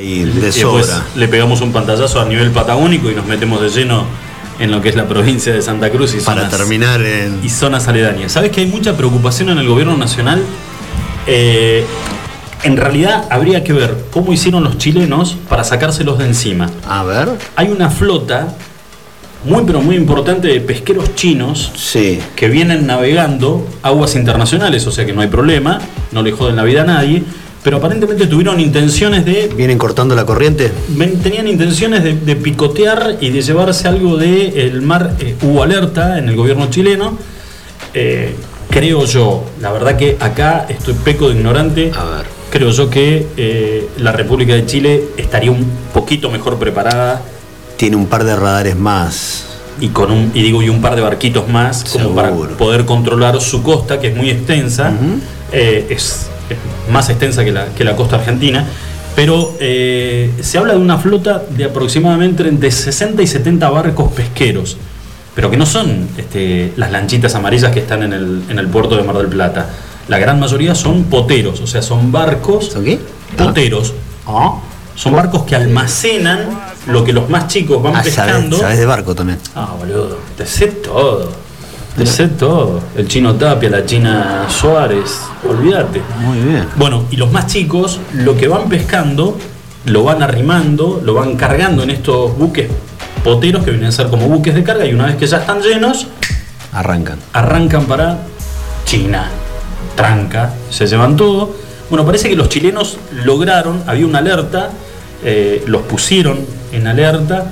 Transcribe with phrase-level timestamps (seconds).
[0.00, 3.68] Y de Y después le pegamos un pantallazo a nivel patagónico y nos metemos de
[3.68, 4.04] lleno
[4.58, 7.40] en lo que es la provincia de Santa Cruz y Para zonas, terminar en.
[7.44, 8.32] y zonas aledañas.
[8.32, 10.42] ¿Sabes que hay mucha preocupación en el gobierno nacional?
[11.26, 11.84] Eh,
[12.64, 16.68] en realidad habría que ver cómo hicieron los chilenos para sacárselos de encima.
[16.88, 17.28] A ver.
[17.54, 18.48] Hay una flota
[19.44, 22.18] muy pero muy importante de pesqueros chinos Sí.
[22.34, 25.78] que vienen navegando aguas internacionales, o sea que no hay problema,
[26.10, 27.22] no le joden la vida a nadie,
[27.62, 30.70] pero aparentemente tuvieron intenciones de ¿Vienen cortando la corriente?
[30.88, 35.14] ven- tenían intenciones de, de picotear y de llevarse algo de el mar.
[35.20, 37.18] eh, hubo alerta en el gobierno chileno.
[37.94, 38.34] Eh,
[38.70, 41.90] creo yo, la verdad que acá estoy peco de ignorante.
[41.96, 42.26] A ver.
[42.50, 47.20] Creo yo que eh, la República de Chile estaría un poquito mejor preparada
[47.76, 49.44] Tiene un par de radares más.
[49.80, 53.38] y con un y digo y un par de barquitos más como para poder controlar
[53.42, 54.92] su costa que es muy extensa
[55.52, 58.64] Eh, es, es más extensa que la, que la costa argentina
[59.16, 64.76] pero eh, se habla de una flota de aproximadamente entre 60 y 70 barcos pesqueros
[65.34, 68.96] pero que no son este, las lanchitas amarillas que están en el, en el puerto
[68.96, 69.68] de Mar del Plata
[70.08, 72.98] la gran mayoría son poteros o sea son barcos ¿Son qué?
[73.36, 73.92] poteros
[74.26, 74.56] Ah.
[74.94, 76.48] son barcos que almacenan
[76.86, 79.38] lo que los más chicos van Ah, sabes, pescando sabes de barco también.
[79.54, 81.30] Ah, boludo, te sé todo.
[82.06, 82.80] Sé todo.
[82.96, 86.00] El chino Tapia, la china Suárez, olvídate.
[86.20, 86.66] Muy bien.
[86.76, 89.36] Bueno, y los más chicos, lo que van pescando,
[89.86, 92.68] lo van arrimando, lo van cargando en estos buques
[93.24, 95.60] poteros que vienen a ser como buques de carga y una vez que ya están
[95.60, 96.06] llenos,
[96.72, 97.18] Arrancan.
[97.32, 98.18] arrancan para
[98.84, 99.28] China.
[99.96, 101.54] Tranca, se llevan todo.
[101.90, 104.70] Bueno, parece que los chilenos lograron, había una alerta,
[105.24, 106.38] eh, los pusieron
[106.72, 107.46] en alerta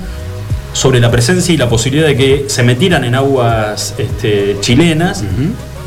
[0.73, 5.23] sobre la presencia y la posibilidad de que se metieran en aguas este, chilenas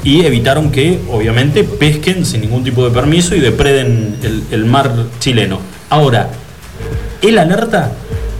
[0.02, 4.90] y evitaron que, obviamente, pesquen sin ningún tipo de permiso y depreden el, el mar
[5.18, 5.60] chileno.
[5.90, 6.30] Ahora,
[7.22, 7.92] el alerta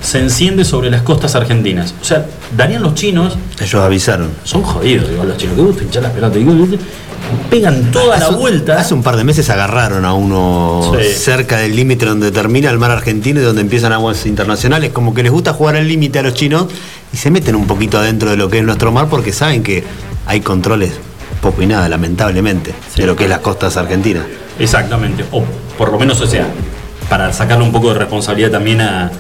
[0.03, 1.95] se enciende sobre las costas argentinas.
[2.01, 4.31] O sea, darían los chinos Ellos avisaron.
[4.45, 5.57] son jodidos, igual los chinos.
[5.57, 6.36] Que gusta hinchar las pelotas.
[6.39, 6.52] digo,
[7.51, 8.80] Pegan toda la Hace un- vuelta.
[8.80, 11.07] Hace un par de meses agarraron a uno Sí.
[11.13, 14.91] cerca del límite donde termina el mar argentino y donde empiezan aguas internacionales.
[14.92, 16.67] Como que les gusta jugar al límite a los chinos
[17.13, 19.85] y se meten un poquito adentro de lo que es nuestro mar porque saben que
[20.27, 20.92] hay controles
[21.42, 23.03] poco y nada, lamentablemente, Sí.
[23.03, 24.24] de lo que es las costas argentinas.
[24.58, 25.24] Exactamente.
[25.30, 25.45] O
[25.79, 26.47] por lo menos, o sea,
[27.08, 29.11] para sacarle un poco de responsabilidad también a,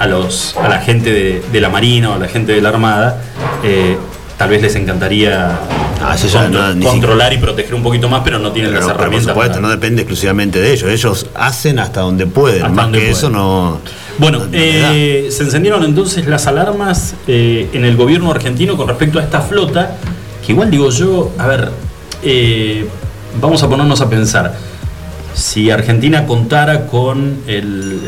[0.00, 2.70] a los, a la gente de, de la Marina o a la gente de la
[2.70, 3.22] Armada,
[3.62, 3.96] eh,
[4.38, 5.58] tal vez les encantaría
[6.02, 8.70] Ah, eso ya contro- no, ni controlar y proteger un poquito más, pero no tienen
[8.70, 9.34] Pero, las pero por herramientas.
[9.34, 10.88] supuesto, para- no depende exclusivamente de ellos.
[10.90, 12.62] Ellos hacen hasta donde pueden.
[12.62, 13.16] Hasta Más donde que pueden.
[13.18, 13.80] eso no.
[14.16, 19.18] Bueno, no- eh, se encendieron entonces las alarmas eh, en el gobierno argentino con respecto
[19.18, 19.96] a esta flota,
[20.46, 21.70] que igual digo yo, a ver,
[22.22, 22.86] eh,
[23.38, 24.54] vamos a ponernos a pensar,
[25.34, 28.00] si Argentina contara con el,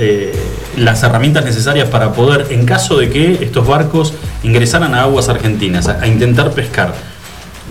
[0.76, 5.86] las herramientas necesarias para poder, en caso de que estos barcos ingresaran a aguas argentinas,
[5.88, 6.94] a, a intentar pescar,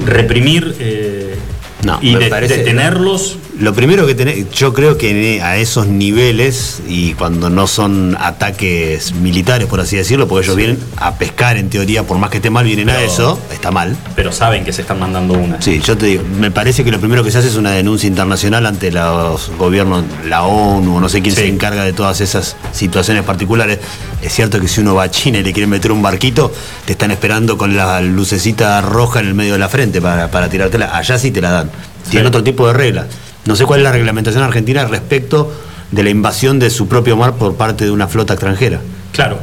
[0.06, 1.36] reprimir eh,
[1.84, 5.86] No, y me de- parece- detenerlos, Lo primero que tenés, yo creo que a esos
[5.86, 11.58] niveles, y cuando no son ataques militares, por así decirlo, porque ellos vienen a pescar
[11.58, 13.96] en teoría, por más que esté mal, vienen a eso, está mal.
[14.16, 15.62] pero saben que se están mandando una.
[15.62, 18.08] Sí, yo te digo, me parece que lo primero que se hace es una denuncia
[18.08, 21.42] internacional ante los gobiernos, la ONU, no sé quién Sí.
[21.42, 23.78] se encarga de todas esas situaciones particulares.
[24.24, 26.52] Es cierto que si uno va a China y le quieren meter un barquito,
[26.86, 30.50] te están esperando con la lucecita roja en el medio de la frente para, para
[30.50, 30.98] tirártela.
[30.98, 31.70] Allá sí te la dan.
[32.10, 32.28] Tienen Sí.
[32.30, 33.06] otro tipo de reglas.
[33.46, 35.52] No sé cuál es la reglamentación argentina respecto
[35.92, 38.80] de la invasión de su propio mar por parte de una flota extranjera.
[39.12, 39.40] Claro.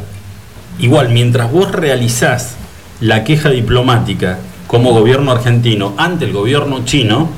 [0.79, 2.55] Igual, mientras vos realizás
[3.01, 7.31] la queja diplomática como gobierno argentino ante el gobierno chino,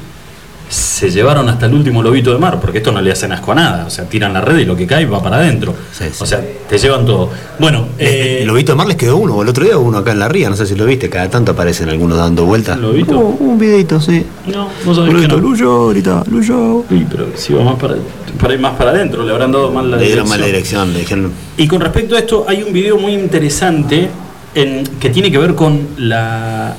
[0.70, 3.54] se llevaron hasta el último lobito de mar, porque esto no le hacen asco a
[3.56, 3.86] nada.
[3.86, 5.74] O sea, tiran la red y lo que cae va para adentro.
[5.92, 6.18] Sí, sí.
[6.20, 7.28] O sea, te llevan todo.
[7.58, 10.12] Bueno, eh, el lobito de mar les quedó uno, el otro día hubo uno acá
[10.12, 12.78] en la ría, no sé si lo viste, cada tanto aparecen algunos dando vueltas.
[12.78, 13.18] ¿Lobito?
[13.18, 14.24] Hubo un videito, sí.
[14.46, 15.36] no, vos sabés que no.
[15.38, 16.84] Luyo, ahorita, Luyo.
[16.88, 17.96] Uy, pero si va más para,
[18.40, 20.28] para ir más para adentro, le habrán dado mal la Le dieron dirección.
[20.40, 21.32] mala dirección, le dijeron.
[21.56, 24.08] Y con respecto a esto, hay un video muy interesante
[24.54, 26.76] en- que tiene que ver con la,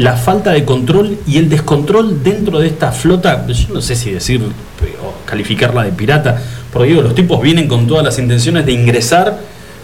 [0.00, 3.46] la falta de control y el descontrol dentro de esta flota.
[3.46, 6.40] Yo no sé si decir o calificarla de pirata,
[6.72, 9.38] porque digo, los tipos vienen con todas las intenciones de ingresar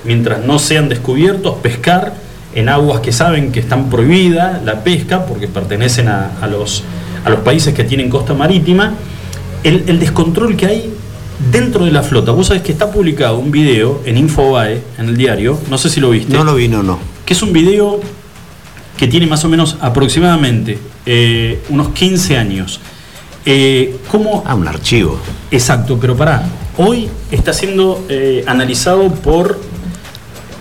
[0.04, 2.14] mientras no sean descubiertos, pescar
[2.54, 6.82] en aguas que saben que están prohibida la pesca porque pertenecen a, a los,
[7.22, 8.94] a los países que tienen costa marítima.
[9.64, 10.94] El, el descontrol que hay
[11.52, 12.32] dentro de la flota.
[12.32, 16.00] Vos sabés que está publicado un video en Infobae, en el diario, no sé si
[16.00, 16.98] lo viste, No lo vi, no, no.
[17.26, 18.00] que es un video
[18.96, 22.80] que tiene más o menos aproximadamente eh, unos 15 años.
[23.44, 25.18] Eh, ¿Cómo Ah, un archivo.
[25.50, 26.42] Exacto, pero pará.
[26.78, 29.58] hoy está siendo eh, analizado por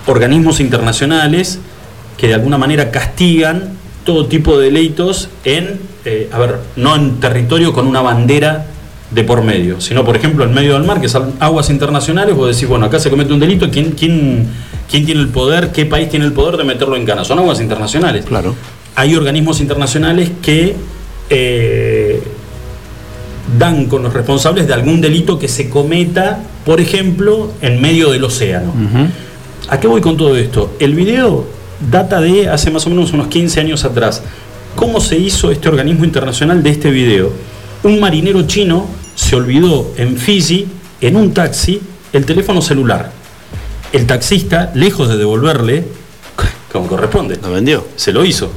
[0.05, 1.59] organismos internacionales
[2.17, 3.73] que de alguna manera castigan
[4.03, 8.67] todo tipo de delitos en, eh, a ver, no en territorio con una bandera
[9.11, 12.53] de por medio, sino por ejemplo en medio del mar, que son aguas internacionales, vos
[12.53, 14.47] decís, bueno, acá se comete un delito, ¿quién, quién,
[14.89, 17.23] quién tiene el poder, qué país tiene el poder de meterlo en cana?
[17.23, 18.25] Son aguas internacionales.
[18.25, 18.55] Claro.
[18.95, 20.75] Hay organismos internacionales que
[21.29, 22.23] eh,
[23.57, 28.23] dan con los responsables de algún delito que se cometa, por ejemplo, en medio del
[28.23, 28.73] océano.
[29.69, 30.75] ¿A qué voy con todo esto?
[30.79, 31.45] El video
[31.91, 34.23] data de hace más o menos unos 15 años atrás.
[34.75, 37.31] ¿Cómo se hizo este organismo internacional de este video?
[37.83, 40.67] Un marinero chino se olvidó en Fiji,
[41.01, 41.79] en un taxi,
[42.13, 43.11] el teléfono celular.
[43.95, 45.85] El taxista, lejos de devolverle,
[46.71, 47.87] como corresponde, Lo vendió.
[47.95, 48.51] se lo hizo.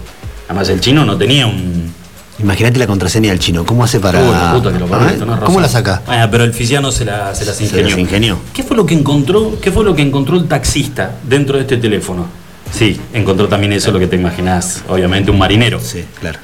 [0.49, 1.93] Además, el chino no tenía un,
[2.41, 3.65] Imagínate la contraseña del chino.
[3.67, 4.21] ¿Cómo hace para.?
[4.23, 5.41] Uy, la puta que lo ¿Ah?
[5.45, 6.03] ¿Cómo la saca?
[6.07, 7.89] Ah, pero el fisiano se, la, se las Se ingenió.
[7.91, 8.39] las ingenió.
[8.53, 9.59] ¿Qué fue lo que encontró?
[9.61, 12.27] ¿Qué fue lo que encontró el taxista dentro de este teléfono?
[12.73, 15.81] Sí, encontró también eso lo que te imaginás, obviamente un marinero.
[15.81, 16.39] Sí, claro.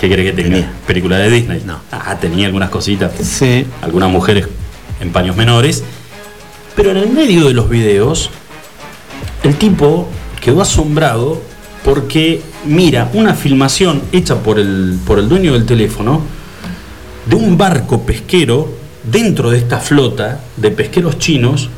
[0.00, 0.50] ¿Qué quiere que tenga?
[0.50, 0.72] Tenía.
[0.86, 1.62] Película de Disney.
[1.66, 1.78] No.
[1.92, 3.12] Ah, tenía algunas cositas.
[3.22, 3.66] Sí.
[3.82, 4.46] Algunas mujeres
[5.00, 5.82] en paños menores.
[6.76, 8.30] Pero en el medio de los videos,
[9.42, 10.08] el tipo
[10.40, 11.40] quedó asombrado
[11.84, 16.22] porque mira una filmación hecha por el, por el dueño del teléfono
[17.26, 18.68] de un barco pesquero
[19.04, 21.68] dentro de esta flota de pesqueros chinos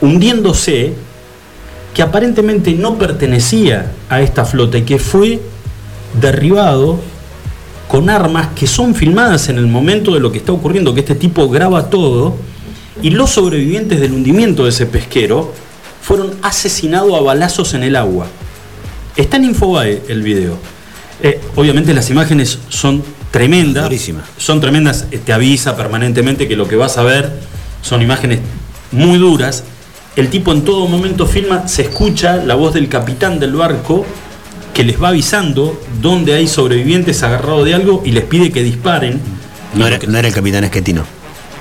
[0.00, 0.94] hundiéndose
[1.94, 5.40] que aparentemente no pertenecía a esta flota y que fue
[6.20, 6.98] derribado
[7.88, 11.14] con armas que son filmadas en el momento de lo que está ocurriendo, que este
[11.14, 12.36] tipo graba todo,
[13.02, 15.52] y los sobrevivientes del hundimiento de ese pesquero
[16.02, 18.26] fueron asesinados a balazos en el agua.
[19.16, 20.58] Está en Infobae el video.
[21.22, 23.84] Eh, obviamente las imágenes son tremendas.
[23.84, 24.24] Durísima.
[24.36, 27.32] Son tremendas, eh, te avisa permanentemente que lo que vas a ver
[27.82, 28.40] son imágenes
[28.92, 29.64] muy duras.
[30.14, 34.06] El tipo en todo momento filma, se escucha la voz del capitán del barco
[34.72, 39.20] que les va avisando dónde hay sobrevivientes agarrados de algo y les pide que disparen.
[39.74, 41.02] No era, no era el capitán esquetino.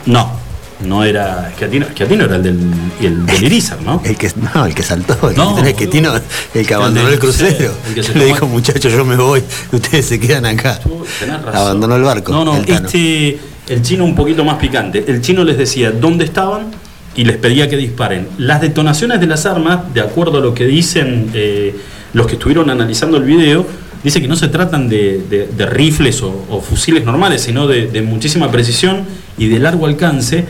[0.05, 0.44] No,
[0.81, 2.59] no era Esquiatino, Esquiatino era el del,
[3.01, 4.01] el del Irizar, ¿no?
[4.03, 6.11] El que, no, el que saltó, el No, esquetino,
[6.53, 7.73] el que abandonó del el crucero.
[7.87, 9.41] el que se Le dijo, muchachos, yo me voy,
[9.71, 10.79] ustedes se quedan acá.
[11.19, 11.55] Tenés razón.
[11.61, 12.31] Abandonó el barco.
[12.31, 13.39] No, no, este,
[13.69, 15.03] el chino un poquito más picante.
[15.07, 16.67] El chino les decía dónde estaban
[17.15, 18.27] y les pedía que disparen.
[18.37, 21.73] Las detonaciones de las armas, de acuerdo a lo que dicen eh,
[22.13, 23.65] los que estuvieron analizando el video,
[24.03, 27.87] dice que no se tratan de, de- de rifles o, o fusiles normales, sino de,
[27.87, 29.05] de muchísima precisión
[29.37, 30.45] y de largo alcance.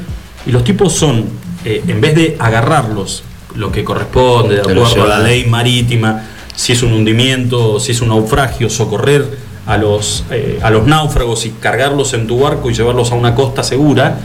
[0.46, 1.26] Y los tipos son,
[1.64, 3.24] eh, en vez de agarrarlos,
[3.56, 6.24] lo que corresponde, de acuerdo a la ley marítima,
[6.56, 9.26] si es un hundimiento, si es un naufragio, socorrer
[9.66, 13.34] a los, eh, a los náufragos y cargarlos en tu barco y llevarlos a una
[13.34, 14.20] costa segura,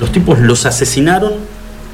[0.00, 1.34] los tipos los asesinaron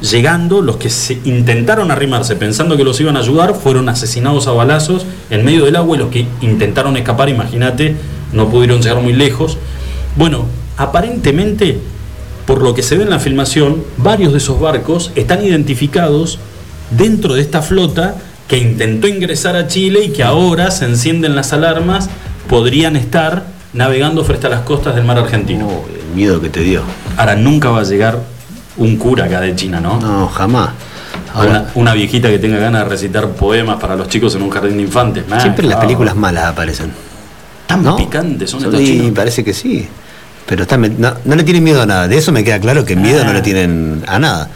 [0.00, 4.52] llegando, los que se intentaron arrimarse pensando que los iban a ayudar fueron asesinados a
[4.52, 7.96] balazos en medio del agua y los que intentaron escapar, imagínate,
[8.32, 9.58] no pudieron llegar muy lejos.
[10.16, 10.46] Bueno,
[10.76, 11.78] aparentemente,
[12.46, 16.38] por lo que se ve en la filmación, varios de esos barcos están identificados
[16.90, 18.16] dentro de esta flota
[18.48, 22.08] que intentó ingresar a Chile y que ahora se encienden las alarmas,
[22.48, 25.66] podrían estar navegando frente a las costas del mar argentino.
[25.66, 26.82] Oh, el miedo que te dio.
[27.16, 28.20] Ahora nunca va a llegar
[28.76, 29.98] un cura acá de China, ¿no?
[30.00, 30.70] No, jamás.
[31.34, 34.50] Ahora, una, una viejita que tenga ganas de recitar poemas para los chicos en un
[34.50, 35.24] jardín de infantes.
[35.30, 35.86] Ah, siempre las claro.
[35.88, 36.92] películas malas aparecen.
[37.66, 37.96] tan ¿no?
[37.96, 39.10] picantes son estos Sí, chinos.
[39.14, 39.88] parece que sí.
[40.46, 42.06] Pero está, no, no le tienen miedo a nada.
[42.08, 43.34] De eso me queda claro que miedo no Ah.
[43.34, 44.48] le tienen a nada.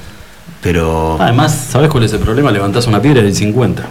[0.63, 2.51] Pero Además, ¿sabes cuál es el problema?
[2.53, 3.83] Levantás una piedra del 50.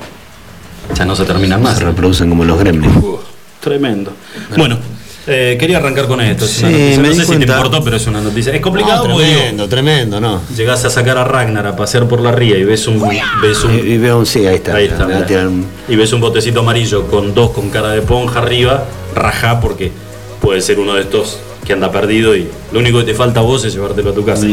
[0.96, 1.77] Ya no se terminan más.
[1.77, 2.96] se reproducen como los gremlins.
[2.98, 3.22] Uf,
[3.60, 4.13] tremendo.
[4.56, 4.77] Bueno,
[5.27, 6.46] eh, quería arrancar con esto.
[6.46, 7.56] Es Sí, no sé si te cuenta.
[7.58, 8.53] importó, pero es una noticia.
[8.53, 10.41] Es complicado No, porque digo, tremendo, tremendo, ¿no?
[10.56, 13.00] llegás a sacar a Ragnar a pasear por la ría y ves un,
[13.41, 14.75] ves un, Y, y veo un sí, ahí está.
[14.75, 15.08] Ahí está,
[15.88, 19.91] Y ves un botecito amarillo con dos con cara de ponja arriba, rajá porque
[20.41, 23.43] puede ser uno de estos que anda perdido y lo único que te falta a
[23.43, 24.43] vos es llevártelo a tu casa.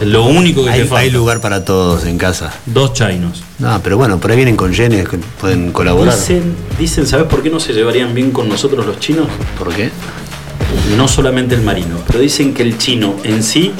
[0.00, 0.98] Lo único que te Hay, falta.
[0.98, 2.52] hay lugar para todos en casa.
[2.66, 3.44] Dos chinos.
[3.60, 6.16] No, pero bueno, por ahí vienen con yenes que pueden colaborar.
[6.16, 9.28] Dicen, dicen, ¿sabes por qué no se llevarían bien con nosotros los chinos?
[9.56, 9.90] ¿Por qué?
[10.96, 13.70] No solamente el marino, pero dicen que el chino en sí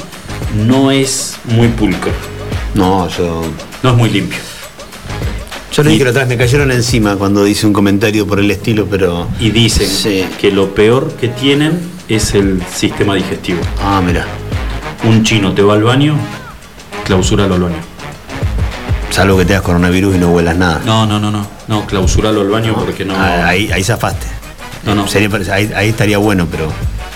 [0.65, 2.13] no es muy pulcro,
[2.75, 3.41] No, yo.
[3.83, 4.39] no es muy limpio.
[5.73, 8.39] Yo le Y- dije la otra vez, me cayeron encima cuando hice un comentario por
[8.39, 9.27] el estilo, pero.
[9.37, 10.23] Y dicen Sí.
[10.39, 13.59] que lo peor que tienen es el sistema digestivo.
[13.81, 14.25] Ah, mira.
[15.07, 16.15] Un chino te va al baño,
[17.05, 17.77] clausúralo al baño.
[19.11, 20.81] Salvo que tengas coronavirus y no huelas nada.
[20.85, 21.45] No, no, no, no.
[21.67, 23.13] No, clausuralo al baño porque no.
[23.15, 24.27] Ah, ahí, ahí zafaste.
[24.85, 25.07] No, no.
[25.07, 26.67] Sería- ahí, ahí estaría bueno, pero.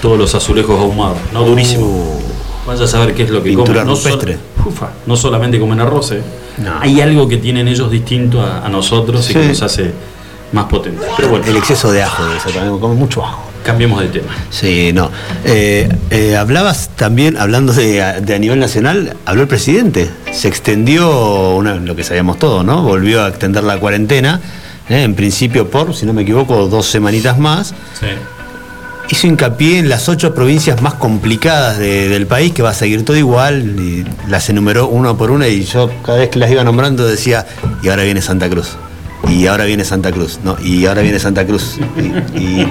[0.01, 1.17] Todos los azulejos ahumados.
[1.33, 1.85] No, durísimo.
[1.85, 2.21] Uh,
[2.67, 3.87] Vaya a saber qué es lo que Pintura comen.
[3.87, 4.37] No, sol- rupestre.
[4.65, 6.21] ufa, no solamente comen arroz, ¿eh?
[6.57, 6.79] No.
[6.79, 9.91] hay algo que tienen ellos distinto a, a nosotros y que nos hace
[10.53, 11.07] más potentes.
[11.17, 13.49] Pero bueno, El exceso de ajo de eso también, come mucho ajo.
[13.63, 14.33] cambiemos de tema.
[14.49, 15.09] Sí, no.
[15.45, 20.09] Eh, eh, hablabas también, hablando de, de a nivel nacional, habló el presidente.
[20.31, 22.83] Se extendió una- lo que sabíamos todos, ¿no?
[22.83, 24.39] Volvió a extender la cuarentena,
[24.89, 27.69] eh, en principio por, si no me equivoco, dos semanitas más.
[27.99, 28.07] Sí.
[29.09, 33.03] Hizo hincapié en las ocho provincias más complicadas de- del país, que va a seguir
[33.05, 36.63] todo igual, y las enumeró uno por una, y yo cada vez que las iba
[36.63, 37.45] nombrando decía,
[37.81, 38.71] y ahora viene Santa Cruz,
[39.29, 40.57] y ahora viene Santa Cruz, ¿no?
[40.63, 41.77] Y ahora viene Santa Cruz.
[42.35, 42.67] Y, y- y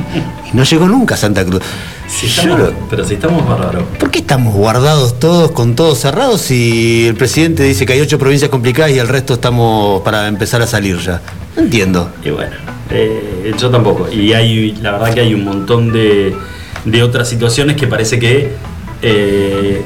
[0.52, 1.62] no llegó nunca Santa Cruz.
[2.08, 3.84] Si Yo estamos- lo- pero si estamos bárbaros.
[3.98, 8.18] ¿Por qué estamos guardados todos con todos cerrados si el presidente dice que hay ocho
[8.18, 11.20] provincias complicadas y el resto estamos para empezar a salir ya?
[11.56, 12.10] No entiendo.
[12.24, 12.52] Y bueno,
[12.90, 14.10] eh, yo tampoco.
[14.12, 16.36] Y hay, la verdad que hay un montón de,
[16.84, 18.52] de otras situaciones que parece que
[19.00, 19.82] eh,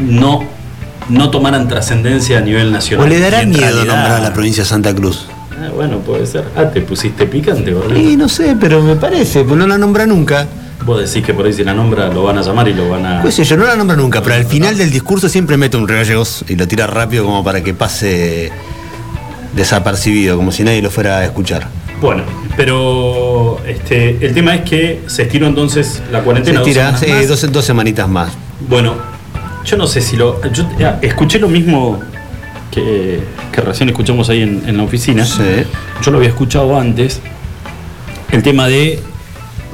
[0.00, 0.44] no,
[1.08, 3.06] no tomaran trascendencia a nivel nacional.
[3.06, 5.26] ¿O le dará miedo realidad- nombrar a la provincia de Santa Cruz?
[5.60, 6.44] Ah, bueno, puede ser.
[6.56, 8.00] Ah, te pusiste picante, gordito.
[8.00, 10.46] Y no sé, pero me parece, pues no la nombra nunca.
[10.84, 13.04] Vos decís que por ahí si la nombra lo van a llamar y lo van
[13.04, 13.22] a.
[13.22, 16.44] Pues yo no la nombra nunca, pero al final del discurso siempre mete un regallegos
[16.48, 18.50] y lo tira rápido como para que pase
[19.54, 21.66] desapercibido, como si nadie lo fuera a escuchar.
[22.00, 22.22] Bueno,
[22.56, 26.60] pero este, el tema es que se estiró entonces la Se cuarentena.
[26.60, 27.28] dos semanas sí, más.
[27.28, 28.32] dos, dos semanitas más.
[28.68, 28.94] Bueno,
[29.64, 30.40] yo no sé si lo.
[30.50, 32.00] Yo eh, escuché lo mismo
[32.70, 33.20] que,
[33.52, 35.24] que recién escuchamos ahí en, en la oficina.
[35.24, 35.42] Sí.
[36.02, 37.20] Yo lo había escuchado antes.
[38.30, 39.00] El tema de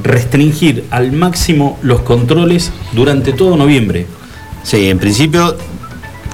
[0.03, 4.07] restringir al máximo los controles durante todo noviembre.
[4.62, 5.57] Sí, en principio.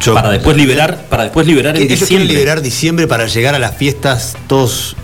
[0.00, 2.34] yo- Para después liberar, para después liberar en ellos quieren diciembre.
[2.34, 4.96] liberar diciembre para llegar a las fiestas todos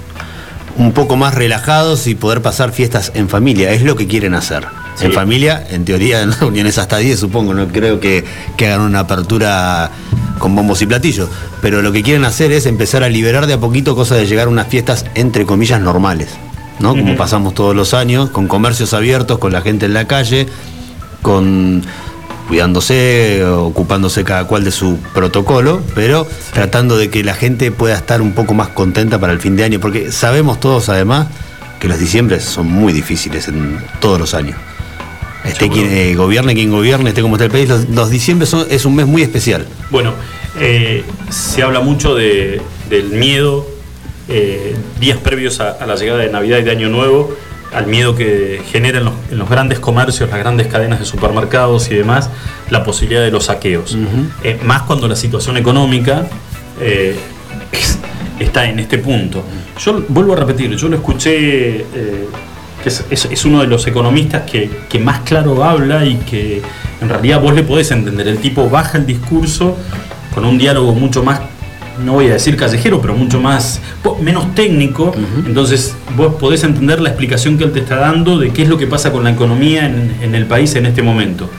[0.77, 3.73] un poco más relajados y poder pasar fiestas en familia.
[3.73, 4.65] Es lo que quieren hacer.
[4.95, 5.07] Sí.
[5.07, 7.55] En familia, en teoría, en reuniones hasta 10, supongo.
[7.55, 8.25] No creo que,
[8.57, 9.91] que hagan una apertura
[10.39, 11.29] con bombos y platillos.
[11.61, 14.47] Pero lo que quieren hacer es empezar a liberar de a poquito cosas de llegar
[14.47, 16.29] a unas fiestas, entre comillas, normales.
[16.81, 16.91] ¿no?
[16.91, 20.47] Como pasamos todos los años, con comercios abiertos, con la gente en la calle,
[21.23, 21.83] con
[22.49, 28.23] cuidándose, ocupándose cada cual de su protocolo, pero tratando de que la gente pueda estar
[28.23, 31.27] un poco más contenta para el fin de año, porque sabemos todos además
[31.79, 34.57] que los diciembres son muy difíciles en todos los años.
[35.57, 35.81] Seguro.
[35.81, 38.85] quien eh, gobierne, quien gobierne, esté como está el país, los, los diciembres son, es
[38.85, 39.67] un mes muy especial.
[39.91, 40.13] Bueno,
[40.61, 43.67] eh, se habla mucho de- del miedo
[44.29, 47.35] eh, días previos a, a la llegada de Navidad y de Año Nuevo,
[47.73, 51.91] al miedo que genera en los, en los grandes comercios, las grandes cadenas de supermercados
[51.91, 52.31] y demás,
[52.71, 53.97] la posibilidad de los saqueos.
[54.43, 56.27] Eh, más cuando la situación económica
[56.81, 57.99] es-
[58.39, 59.43] está en este punto.
[59.85, 61.85] Yo vuelvo a repetir, yo lo escuché,
[62.89, 66.63] que es, es- es uno de los economistas que, que más claro habla y que
[67.01, 68.27] en realidad vos le podés entender.
[68.29, 69.77] El tipo baja el discurso
[70.35, 71.41] con un diálogo mucho más,
[72.05, 73.81] no voy a decir callejero, pero mucho más,
[74.21, 75.13] menos técnico.
[75.47, 78.79] Entonces vos podés entender la explicación que él te está dando de qué es lo
[78.79, 81.51] que pasa con la economía en, en el país en este momento,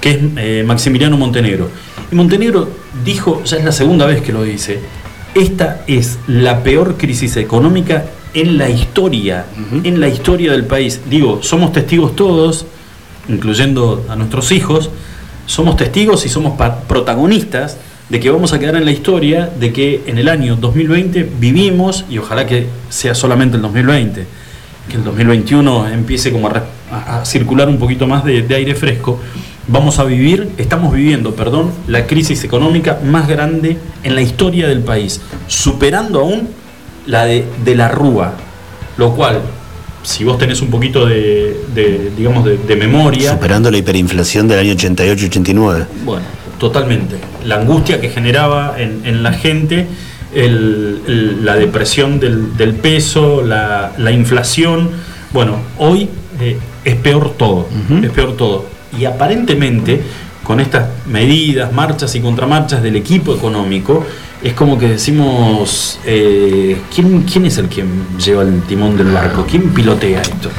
[0.00, 1.70] que es eh, Maximiliano Montenegro.
[2.10, 2.68] Y Montenegro
[3.04, 4.80] dijo, ya es la segunda vez que lo dice,
[5.34, 8.04] esta es la peor crisis económica
[8.34, 9.46] en la historia,
[9.84, 11.00] en la historia del país.
[11.08, 12.66] Digo, somos testigos todos,
[13.28, 14.90] incluyendo a nuestros hijos,
[15.46, 16.54] somos testigos y somos
[16.88, 17.76] protagonistas
[18.08, 22.04] de que vamos a quedar en la historia de que en el año 2020 vivimos,
[22.10, 24.26] y ojalá que sea solamente el 2020,
[24.88, 26.62] que el 2021 empiece como a-
[27.20, 29.18] a circular un poquito más de, de aire fresco,
[29.68, 34.80] vamos a vivir, estamos viviendo, perdón, la crisis económica más grande en la historia del
[34.80, 36.48] país, superando aún
[37.06, 38.34] la de, de la Rúa,
[38.96, 39.40] lo cual,
[40.02, 44.58] si vos tenés un poquito de, de, digamos, de, de memoria, Superando la hiperinflación del
[44.60, 45.86] año 88-89.
[46.04, 46.24] bueno,
[46.58, 47.16] totalmente.
[47.44, 49.86] La angustia que generaba en, en la gente,
[50.34, 54.90] el- el- la depresión del, del peso, la, la inflación.
[55.32, 56.08] Bueno, hoy
[56.40, 57.66] eh, es peor todo,
[58.02, 58.66] es peor todo.
[58.98, 60.00] Y aparentemente,
[60.44, 64.04] con estas medidas, marchas y contramarchas del equipo económico,
[64.42, 67.82] es como que decimos, eh, ¿quién, ¿quién es el que
[68.22, 69.46] lleva el timón del barco?
[69.50, 70.50] ¿Quién pilotea esto?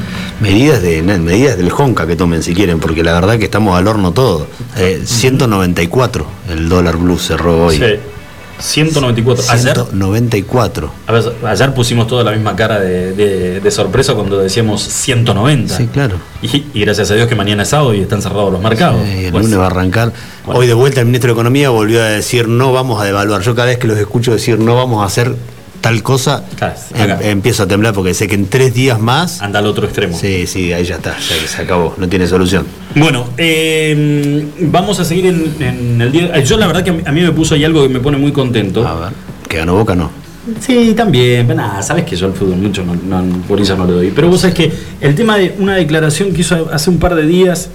[0.42, 3.88] Medidas de medidas del Honka que tomen si quieren, porque la verdad que estamos al
[3.88, 4.48] horno todo.
[4.76, 7.78] Eh, 194 el dólar blue cerró hoy.
[7.78, 7.84] Sí,
[8.60, 9.46] 194.
[9.50, 10.92] Ayer 194.
[11.08, 15.76] A ver, ayer pusimos toda la misma cara de, de- de sorpresa cuando decíamos 190.
[15.78, 16.16] Sí, claro.
[16.42, 19.02] Y, y gracias a Dios que mañana es sábado y están cerrados los mercados.
[19.06, 20.14] Sí, el Pues, lunes va a arrancar.
[20.46, 20.60] Bueno.
[20.60, 23.42] Hoy de vuelta el ministro de Economía volvió a decir no vamos a devaluar.
[23.42, 25.36] Yo cada vez que los escucho decir no vamos a hacer
[25.86, 29.40] tal cosa, Claro, em- empiezo a temblar porque sé que en tres días más.
[29.44, 30.18] Anda al otro extremo.
[30.18, 32.66] Sí, sí, ahí ya está, ya se acabó, no tiene solución.
[32.96, 36.40] Bueno, eh, vamos a seguir en, en el día.
[36.40, 38.88] Yo la verdad que a mí, me puso ahí algo que me pone muy contento.
[38.88, 39.10] A ver,
[39.48, 40.10] que ganó Boca, no.
[40.60, 41.46] Sí, también.
[41.56, 44.12] Nada, sabes que yo al fútbol mucho no, no- por eso no le doy.
[44.16, 47.28] Pero vos sabés que el tema de una declaración que hizo hace un par de
[47.28, 47.70] días,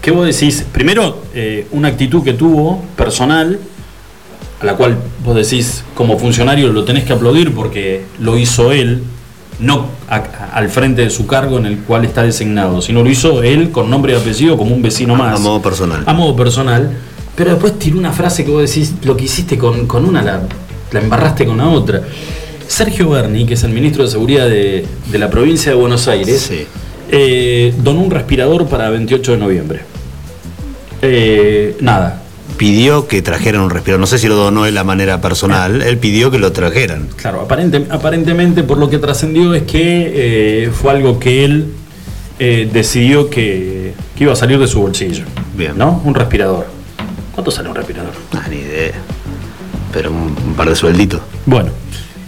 [0.00, 3.58] que vos decís, primero, eh, una actitud que tuvo personal,
[4.60, 9.02] a la cual vos decís, como funcionario lo tenés que aplaudir porque lo hizo él,
[9.60, 13.10] no a- a- al frente de su cargo en el cual está designado, sino lo
[13.10, 15.38] hizo él con nombre y apellido como un vecino más.
[15.38, 16.02] A modo personal.
[16.06, 16.90] A modo personal.
[17.36, 20.40] Pero después tiró una frase que vos decís, lo que hiciste con, con una, la,
[20.90, 22.02] la embarraste con la otra.
[22.66, 26.40] Sergio Berni, que es el ministro de Seguridad de, de la provincia de Buenos Aires,
[26.48, 26.66] Sí.
[27.10, 29.80] eh, donó un respirador para 28 de noviembre.
[31.00, 32.22] Eh, nada,
[32.58, 35.96] Pidió que trajeran un respirador, no sé si lo donó de la manera personal, él
[35.98, 37.08] pidió que lo trajeran.
[37.16, 41.72] Claro, aparente- aparentemente por lo que trascendió es que eh, fue algo que él
[42.40, 45.24] eh, decidió que, que iba a salir de su bolsillo.
[45.56, 45.78] Bien.
[45.78, 46.02] ¿No?
[46.04, 46.66] Un respirador.
[47.32, 48.12] ¿Cuánto sale un respirador?
[48.32, 48.92] Ah, ni idea.
[49.92, 51.20] Pero un, un par de suelditos.
[51.46, 51.70] Bueno,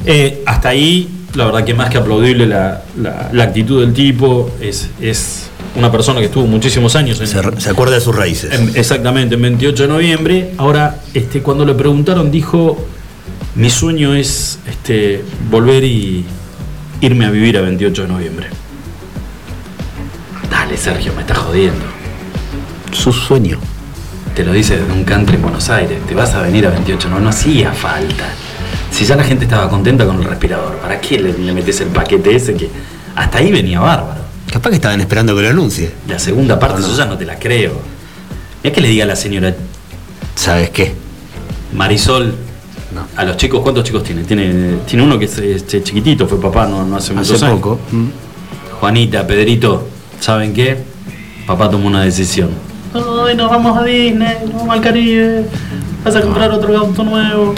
[0.06, 4.48] eh, hasta ahí, la verdad que más que aplaudible la, la- la actitud del tipo,
[4.60, 8.52] es, es una persona que estuvo muchísimos años en, Se, se acuerda de sus raíces.
[8.52, 10.50] en- exactamente, en 28 de noviembre.
[10.58, 12.76] Ahora, este, cuando le preguntaron, dijo,
[13.54, 16.24] mi sueño es este, volver y
[17.00, 18.46] irme a vivir a 28 de noviembre.
[20.50, 21.84] Dale, Sergio, me estás jodiendo.
[22.92, 23.58] Su sueño.
[24.34, 25.98] Te lo dice desde un country en Buenos Aires.
[26.06, 28.24] Te vas a venir a 28, no, no hacía falta.
[28.90, 31.88] Si ya la gente estaba contenta con el respirador, ¿para qué le, le metes el
[31.88, 32.68] paquete ese que
[33.14, 34.20] hasta ahí venía bárbaro?
[34.50, 35.90] Capaz que estaban esperando que lo anuncie.
[36.08, 37.72] La segunda parte No, yo ya no te la creo.
[38.62, 39.54] Es que le diga a la señora
[40.34, 40.92] ¿Sabes qué?
[41.74, 42.34] Marisol,
[42.94, 43.02] No.
[43.16, 44.24] a los chicos, ¿cuántos chicos tiene?
[44.24, 47.60] Tiene, tiene uno que es este, chiquitito, fue papá no, no hace muchos Hace años.
[47.60, 47.78] poco.
[47.92, 48.06] mm,
[48.80, 49.86] Juanita, Pedrito,
[50.18, 50.78] ¿saben qué?
[51.46, 52.50] Papá tomó una decisión.
[52.94, 55.44] Ay, nos vamos a Disney, nos vamos al Caribe,
[56.04, 57.54] vas a comprar otro auto nuevo.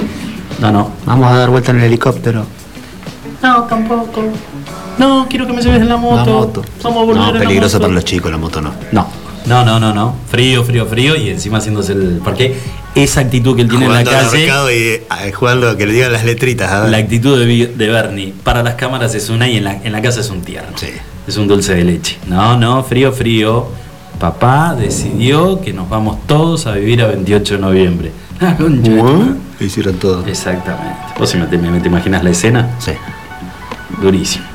[0.60, 2.44] No, no, Vamos a dar vuelta en el helicóptero.
[3.42, 4.24] no, tampoco.
[5.02, 6.16] No, quiero que me lleves en la moto.
[6.24, 6.62] La moto.
[6.82, 7.82] Vamos a volver no, peligroso moto.
[7.82, 8.72] para los chicos la moto no.
[8.92, 9.08] No,
[9.46, 10.14] no, no, no, no.
[10.30, 12.20] Frío, frío, frío y encima haciéndose el.
[12.22, 12.56] Porque
[12.94, 14.38] esa actitud que él tiene en la calle.
[14.38, 16.70] mercado y eh, jugando que le digan las letritas.
[16.70, 16.90] a ver.
[16.90, 20.20] La actitud de, Bernie para las cámaras es una y en la, en la casa
[20.20, 20.76] es un tierno.
[20.78, 20.88] Sí.
[21.26, 22.18] Es un dulce de leche.
[22.28, 23.66] No, no, frío, frío.
[24.20, 28.12] Papá decidió que nos vamos todos a vivir a 28 de noviembre.
[29.60, 30.24] Hicieron todo.
[30.26, 30.96] Exactamente.
[31.18, 32.76] ¿Vos si me, te, me- te imaginas la escena?
[32.78, 32.92] Sí.
[34.00, 34.51] Durísimo.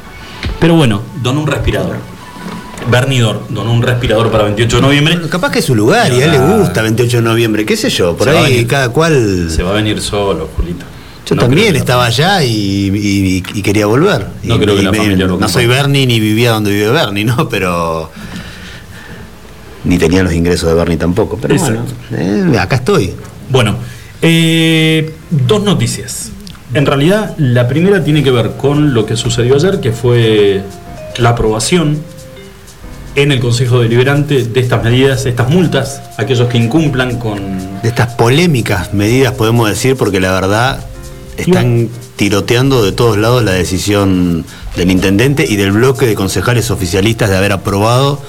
[0.59, 1.97] Pero bueno, donó un respirador.
[2.89, 5.19] Bernie Dor- donó un respirador para 28 de noviembre.
[5.29, 7.89] Capaz que es su lugar y a él le gusta 28 de noviembre, qué sé
[7.89, 9.49] yo, por Se ahí cada cual.
[9.49, 10.85] Se va a venir solo, Julito.
[11.25, 12.49] Yo No también estaba allá y,
[12.93, 14.25] y- y quería volver.
[14.43, 15.65] No Y- creo que la me- familia lo No soy.
[15.67, 17.49] Bernie ni vivía donde vive Bernie, ¿no?
[17.49, 18.09] Pero.
[19.83, 21.37] Ni tenía los ingresos de Bernie tampoco.
[21.41, 23.13] Pero bueno, eh, acá estoy.
[23.49, 23.75] Bueno,
[24.21, 26.31] eh, dos noticias.
[26.73, 30.63] En realidad, la primera tiene que ver con lo que sucedió ayer, que fue
[31.17, 31.97] la aprobación
[33.15, 37.37] en el Consejo Deliberante de estas medidas, estas multas, aquellos que incumplan con...
[37.81, 40.85] De estas polémicas medidas podemos decir, porque la verdad
[41.37, 47.29] están tiroteando de todos lados la decisión del intendente y del bloque de concejales oficialistas
[47.29, 48.21] de haber aprobado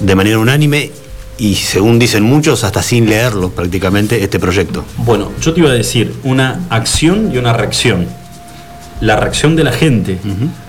[0.00, 0.90] de manera unánime
[1.38, 4.84] y según dicen muchos, hasta sin leerlo prácticamente, este proyecto.
[4.98, 8.06] Bueno, yo te iba a decir una acción y una reacción.
[9.00, 10.18] La reacción de la gente,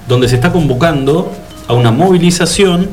[0.08, 1.32] donde se está convocando
[1.68, 2.90] a una movilización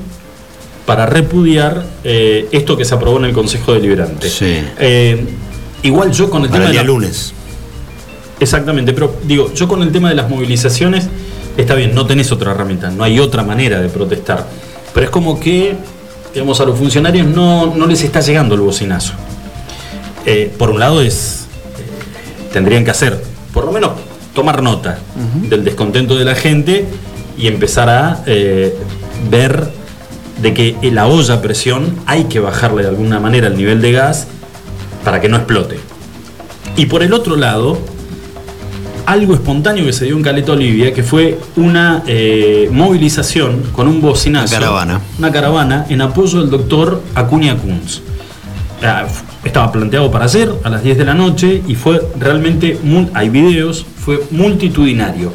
[0.87, 4.29] para repudiar eh, esto que se aprobó en el Consejo Deliberante.
[4.29, 4.59] Sí.
[4.79, 5.27] Eh,
[5.83, 7.33] igual yo con el Para tema el de día la- lunes.
[8.41, 11.09] Exactamente, pero digo, yo con el tema de las movilizaciones,
[11.57, 14.47] está bien, no tenés otra herramienta, no hay otra manera de protestar.
[14.93, 15.77] Pero es como que,
[16.33, 19.15] digamos, a los funcionarios no, no les está llegando el bocinazo.
[20.25, 21.47] Eh, por un lado es,
[21.79, 23.93] eh, tendrían que hacer, por lo menos
[24.35, 24.99] tomar nota
[25.49, 26.87] del descontento de la gente
[27.37, 28.75] y empezar a eh,
[29.31, 29.69] ver
[30.41, 33.83] de que en la olla a presión hay que bajarle de alguna manera el nivel
[33.83, 34.27] de gas
[35.05, 35.79] para que no explote.
[36.77, 37.79] Y por el otro lado,
[39.07, 44.01] algo espontáneo que se dio en Caleta Olivia, que fue una eh, movilización con un
[44.01, 44.57] bocinazo.
[44.57, 45.01] Una caravana.
[45.19, 48.01] Una caravana en apoyo del doctor Acuña Kunz.
[48.83, 49.07] Ah,
[49.45, 52.79] Estaba planteado para ayer a las 10 de la noche y fue realmente,
[53.13, 55.33] hay videos, fue multitudinario.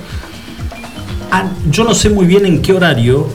[1.29, 3.27] Ah, yo no sé muy bien en qué horario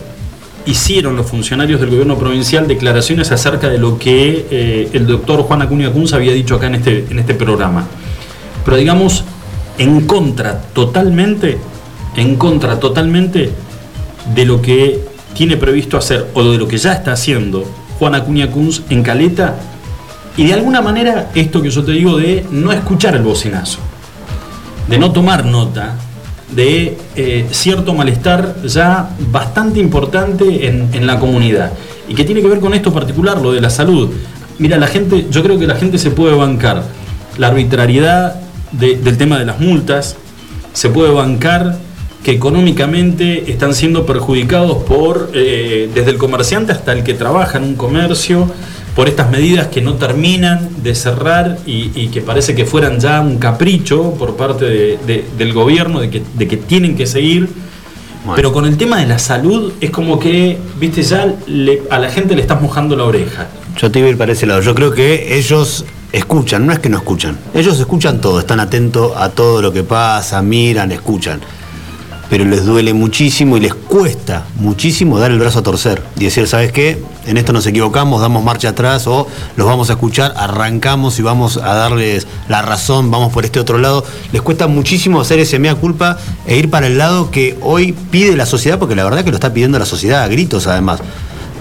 [0.65, 5.61] hicieron los funcionarios del gobierno provincial declaraciones acerca de lo que eh, el doctor Juan
[5.61, 7.87] Acuña Kunz había dicho acá en este, en este programa.
[8.65, 9.25] Pero digamos,
[9.79, 11.59] en contra totalmente,
[12.17, 13.51] en contra totalmente
[14.35, 15.01] de lo que
[15.35, 17.65] tiene previsto hacer o de lo que ya está haciendo
[17.99, 19.57] Juan Acuña Kunz en Caleta
[20.37, 23.79] y de alguna manera esto que yo te digo de no escuchar el bocinazo,
[24.89, 25.97] de no tomar nota
[26.55, 31.73] de eh, cierto malestar ya bastante importante en, la comunidad
[32.09, 34.11] y que tiene que ver con esto particular, lo de la salud.
[34.59, 36.83] Mira, la gente, yo creo que la gente se puede bancar
[37.39, 38.42] la arbitrariedad
[38.73, 40.17] del tema de las multas,
[40.73, 41.79] se puede bancar
[42.23, 47.65] que económicamente están siendo perjudicados por eh, desde el comerciante hasta el que trabaja en
[47.65, 48.49] un comercio
[48.95, 53.39] por estas medidas que no terminan de cerrar y, que parece que fueran ya un
[53.39, 57.49] capricho por parte del gobierno de que, de que, tienen que seguir.
[58.37, 61.35] Pero con el tema de la salud es como que, viste, ya
[61.91, 63.49] a la gente le estás mojando la oreja.
[63.79, 64.61] Yo te iba a ir para ese lado.
[64.61, 67.39] Yo creo que ellos escuchan, no es que no escuchan.
[67.55, 71.41] Ellos escuchan todo, están atentos a todo lo que pasa, miran, escuchan
[72.33, 76.49] pero les duele muchísimo y les cuesta muchísimo dar el brazo a torcer y decir,
[76.49, 76.99] ¿sabes qué?
[77.27, 81.59] En esto nos equivocamos, damos marcha atrás o los vamos a escuchar, arrancamos y vamos
[81.59, 84.03] a darles la razón, vamos por este otro lado.
[84.33, 88.35] Les cuesta muchísimo hacer ese mea culpa e ir para el lado que hoy pide
[88.35, 91.01] la sociedad, porque la verdad que lo está pidiendo la sociedad a gritos además.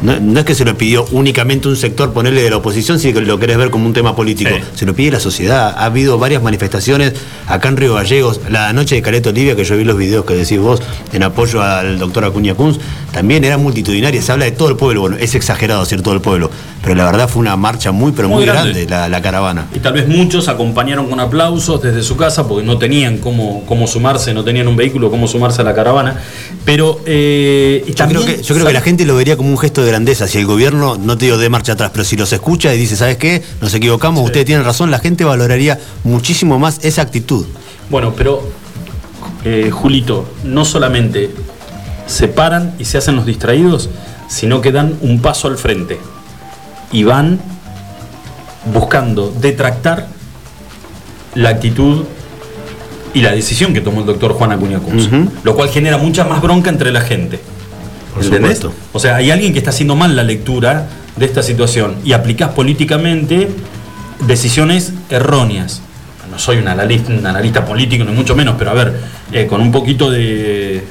[0.01, 3.39] No, es que se lo pidió únicamente un sector ponerle de la oposición, si lo
[3.39, 4.51] querés ver como un tema político.
[4.75, 5.75] Se lo pide la sociedad.
[5.77, 7.13] Ha habido varias manifestaciones
[7.47, 8.41] acá en Río Gallegos.
[8.49, 10.81] La noche de Careto Olivia, que yo vi los videos que decís vos
[11.13, 12.79] en apoyo al doctor Acuña Kunz,
[13.11, 14.21] también era multitudinaria.
[14.21, 15.01] Se habla de todo el pueblo.
[15.01, 16.49] Bueno, es exagerado decir todo el pueblo.
[16.83, 19.67] Pero la verdad fue una marcha muy, pero muy, grande, la, caravana.
[19.75, 23.85] Y tal vez muchos acompañaron con aplausos desde su casa porque no tenían cómo, cómo
[23.85, 26.19] sumarse, no tenían un vehículo, cómo sumarse a la caravana.
[26.65, 29.83] Pero eh, yo, creo que, yo creo que la gente lo vería como un gesto
[29.83, 30.27] de grandeza.
[30.27, 32.95] Si el gobierno, no te digo de marcha atrás, pero si los escucha y dice,
[32.95, 33.43] ¿sabes qué?
[33.61, 37.45] Nos equivocamos, ustedes tienen razón, la gente valoraría muchísimo más esa actitud.
[37.89, 38.41] Bueno, pero
[39.43, 41.31] eh, Julito, no solamente
[42.07, 43.89] se paran y se hacen los distraídos,
[44.27, 45.99] sino que dan un paso al frente
[46.91, 47.39] y van
[48.73, 50.07] buscando detractar
[51.35, 52.05] la actitud
[53.13, 55.09] y la decisión que tomó el doctor Juan Acuña Kunz,
[55.43, 57.39] lo cual genera mucha más bronca entre la gente.
[58.19, 58.61] ¿Entendés?
[58.93, 62.49] O sea, hay alguien que está haciendo mal la lectura de esta situación y aplicás
[62.49, 63.49] políticamente
[64.27, 65.81] decisiones erróneas.
[66.29, 68.93] No soy un analista, político, ni mucho menos, pero a ver,
[69.33, 70.81] eh, con un poquito de,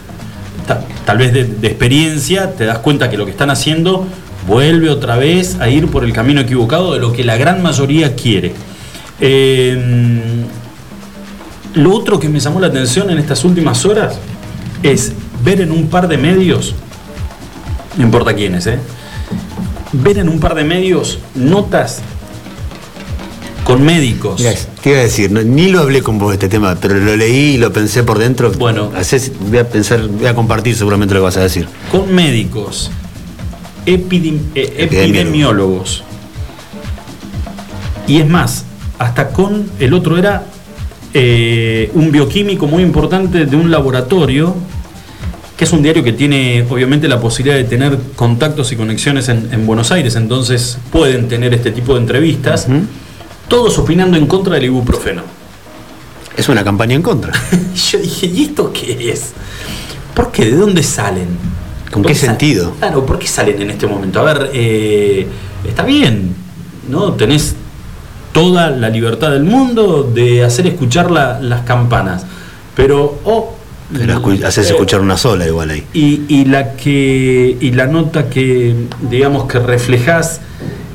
[1.07, 4.07] tal vez de, experiencia, te das cuenta que lo que están haciendo
[4.47, 8.15] vuelve otra vez a ir por el camino equivocado de lo que la gran mayoría
[8.17, 8.53] quiere.
[9.21, 10.45] Eh,
[11.75, 14.19] lo otro que me llamó la atención en estas últimas horas
[14.83, 15.13] es
[15.45, 16.75] ver en un par de medios,
[18.01, 18.79] no importa quiénes, ¿eh?
[19.93, 22.01] ver en un par de medios notas
[23.65, 24.43] con médicos.
[24.83, 27.55] te iba a decir, ni lo hablé con vos de este tema, pero lo leí
[27.55, 28.51] y lo pensé por dentro.
[28.53, 28.91] Bueno,
[29.49, 31.69] voy a pensar, voy a compartir seguramente lo que vas a decir.
[31.93, 32.91] Con médicos,
[33.85, 34.07] eh,
[34.55, 36.03] epidemiólogos.
[38.09, 38.65] Y es más,
[38.99, 40.47] hasta con el otro era
[41.13, 44.57] eh, un bioquímico muy importante de un laboratorio,
[45.61, 49.67] que es un diario que tiene obviamente la posibilidad de tener contactos y conexiones en,
[49.67, 52.67] Buenos Aires, entonces pueden tener este tipo de entrevistas,
[53.47, 55.21] todos opinando en contra del ibuprofeno.
[56.35, 57.35] Es una campaña en contra.
[57.91, 59.33] Yo dije, ¿y esto qué es?
[60.15, 60.47] ¿Por qué?
[60.47, 61.29] ¿De dónde salen?
[61.91, 62.73] ¿Con qué sentido?
[62.79, 64.21] Claro, ¿por qué salen en este momento?
[64.21, 65.27] A ver, eh,
[65.69, 66.35] está bien,
[66.89, 67.13] ¿no?
[67.13, 67.55] Tenés
[68.33, 72.25] toda la libertad del mundo de hacer escuchar las campanas.
[72.75, 73.60] Pero, oh,
[74.45, 75.85] haces eh, escuchar una sola igual ahí.
[75.93, 78.75] Y, la que y la nota que
[79.11, 80.41] digamos que reflejás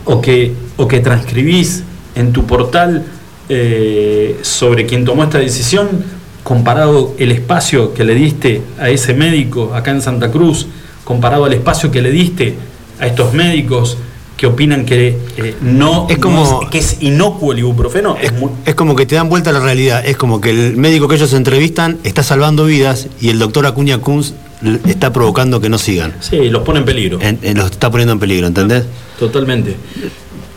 [0.05, 1.84] o que o que transcribís
[2.15, 3.03] en tu portal
[3.49, 6.03] eh, sobre quien tomó esta decisión,
[6.43, 10.67] comparado el espacio que le diste a ese médico acá en Santa Cruz,
[11.03, 12.55] comparado al espacio que le diste
[12.99, 13.97] a estos médicos
[14.37, 18.17] que opinan que eh, no, es como que es inocuo el ibuprofeno.
[18.65, 20.05] Es, como que te dan vuelta a la realidad.
[20.05, 23.99] Es como que el médico que ellos entrevistan está salvando vidas y el doctor Acuña
[23.99, 24.33] Kunz
[24.85, 26.15] está provocando que no sigan.
[26.19, 27.19] Sí, los pone en peligro.
[27.19, 28.83] los está poniendo en peligro, ¿entendés?
[29.17, 29.75] Totalmente.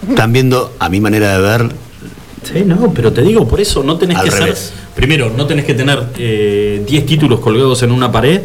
[0.09, 1.71] Están viendo, a mi manera de ver.
[2.43, 4.57] Sí, no, pero te digo, por eso no tenés que ser.
[4.95, 8.41] Primero, no tenés que tener 10 eh, títulos colgados en una pared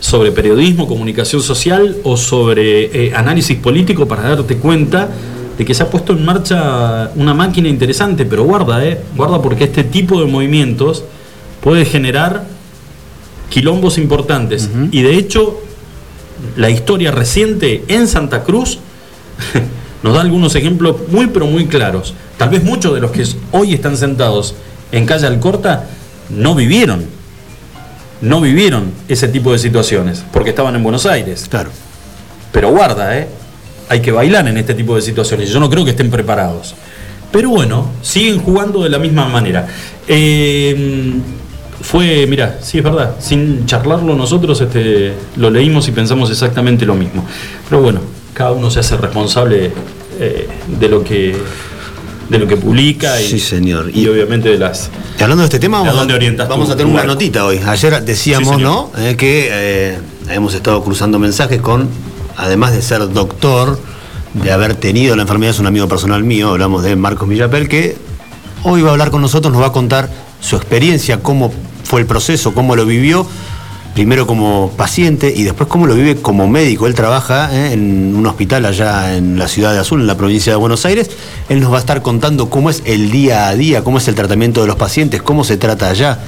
[0.00, 5.08] sobre periodismo, comunicación social o sobre eh, análisis político para darte cuenta
[5.56, 9.64] de que se ha puesto en marcha una máquina interesante, pero guarda, eh, guarda porque
[9.64, 11.04] este tipo de movimientos
[11.60, 12.46] puede generar
[13.50, 14.70] quilombos importantes.
[14.92, 15.60] Y de hecho,
[16.56, 18.78] la historia reciente en Santa Cruz
[20.02, 22.14] nos da algunos ejemplos muy pero muy claros.
[22.36, 24.54] Tal vez muchos de los que hoy están sentados
[24.92, 25.88] en calle Alcorta
[26.30, 27.04] no vivieron,
[28.20, 31.46] no vivieron ese tipo de situaciones, porque estaban en Buenos Aires.
[31.48, 31.70] Claro.
[32.52, 33.28] Pero guarda, ¿eh?
[33.88, 35.50] hay que bailar en este tipo de situaciones.
[35.50, 36.74] Yo no creo que estén preparados.
[37.30, 39.66] Pero bueno, siguen jugando de la misma manera.
[40.06, 41.12] Eh,
[41.80, 46.94] fue, mira, sí es verdad, sin charlarlo nosotros este, lo leímos y pensamos exactamente lo
[46.94, 47.24] mismo.
[47.68, 48.00] Pero bueno,
[48.34, 49.70] cada uno se hace responsable
[50.18, 51.36] eh, de lo que
[52.28, 53.90] de lo que publica y, Sí, señor.
[53.94, 57.44] y, obviamente de las Y hablando de este tema, ¿A vamos, a tener una notita
[57.44, 57.60] hoy.
[57.66, 58.90] Ayer decíamos, Sí, ¿no?
[58.98, 59.98] Eh, que eh,
[60.30, 61.88] hemos estado cruzando mensajes con,
[62.36, 63.78] además de ser doctor,
[64.34, 67.96] de haber tenido la enfermedad, es un amigo personal mío, hablamos de Marcos Villapel, que
[68.62, 70.10] hoy va a hablar con nosotros, nos va a contar
[70.40, 71.52] su experiencia, cómo
[71.84, 73.26] fue el proceso, cómo lo vivió.
[73.94, 76.86] Primero como paciente y después cómo lo vive como médico.
[76.86, 80.52] Él trabaja eh, en un hospital allá en la ciudad de Azul, en la provincia
[80.52, 81.10] de Buenos Aires.
[81.48, 84.14] Él nos va a estar contando cómo es el día a día, cómo es el
[84.14, 86.20] tratamiento de los pacientes, cómo se trata allá.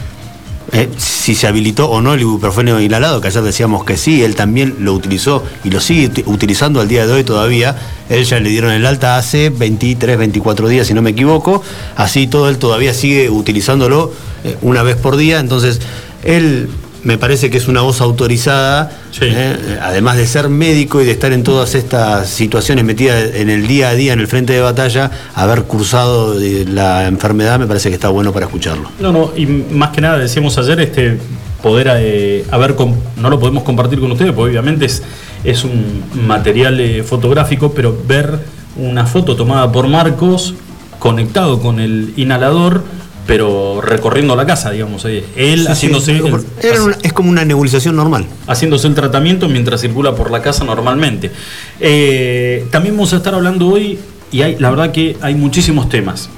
[0.72, 4.34] Eh, si se habilitó o no el ibuprofeno inhalado, que ayer decíamos que sí, él
[4.36, 7.76] también lo utilizó y lo sigue uti- utilizando al día de hoy todavía.
[8.08, 11.62] Él ya le dieron el alta hace 23, 24 días, si no me equivoco.
[11.96, 14.12] Así todo él todavía sigue utilizándolo
[14.44, 15.38] eh, una vez por día.
[15.40, 15.80] Entonces,
[16.24, 16.68] él
[17.04, 19.20] me parece que es una voz autorizada, Sí.
[19.24, 23.66] eh, además de ser médico y de estar en todas estas situaciones metidas en el
[23.66, 27.88] día a día, en el frente de batalla, haber cursado de la enfermedad, me parece
[27.88, 28.90] que está bueno para escucharlo.
[29.00, 31.18] No, no, y más que nada decíamos ayer, este
[31.62, 32.74] poder eh, haber,
[33.16, 35.02] no lo podemos compartir con ustedes, porque obviamente es,
[35.44, 38.38] es un material eh, fotográfico, pero ver
[38.76, 40.54] una foto tomada por Marcos
[40.98, 42.82] conectado con el inhalador,
[43.30, 47.94] pero recorriendo la casa, digamos, eh, él haciéndose, el, Era una- es como una nebulización
[47.94, 48.26] normal.
[48.48, 51.30] haciéndose el tratamiento mientras circula por la casa normalmente.
[51.78, 54.00] Eh, también vamos a estar hablando hoy,
[54.32, 56.28] y hay, la verdad que hay muchísimos temas.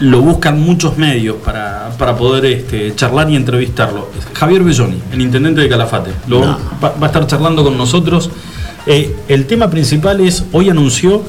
[0.00, 4.10] Lo buscan muchos medios para, para poder este, charlar y entrevistarlo.
[4.34, 6.58] Javier Belloni, el intendente de Calafate, lo, No.
[6.84, 8.28] va, va a estar charlando con nosotros.
[8.86, 11.22] Eh, el tema principal es, hoy anunció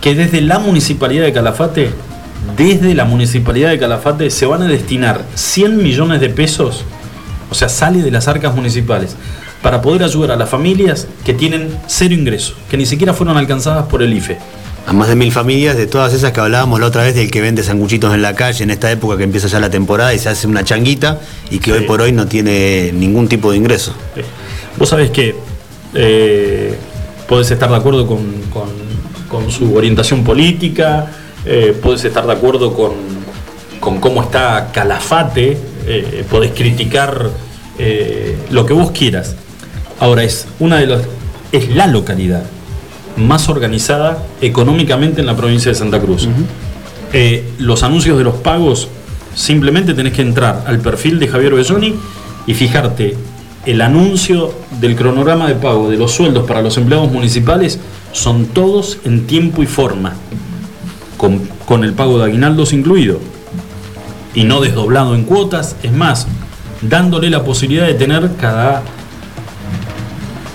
[0.00, 1.90] que desde la municipalidad de Calafate,
[2.56, 6.84] desde la municipalidad de Calafate se van a destinar 100 millones de pesos,
[7.50, 9.16] o sea, sale de las arcas municipales,
[9.62, 13.86] para poder ayudar a las familias que tienen cero ingreso, que ni siquiera fueron alcanzadas
[13.86, 14.38] por el IFE.
[14.86, 17.40] A más de mil familias, de todas esas que hablábamos la otra vez, del que
[17.42, 20.28] vende sanguchitos en la calle en esta época que empieza ya la temporada y se
[20.30, 21.78] hace una changuita y que Sí.
[21.78, 23.92] hoy por hoy no tiene ningún tipo de ingreso.
[24.78, 25.34] Vos sabés que
[25.94, 26.74] eh,
[27.28, 28.18] podés estar de acuerdo con,
[28.52, 28.88] con-
[29.28, 31.06] con su orientación política,
[31.48, 32.92] eh, podés estar de acuerdo con,
[33.80, 35.56] con cómo está Calafate,
[35.86, 37.30] eh, podés criticar
[37.78, 39.34] eh, lo que vos quieras.
[39.98, 41.02] Ahora es una de las
[41.50, 42.44] es la localidad
[43.16, 46.28] más organizada económicamente en la provincia de Santa Cruz.
[47.12, 48.88] Eh, los anuncios de los pagos,
[49.34, 51.94] simplemente tenés que entrar al perfil de Javier Belloni
[52.46, 53.16] y fijarte
[53.66, 57.78] el anuncio del cronograma de pago de los sueldos para los empleados municipales
[58.12, 60.14] son todos en tiempo y forma,
[61.18, 63.20] con, con el pago de aguinaldos incluido
[64.34, 66.26] y no desdoblado en cuotas, es más,
[66.80, 68.82] dándole la posibilidad de tener cada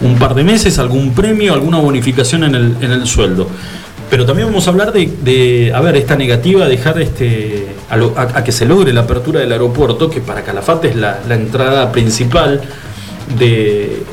[0.02, 3.48] un par de meses algún premio, alguna bonificación en el, en el sueldo.
[4.10, 8.14] Pero también vamos a hablar de, de, a ver, esta negativa, dejar este, a, lo-
[8.18, 11.36] a- a que se logre la apertura del aeropuerto, que para Calafate es la, la
[11.36, 12.62] entrada principal
[13.38, 14.04] de,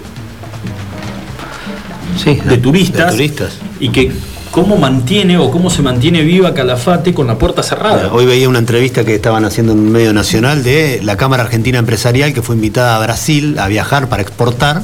[2.23, 3.59] Sí, de turistas, de turistas.
[3.79, 4.13] y que
[4.51, 8.13] cómo mantiene o cómo se mantiene viva Calafate con la puerta cerrada.
[8.13, 11.79] Hoy veía una entrevista que estaban haciendo en un medio nacional de la Cámara Argentina
[11.79, 14.83] Empresarial que fue invitada a Brasil a viajar para exportar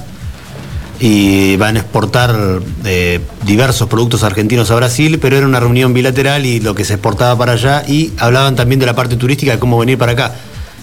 [0.98, 6.46] y van a exportar eh, diversos productos argentinos a Brasil, pero era una reunión bilateral
[6.46, 9.58] y lo que se exportaba para allá y hablaban también de la parte turística, de
[9.58, 10.32] cómo venir para acá.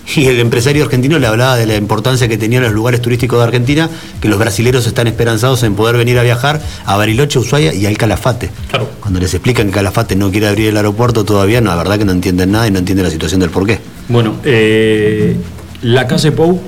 [0.16, 3.46] Y el empresario argentino le hablaba de la importancia que tenían los lugares turísticos de
[3.46, 3.89] Argentina,
[4.22, 7.98] que los brasileros están esperanzados en poder venir a viajar a Bariloche, Ushuaia y al
[7.98, 8.50] Calafate.
[8.70, 8.89] Claro.
[9.00, 12.06] Cuando les explican que Calafate no quiere abrir el aeropuerto todavía, no, la verdad que
[12.06, 13.80] no entienden nada y no entienden la situación del porqué.
[14.10, 15.36] Bueno, eh,
[15.82, 16.62] la calle Pou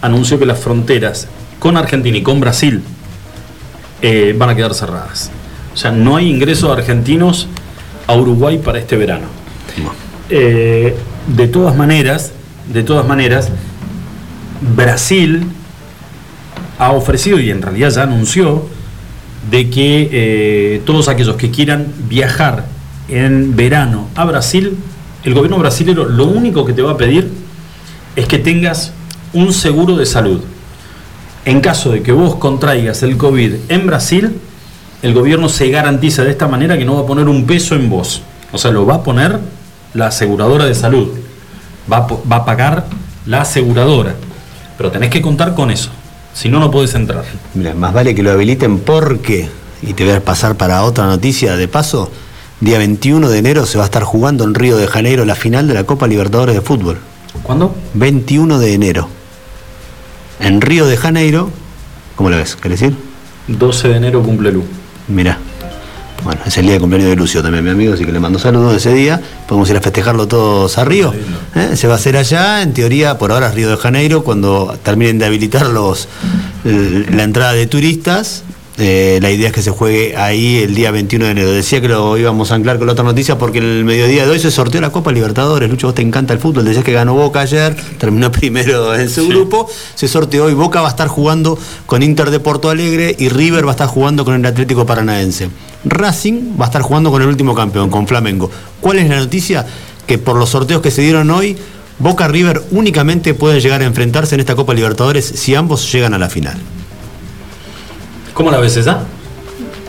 [0.00, 1.26] anunció que las fronteras
[1.58, 2.82] con Argentina y con Brasil
[4.00, 5.30] eh, van a quedar cerradas.
[5.74, 7.48] O sea, no hay ingresos argentinos
[8.06, 9.26] a Uruguay para este verano.
[10.30, 10.94] Eh,
[11.26, 12.32] de todas maneras,
[12.72, 13.50] de todas maneras,
[14.74, 15.44] Brasil
[16.78, 18.66] ha ofrecido y en realidad ya anunció
[19.50, 22.66] de que eh, todos aquellos que quieran viajar
[23.08, 24.76] en verano a Brasil,
[25.24, 27.30] el gobierno brasilero lo único que te va a pedir
[28.16, 28.92] es que tengas
[29.32, 30.40] un seguro de salud.
[31.44, 34.34] En caso de que vos contraigas el COVID en Brasil,
[35.02, 37.88] el gobierno se garantiza de esta manera que no va a poner un peso en
[37.88, 38.22] vos.
[38.52, 39.38] O sea, lo va a poner
[39.94, 41.08] la aseguradora de salud.
[41.90, 42.86] Va va a pagar
[43.26, 44.14] la aseguradora.
[44.76, 45.90] Pero tenés que contar con eso.
[46.32, 47.24] Si no, no podés entrar.
[47.54, 49.48] Mira, más vale que lo habiliten porque,
[49.82, 52.10] y te voy a pasar para otra noticia de paso,
[52.60, 55.66] día 21 de enero se va a estar jugando en Río de Janeiro la final
[55.66, 56.98] de la Copa Libertadores de Fútbol.
[57.42, 57.74] ¿Cuándo?
[57.94, 59.08] 21 de enero.
[60.40, 61.50] En Río de Janeiro,
[62.14, 62.54] ¿cómo lo ves?
[62.54, 62.96] ¿Querés decir?
[63.48, 64.64] 12 de enero cumple Lu.
[65.08, 65.38] Mirá.
[66.24, 68.38] Bueno, es el día de cumpleaños de Lucio también, mi amigo, así que le mando
[68.38, 69.20] saludos ese día.
[69.46, 71.14] Podemos ir a festejarlo todos a Río.
[71.54, 71.76] ¿eh?
[71.76, 75.18] Se va a hacer allá, en teoría, por ahora es Río de Janeiro, cuando terminen
[75.18, 76.08] de habilitar los,
[76.64, 78.42] eh, la entrada de turistas.
[78.78, 81.50] Eh, la idea es que se juegue ahí el día 21 de enero.
[81.52, 84.30] Decía que lo íbamos a anclar con la otra noticia porque en el mediodía de
[84.30, 85.68] hoy se sorteó la Copa Libertadores.
[85.68, 86.64] Lucho, vos te encanta el fútbol.
[86.64, 89.28] Decías que ganó Boca ayer, terminó primero en su Sí.
[89.28, 89.68] grupo.
[89.94, 93.64] Se sorteó y Boca va a estar jugando con Inter de Porto Alegre y River
[93.66, 95.48] va a estar jugando con el Atlético Paranaense.
[95.84, 98.50] Racing va a estar jugando con el último campeón, con Flamengo.
[98.80, 99.66] ¿Cuál es la noticia?
[100.06, 101.56] Que por los sorteos que se dieron hoy,
[101.98, 106.18] Boca River únicamente pueden llegar a enfrentarse en esta Copa Libertadores si ambos llegan a
[106.18, 106.58] la final.
[108.38, 109.00] ¿Cómo la ves esa?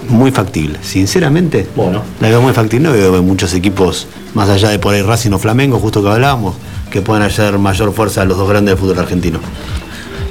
[0.07, 1.67] Muy factible, sinceramente.
[1.75, 2.01] Bueno.
[2.19, 2.87] La veo muy factible.
[2.89, 6.55] No veo muchos equipos, más allá de por ahí Racing o Flamengo, justo que hablábamos,
[6.89, 9.37] que puedan hacer mayor fuerza a los dos grandes del fútbol argentino.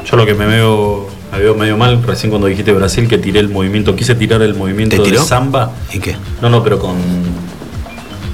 [0.05, 3.39] Yo lo que me veo, me veo medio mal recién cuando dijiste Brasil que tiré
[3.39, 5.71] el movimiento, quise tirar el movimiento ¿Te de samba.
[5.95, 6.17] ¿Y qué?
[6.43, 6.97] No, no, pero con,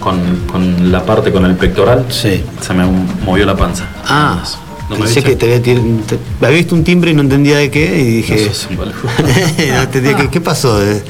[0.01, 2.43] con, con la parte, con el pectoral, Sí.
[2.63, 2.87] se me
[3.23, 3.85] movió la panza.
[4.09, 4.43] Ah,
[4.91, 7.71] ¿No pensé que te había, tir- te- había visto un timbre y no entendía de
[7.71, 8.51] qué y dije.
[8.77, 8.85] No
[9.75, 10.83] no entendía qué, qué pasó.
[10.83, 11.03] Eh,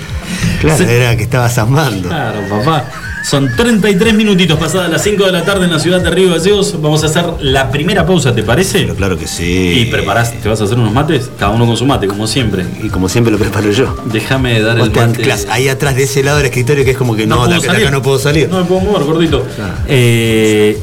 [0.61, 0.91] Claro, Sí.
[0.91, 2.09] era que estaba zambando.
[2.09, 2.85] Claro, papá.
[3.29, 6.81] Son 33 minutitos pasadas las 5 de la tarde en la ciudad de Río Gallegos.
[6.81, 8.81] Vamos a hacer la primera pausa, ¿te parece?
[8.83, 9.81] Pero claro que sí.
[9.81, 11.31] Y preparás, ¿te vas a hacer unos mates?
[11.39, 12.65] Cada uno con su mate, como siempre.
[12.83, 13.95] Y como siempre lo preparo yo.
[14.07, 15.21] Déjame dar el te mate.
[15.21, 17.63] anclas ahí atrás de ese lado del escritorio que es como que no, de puedo
[17.71, 18.49] acá, de acá no puedo salir.
[18.49, 19.47] No me puedo mover, gordito.
[19.57, 19.75] Claro.
[19.89, 20.79] Eh,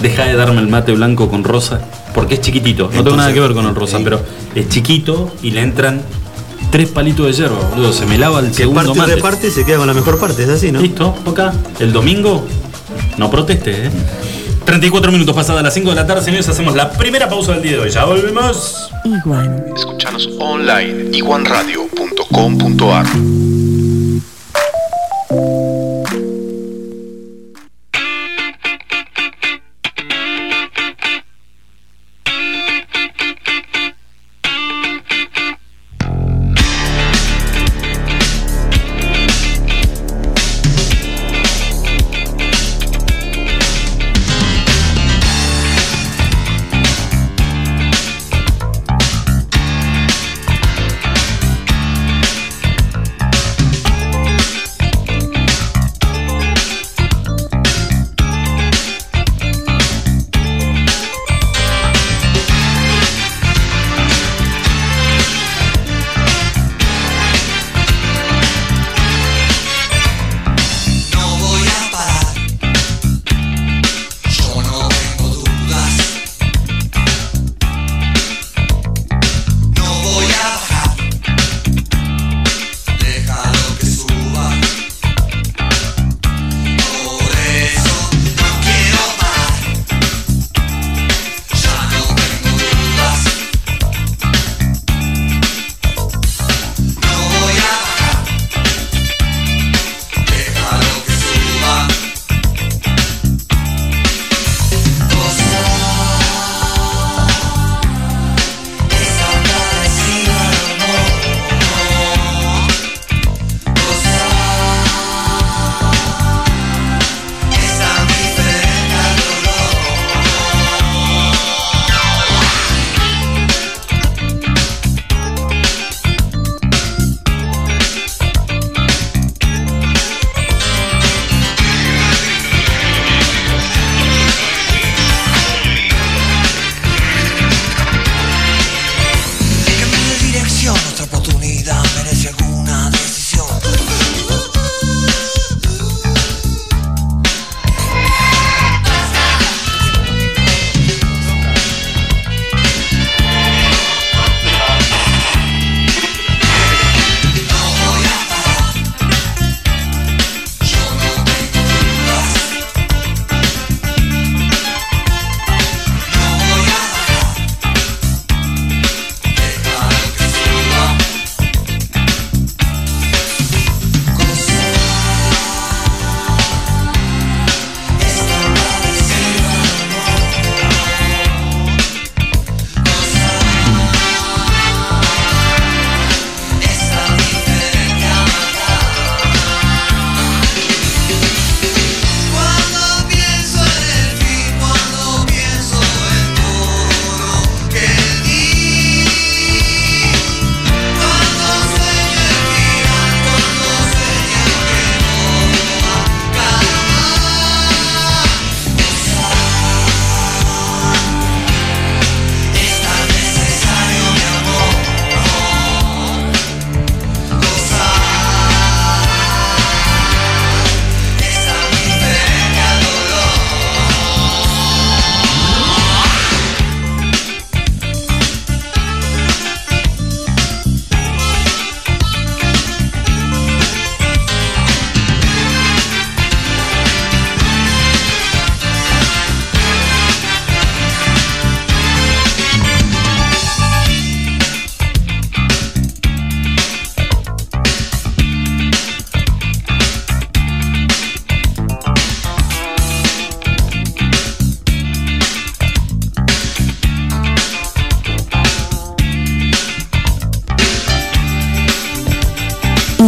[0.00, 1.80] deja de darme el mate blanco con rosa,
[2.14, 2.90] porque es chiquitito.
[2.92, 4.20] No tengo nada que ver con el rosa, pero
[4.54, 6.02] es chiquito y le entran
[6.70, 7.92] tres palitos de hierba, boludo.
[7.92, 9.14] Se me lava el Que segundo parte y mate.
[9.16, 10.80] reparte se queda con la mejor parte, es así, ¿no?
[10.80, 11.52] Listo, acá.
[11.78, 12.44] El domingo,
[13.18, 13.90] no proteste, ¿eh?
[14.64, 17.72] 34 minutos pasadas las 5 de la tarde, señores, hacemos la primera pausa del día
[17.72, 17.90] de hoy.
[17.90, 18.90] Ya volvemos.
[19.04, 19.62] Iguan.
[19.76, 23.06] Escuchanos online iguanradio.com.ar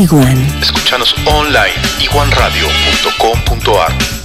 [0.06, 0.38] Iguan.
[0.62, 4.15] Escúchanos online iguanradio.com.ar.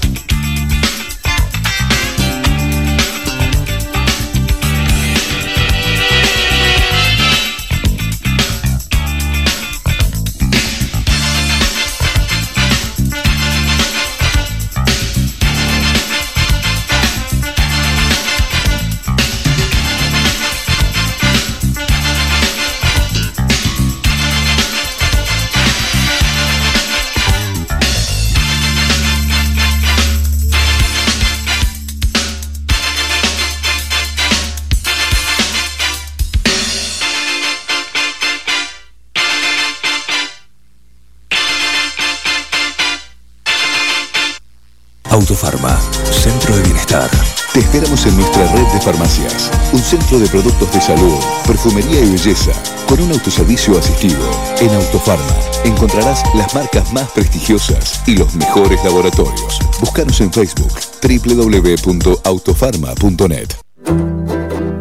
[48.83, 49.49] farmacias.
[49.73, 52.51] Un centro de productos de salud, perfumería y belleza,
[52.87, 54.21] con un autoservicio asistido.
[54.59, 59.59] En Autofarma encontrarás las marcas más prestigiosas y los mejores laboratorios.
[59.79, 60.71] Búscanos en Facebook
[61.01, 63.49] www.autofarma.net.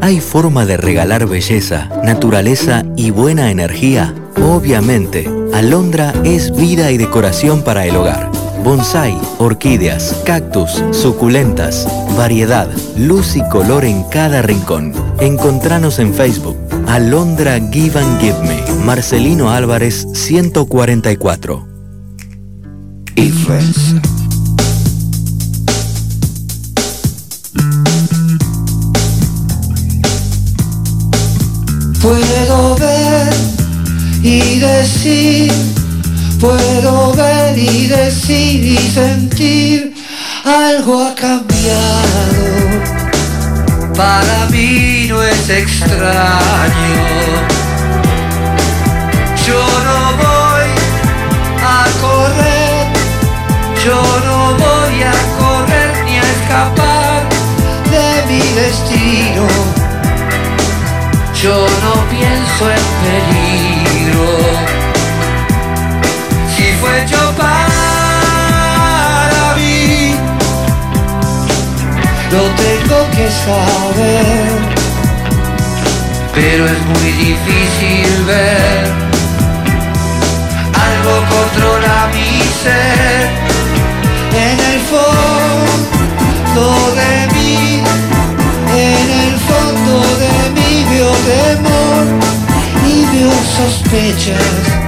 [0.03, 4.15] ¿Hay forma de regalar belleza, naturaleza y buena energía?
[4.43, 8.30] Obviamente, Alondra es vida y decoración para el hogar.
[8.63, 14.93] Bonsai, orquídeas, cactus, suculentas, variedad, luz y color en cada rincón.
[15.19, 16.57] Encontranos en Facebook.
[16.87, 18.63] Alondra Give and Give Me.
[18.85, 21.67] Marcelino Álvarez 144.
[23.17, 24.01] Influence.
[32.03, 33.35] Puedo ver
[34.23, 35.53] y decir,
[36.41, 39.95] puedo ver y decir y sentir,
[40.45, 42.47] algo ha cambiado.
[43.95, 46.71] Para mí no es extraño.
[49.47, 50.71] Yo no voy
[51.63, 52.87] a correr,
[53.85, 57.29] yo no voy a correr ni a escapar
[57.91, 59.47] de mi destino.
[61.43, 64.80] Yo no pienso en peligro.
[67.07, 67.69] Yo para
[69.57, 70.15] mí,
[72.31, 74.49] lo tengo que saber.
[76.35, 78.85] Pero es muy difícil ver.
[80.87, 83.29] Algo controla mi ser.
[84.35, 86.65] En el fondo
[87.01, 87.83] de mí,
[88.77, 92.05] en el fondo de mí veo temor
[92.87, 94.80] y veo sospechas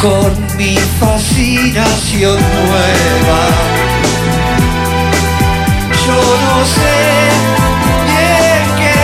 [0.00, 3.40] con mi fascinación nueva.
[6.06, 6.98] Yo no sé
[8.06, 8.98] bien qué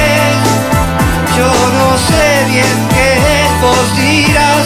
[1.37, 4.65] yo no sé bien qué es, vos dirás,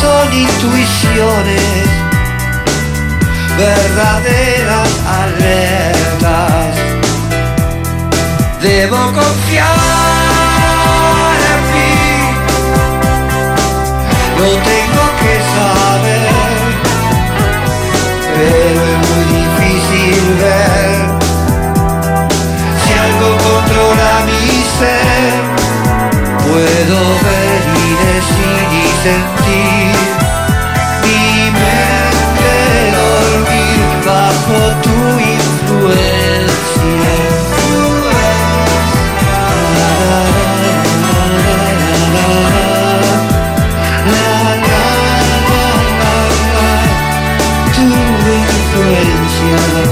[0.00, 1.86] son intuiciones,
[3.58, 6.72] verdaderas alertas.
[8.62, 10.11] Debo confiar
[26.52, 29.96] Puedo ver y decir y sentir
[31.02, 32.52] mi mente
[32.92, 34.96] dormir bajo tu
[35.32, 36.02] influencia.
[47.74, 47.82] Tu
[48.84, 49.91] influencia.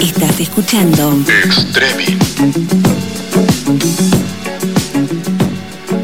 [0.00, 1.12] Estás escuchando
[1.44, 2.16] Extremi.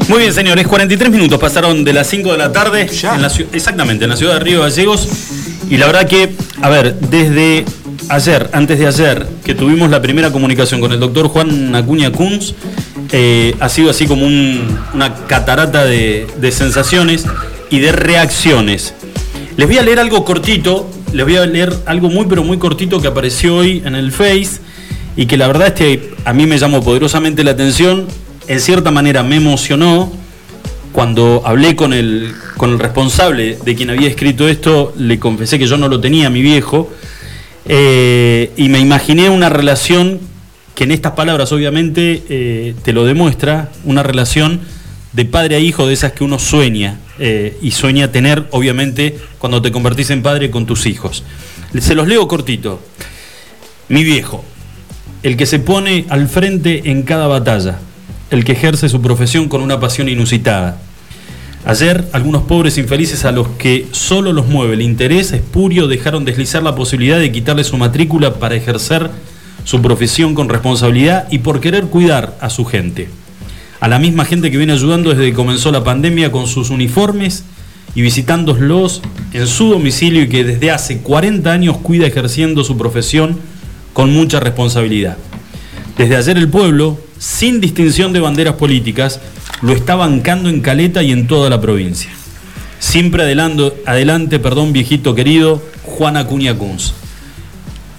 [0.07, 2.87] Muy bien, señores, 43 minutos pasaron de las 5 de la tarde.
[3.15, 5.07] En la exactamente, en la ciudad de Río Gallegos.
[5.69, 7.65] Y la verdad que, a ver, desde
[8.09, 12.53] ayer, antes de ayer, que tuvimos la primera comunicación con el doctor Juan Acuña Kunz,
[13.11, 17.25] eh, ha sido así como un- una catarata de, de sensaciones
[17.69, 18.93] y de reacciones.
[19.57, 23.01] Les voy a leer algo cortito, les voy a leer algo muy pero muy cortito
[23.01, 24.59] que apareció hoy en el Face
[25.15, 28.07] y que la verdad es que a mí me llamó poderosamente la atención,
[28.47, 30.11] en cierta manera me emocionó.
[30.93, 35.65] Cuando hablé con el, con el responsable de quien había escrito esto, le confesé que
[35.65, 36.89] yo no lo tenía, mi viejo,
[37.65, 40.19] eh, y me imaginé una relación
[40.75, 44.59] que en estas palabras obviamente eh, te lo demuestra, una relación
[45.13, 49.61] de padre a hijo de esas que uno sueña eh, y sueña tener obviamente cuando
[49.61, 51.23] te convertís en padre con tus hijos.
[51.79, 52.81] Se los leo cortito.
[53.89, 54.43] Mi viejo,
[55.21, 57.77] el que se pone al frente en cada batalla,
[58.31, 60.81] el que ejerce su profesión con una pasión inusitada.
[61.63, 66.63] Ayer, algunos pobres infelices a los que solo los mueve el interés espurio dejaron deslizar
[66.63, 69.11] la posibilidad de quitarle su matrícula para ejercer
[69.63, 73.09] su profesión con responsabilidad y por querer cuidar a su gente.
[73.81, 77.43] A la misma gente que viene ayudando desde que comenzó la pandemia con sus uniformes
[77.95, 79.01] y visitándolos
[79.33, 83.39] en su domicilio y que desde hace 40 años cuida ejerciendo su profesión
[83.93, 85.17] con mucha responsabilidad.
[85.97, 89.19] Desde ayer el pueblo, sin distinción de banderas políticas,
[89.63, 92.11] lo está bancando en Caleta y en toda la provincia.
[92.77, 96.93] Siempre adelante, adelante perdón, viejito querido, Juan Acuña Kunz.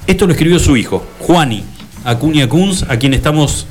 [0.07, 1.65] Esto lo escribió su hijo, Juani
[2.05, 3.67] Acuña Kunz, a quien estamos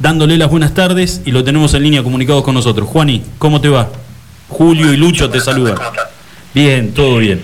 [0.00, 2.88] dándole las buenas tardes y lo tenemos en línea comunicados con nosotros.
[2.88, 3.88] Juani, ¿cómo te va?
[4.48, 5.76] Julio y Lucho te saludan.
[6.54, 7.40] Bien, todo bien.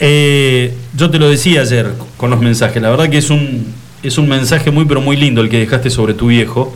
[0.00, 3.72] Eh, yo te lo decía ayer con los mensajes, la verdad que es un,
[4.02, 6.74] es un mensaje muy pero muy lindo el que dejaste sobre tu viejo.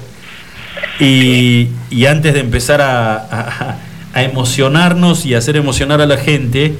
[1.00, 3.78] Y, y antes de empezar a, a-
[4.14, 6.74] a emocionarnos y hacer emocionar a la gente,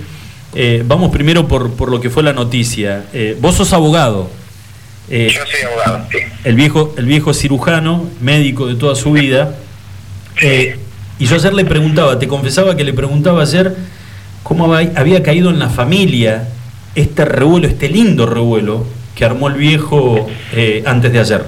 [0.54, 3.04] eh, vamos primero por, por lo que fue la noticia.
[3.12, 4.30] Eh, vos sos abogado.
[5.08, 6.18] Eh, Yo soy abogado, sí.
[6.44, 9.54] el viejo, el viejo cirujano, médico de toda su vida.
[10.42, 10.78] Eh,
[11.18, 13.74] y yo ayer le preguntaba, te confesaba que le preguntaba ayer
[14.42, 16.48] cómo había había caído en la familia
[16.94, 21.44] este revuelo, este lindo revuelo que armó el viejo eh, antes de ayer.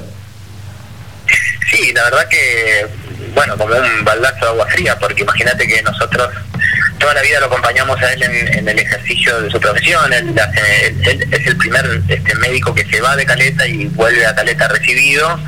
[1.70, 2.86] Sí, la verdad que,
[3.34, 6.28] bueno, como un baldazo de agua fría, porque imagínate que nosotros
[6.98, 10.12] toda la vida lo acompañamos a él en, el ejercicio de su profesión.
[10.12, 14.26] Él, él- él es el primer este, médico que se va de Caleta y vuelve
[14.26, 15.40] a Caleta recibido.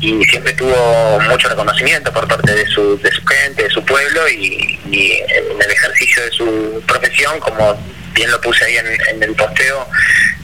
[0.00, 4.28] Y siempre tuvo mucho reconocimiento por parte de su, de su gente, de su pueblo,
[4.28, 7.76] y, y en el ejercicio de su profesión, como
[8.14, 9.88] bien lo puse ahí en, en el posteo,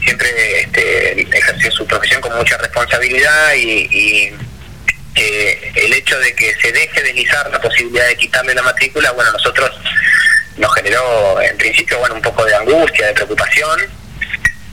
[0.03, 0.27] siempre
[0.61, 4.31] este, ejerció su profesión con mucha responsabilidad y
[5.15, 9.31] que el hecho de que se deje deslizar la posibilidad de quitarle la matrícula, bueno,
[9.31, 9.71] nosotros
[10.57, 13.81] nos generó en principio bueno un poco de angustia, de preocupación,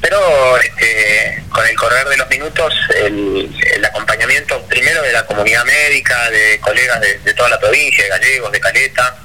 [0.00, 5.64] pero este, con el correr de los minutos el, el acompañamiento primero de la comunidad
[5.64, 9.16] médica, de colegas de, de toda la provincia, de gallegos, de Caleta,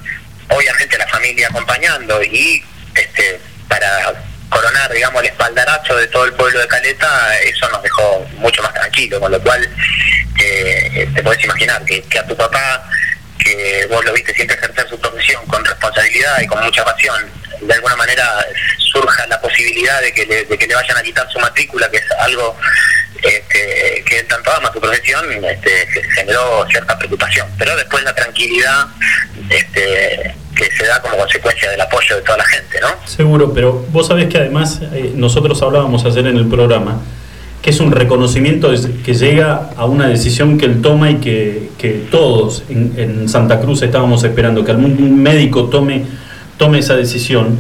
[0.50, 2.64] obviamente la familia acompañando y
[2.94, 4.14] este para
[4.50, 8.74] coronar digamos el espaldarazo de todo el pueblo de Caleta, eso nos dejó mucho más
[8.74, 9.68] tranquilo, con lo cual
[10.50, 12.84] eh, te podés imaginar que, a tu papá,
[13.40, 17.16] que vos lo viste siempre ejercer su profesión con responsabilidad y con mucha pasión,
[17.62, 18.46] de alguna manera
[18.92, 20.44] surja la posibilidad de que le,
[20.76, 22.56] vayan a quitar su matrícula, que es algo
[23.24, 27.48] este, que tanto ama su profesión, este, ge- generó cierta preocupación.
[27.58, 28.88] Pero después la tranquilidad
[29.50, 32.96] este, que se da como consecuencia del apoyo de toda la gente, ¿no?
[33.08, 37.02] Seguro, pero vos sabés que además eh, nosotros hablábamos ayer en el programa
[37.68, 38.72] es un reconocimiento
[39.04, 43.82] que llega a una decisión que él toma y que, que todos en, Santa Cruz
[43.82, 46.06] estábamos esperando, que algún médico tome,
[46.56, 47.60] tome esa decisión.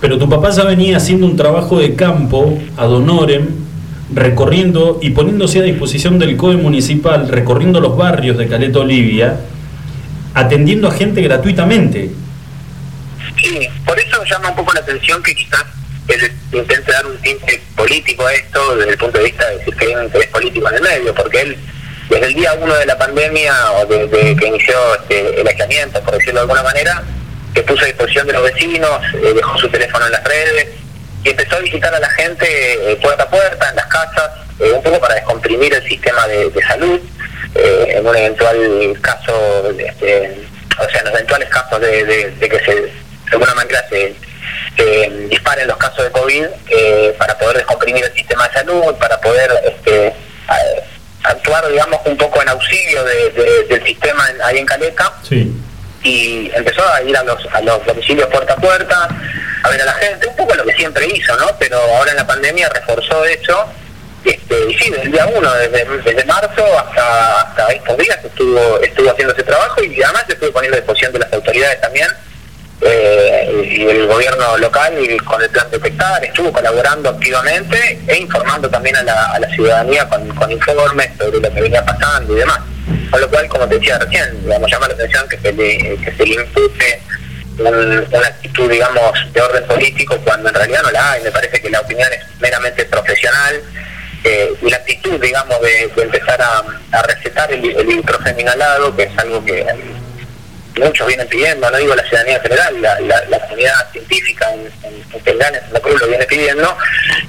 [0.00, 3.48] Pero tu papá ya venía haciendo un trabajo de campo ad honorem,
[4.14, 9.40] recorriendo y poniéndose a disposición del COE municipal, recorriendo los barrios de Caleta Olivia,
[10.32, 12.10] atendiendo a gente gratuitamente.
[13.36, 15.66] Sí, por eso llama un poco la atención que quizás
[16.08, 19.76] él intente dar un tinte político a esto desde el punto de vista de decir
[19.76, 21.56] que hay un interés político en el medio, porque él
[22.08, 26.14] desde el día uno de la pandemia o desde que inició este, el aislamiento, por
[26.14, 27.02] decirlo de alguna manera,
[27.54, 30.68] se puso a disposición de los vecinos, eh, dejó su teléfono en las redes
[31.24, 32.46] y empezó a visitar a la gente
[32.92, 34.30] eh, puerta a puerta, en las casas,
[34.60, 37.00] eh, un poco para descomprimir el sistema de, de salud,
[37.54, 40.38] en un eventual caso, este,
[40.78, 42.92] o sea, en los eventuales casos de, de- de que se, de
[43.32, 44.14] alguna manera se,
[44.76, 49.20] se disparen los casos de COVID, eh, para poder descomprimir el sistema de salud, para
[49.20, 50.14] poder este,
[51.24, 55.52] actuar, digamos, un poco en auxilio de- de- del sistema en- ahí en Caleta Sí.
[56.02, 59.08] y empezó a ir a los, a los domicilios puerta a puerta,
[59.62, 61.46] a ver a la gente, un poco lo que siempre hizo, ¿no?
[61.58, 63.66] Pero ahora en la pandemia reforzó eso.
[64.24, 68.78] Este, y sí, desde el día uno, desde, desde marzo hasta, hasta estos días estuvo,
[68.80, 72.08] estuvo haciendo ese trabajo y además se estuvo poniendo a disposición de las autoridades también
[72.80, 78.96] eh, y el gobierno local con el plan Detectar estuvo colaborando activamente e informando también
[78.96, 82.60] a la, a la ciudadanía con, informes sobre lo que venía pasando y demás.
[83.10, 86.12] Con lo cual, como te decía recién, digamos, llama la atención que se le, que
[86.16, 87.02] se le impute
[87.58, 91.22] un- una actitud, digamos, de orden político cuando en realidad no la hay.
[91.22, 93.60] Me parece que la opinión es meramente profesional
[94.24, 96.62] eh, y la actitud, digamos, de, de empezar a,
[96.92, 99.66] a recetar el, el ibuprofeno inhalado, que es algo que
[100.78, 102.82] muchos vienen pidiendo, no digo la ciudadanía en general,
[103.30, 106.76] la, comunidad científica en, en, en en Santa Cruz lo viene pidiendo,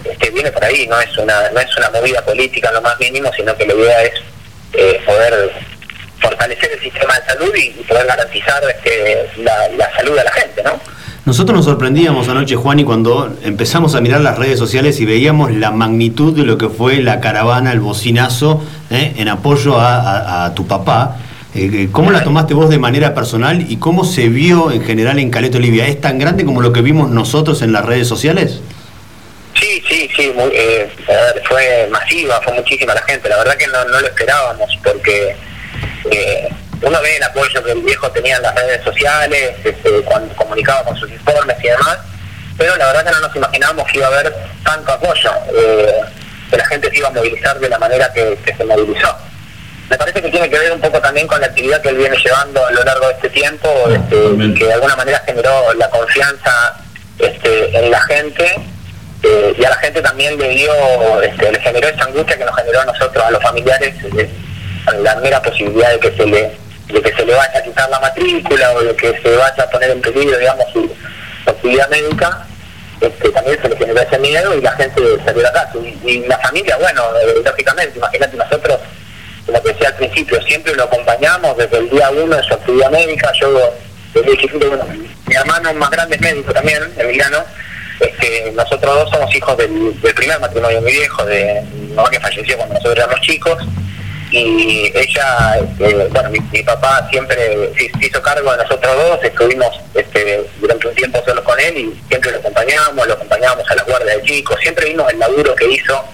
[0.04, 3.32] este, viene por ahí, no es una no es una movida política lo más mínimo,
[3.36, 4.14] sino que la idea es
[4.74, 5.52] eh, poder
[6.20, 10.80] fortalecer el sistema de salud y, poder garantizar este, la, salud de la gente, ¿no?
[11.26, 15.52] Nosotros nos sorprendíamos anoche, Juan, y cuando empezamos a mirar las redes sociales y veíamos
[15.52, 19.14] la magnitud de lo que fue la caravana, el bocinazo, ¿eh?
[19.18, 21.18] en apoyo a tu papá.
[21.56, 25.32] Eh, ¿Cómo la tomaste vos de manera personal y cómo se vio en general en
[25.32, 25.88] Caleta Olivia?
[25.88, 28.62] ¿Es tan grande como lo que vimos nosotros en las redes sociales?
[29.60, 30.90] Sí, sí, sí, muy, eh,
[31.48, 35.36] fue masiva, fue muchísima la gente, la verdad que no, no lo esperábamos porque
[36.12, 36.50] eh,
[36.82, 40.84] uno ve el apoyo que el viejo tenía en las redes sociales, este, cuando comunicaba
[40.84, 41.98] con sus informes y demás,
[42.58, 44.34] pero la verdad que no nos imaginábamos que iba a haber
[44.64, 46.02] tanto apoyo, eh,
[46.52, 49.18] que la gente se iba a movilizar de la manera que se movilizó.
[49.90, 52.16] Me parece que tiene que ver un poco también con la actividad que él viene
[52.18, 55.90] llevando a lo largo de este tiempo, este, y que de alguna manera generó la
[55.90, 56.78] confianza
[57.18, 58.56] este, en la gente
[59.24, 60.72] eh, y a la gente también le dio,
[61.22, 64.30] este, le generó esa angustia que nos generó a nosotros, a los familiares, eh,
[65.02, 68.00] la mera posibilidad de que se le de que se le vaya a quitar la
[68.00, 70.92] matrícula o de que se vaya a poner en peligro, digamos, su,
[71.44, 72.48] su actividad médica,
[73.00, 75.74] este, también se le generó ese miedo y la gente salió casa.
[75.84, 78.80] Y, y la familia, bueno, eh, lógicamente, imagínate nosotros,
[79.50, 82.92] como te decía al principio, siempre lo acompañamos desde el día uno de su actividad
[82.92, 83.32] médica.
[83.42, 83.74] Yo,
[84.14, 84.86] desde chiquito, bueno,
[85.28, 87.44] mi hermano más grande es médico también, Emiliano.
[88.00, 92.20] Este, nosotros dos somos hijos del, primer matrimonio de mi viejo, de mi mamá que
[92.20, 93.58] falleció cuando nosotros éramos chicos.
[94.32, 99.82] Y ella, este, bueno, mi, mi papá siempre se hizo cargo de nosotros dos, estuvimos
[99.96, 103.84] este, durante un tiempo solos con él y siempre lo acompañamos, lo acompañábamos a la
[103.84, 106.06] guardia de chicos, siempre vimos el laburo que hizo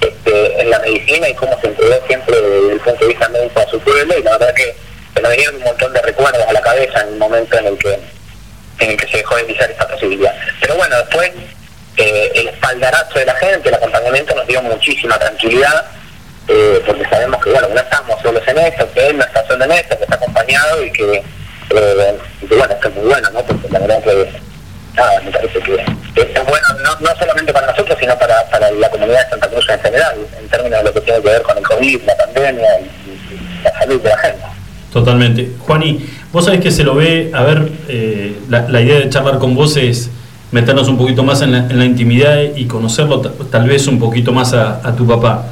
[0.00, 3.60] este, en la medicina y cómo se entregó siempre desde el punto de vista médico
[3.60, 4.74] a su pueblo y la verdad que
[5.14, 7.78] se nos vinieron un montón de recuerdos a la cabeza en el momento en el
[7.78, 7.98] que
[8.78, 10.34] en el que se dejó de utilizar esta posibilidad.
[10.60, 11.30] Pero bueno, después
[11.96, 15.86] eh, el espaldarazo de la gente, el acompañamiento nos dio muchísima tranquilidad,
[16.48, 19.64] eh, porque sabemos que bueno, no estamos solos en esto, que él no está solo
[19.64, 21.22] en esto, que está acompañado y que,
[21.70, 23.44] eh, y que, bueno, esto es muy bueno, ¿no?
[23.44, 24.32] Porque la verdad que
[24.96, 28.90] nada, me parece que es bueno no, no solamente para nosotros, sino para, para la
[28.90, 31.56] comunidad de Santa Cruz en general, en términos de lo que tiene que ver con
[31.58, 34.42] el COVID, la pandemia y, la salud de la gente.
[34.92, 35.50] Totalmente.
[35.60, 39.38] Juani, vos sabés que se lo ve, a ver, eh, la, la idea de charlar
[39.38, 40.10] con vos es
[40.50, 43.98] meternos un poquito más en la, en la intimidad y conocerlo ta- tal vez un
[43.98, 45.46] poquito más a, tu papá.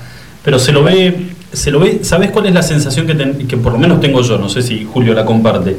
[0.44, 3.56] Pero se lo ve, se lo ve, ¿sabés cuál es la sensación que, ten- que
[3.56, 4.36] por lo menos tengo yo?
[4.36, 5.76] No sé si Julio la comparte.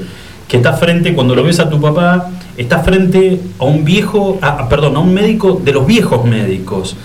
[0.47, 2.29] Que está frente, cuando lo ves a tu papá,
[2.61, 6.95] está frente a un viejo, a- perdón, a un médico de los viejos médicos,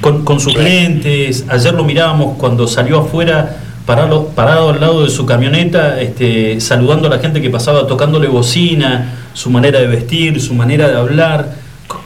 [0.00, 1.44] con, con sus lentes.
[1.48, 3.56] Ayer lo mirábamos cuando salió afuera,
[3.86, 8.28] parado, parado al lado de su camioneta, este, saludando a la gente que pasaba, tocándole
[8.28, 11.54] bocina, su manera de vestir, su manera de hablar.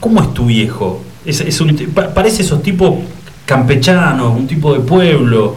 [0.00, 1.02] ¿Cómo es tu viejo?
[1.24, 2.94] Es, es un, pa- parece esos tipos
[3.46, 5.56] campechanos, un tipo de pueblo.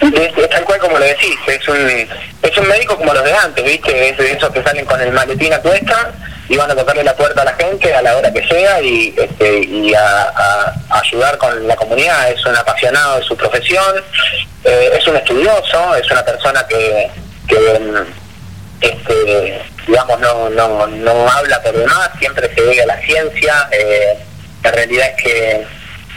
[0.00, 2.08] Es, es tal cual como lo decís, es un,
[2.42, 4.10] es un médico como los de antes, ¿viste?
[4.10, 6.12] Es de esos que salen con el maletín a cuesta
[6.48, 9.14] y van a tocarle la puerta a la gente a la hora que sea y,
[9.16, 12.30] este, y a, ayudar con la comunidad.
[12.30, 14.02] Es un apasionado de su profesión,
[14.64, 17.10] eh, es un estudioso, es una persona que,
[17.48, 18.04] que
[18.80, 23.68] este, digamos, no, no, no habla por demás, siempre se ve a la ciencia.
[23.70, 24.18] eh,
[24.62, 25.66] la realidad es que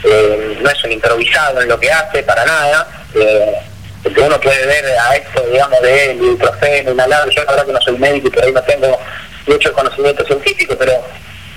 [0.04, 2.86] eh, no es un improvisado en lo que hace, para nada.
[3.14, 3.54] Eh,
[4.02, 7.30] porque uno puede ver a esto, digamos, de él, ibuprofeno, inhalado.
[7.30, 8.98] Yo la verdad que no soy médico y por ahí no tengo
[9.46, 11.04] mucho conocimiento científico, pero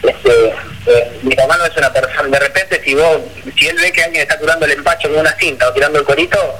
[0.03, 0.53] este,
[0.87, 2.27] eh, mi papá no es una persona.
[2.29, 3.19] De repente, si vos,
[3.57, 6.05] si él ve que alguien está curando el empacho con una cinta o tirando el
[6.05, 6.59] cuerito,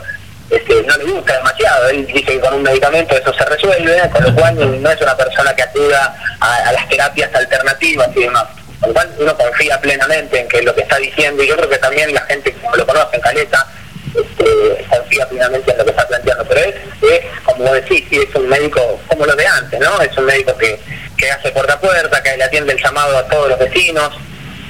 [0.50, 1.90] este, no le gusta demasiado.
[1.90, 5.18] Él dice que con un medicamento eso se resuelve, con lo cual no es una
[5.18, 8.46] persona que acuda a, a las terapias alternativas y demás.
[8.80, 11.70] Con lo cual uno confía plenamente en que lo que está diciendo, y yo creo
[11.70, 13.68] que también la gente como lo conoce en Caleta,
[14.16, 16.46] este, confía plenamente en lo que está planteando.
[16.46, 20.02] Pero es, es, como vos decís, es un médico como los de antes, ¿no?
[20.02, 20.80] Es un médico que,
[21.18, 24.12] que hace puerta a puerta, que le atiende el llamado a todos los vecinos,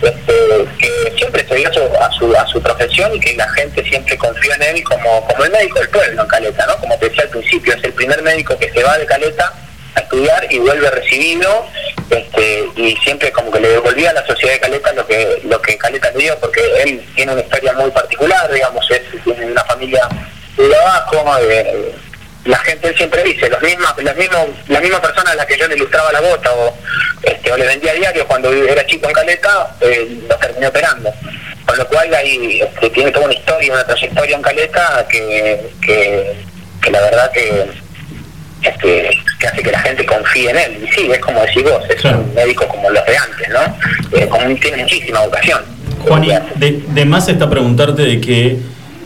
[0.02, 0.34] este,
[0.80, 4.54] que siempre se dio a su, a su profesión y que la gente siempre confió
[4.56, 6.78] en él como, como el médico del pueblo en Caleta, ¿no?
[6.78, 9.54] Como te decía al principio, es el primer médico que se va de Caleta
[9.96, 11.66] a estudiar y vuelve recibido
[12.10, 15.62] este, y siempre como que le devolvía a la sociedad de Caleta lo que lo
[15.62, 19.64] que Caleta le dio porque él tiene una historia muy particular digamos es tiene una
[19.66, 20.08] familia
[20.58, 21.94] de abajo eh,
[22.46, 25.68] la gente siempre dice los mismas las mismas la misma persona a la que yo
[25.68, 26.76] le ilustraba la bota o
[27.24, 31.14] este o le vendía diario cuando era chico en Caleta eh, lo terminé operando.
[31.66, 35.70] Con lo cual ahí este, tiene toda una historia una trayectoria en Caleta que,
[36.82, 37.68] que la verdad que
[38.62, 39.10] este,
[39.40, 40.84] que hace que la gente confíe en él.
[40.84, 44.18] Y sí, es como decís vos, es un médico como los de antes, ¿no?
[44.18, 45.62] Eh, tiene muchísima vocación.
[46.08, 48.60] Juan, de, de más está preguntarte de que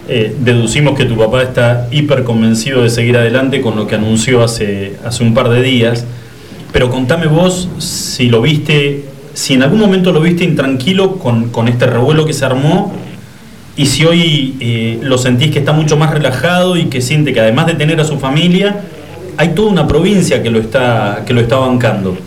[0.07, 4.43] eh, deducimos que tu papá está hiper convencido de seguir adelante con lo que anunció
[4.43, 6.05] hace, hace un par de días,
[6.71, 11.67] pero contame vos si lo viste, si en algún momento lo viste intranquilo con, con
[11.67, 12.93] este revuelo que se armó
[13.75, 17.39] y si hoy eh, lo sentís que está mucho más relajado y que siente que
[17.39, 18.81] además de tener a su familia,
[19.37, 22.17] hay toda una provincia que lo está, que lo está bancando.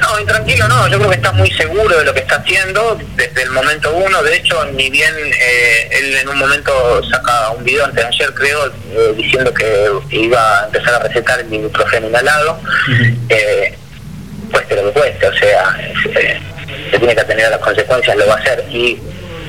[0.00, 3.42] No, intranquilo no, yo creo que está muy seguro de lo que está haciendo desde
[3.42, 4.22] el momento uno.
[4.22, 6.72] De hecho, ni bien eh, él en un momento
[7.04, 11.40] saca un video antes de ayer, creo, eh, diciendo que iba a empezar a recetar
[11.40, 12.60] el ibuprofeno inhalado,
[13.28, 13.74] eh,
[14.50, 15.76] cueste lo que cueste, o sea,
[16.14, 16.40] eh,
[16.90, 18.64] se tiene que atender a las consecuencias, lo va a hacer.
[18.70, 18.98] Y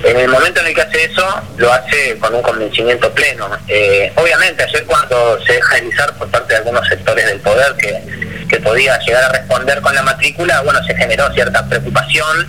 [0.04, 3.50] en el momento en el que hace eso, lo hace con un convencimiento pleno.
[3.68, 8.48] Eh, obviamente, ayer cuando se deja deslizar por parte de algunos sectores del poder que,
[8.50, 12.48] que podía llegar a responder con la matrícula, bueno, se generó cierta preocupación,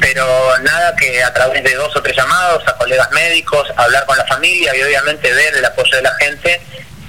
[0.00, 0.24] pero
[0.62, 4.24] nada que a través de dos o tres llamados a colegas médicos, hablar con la
[4.24, 6.60] familia y obviamente ver el apoyo de la gente,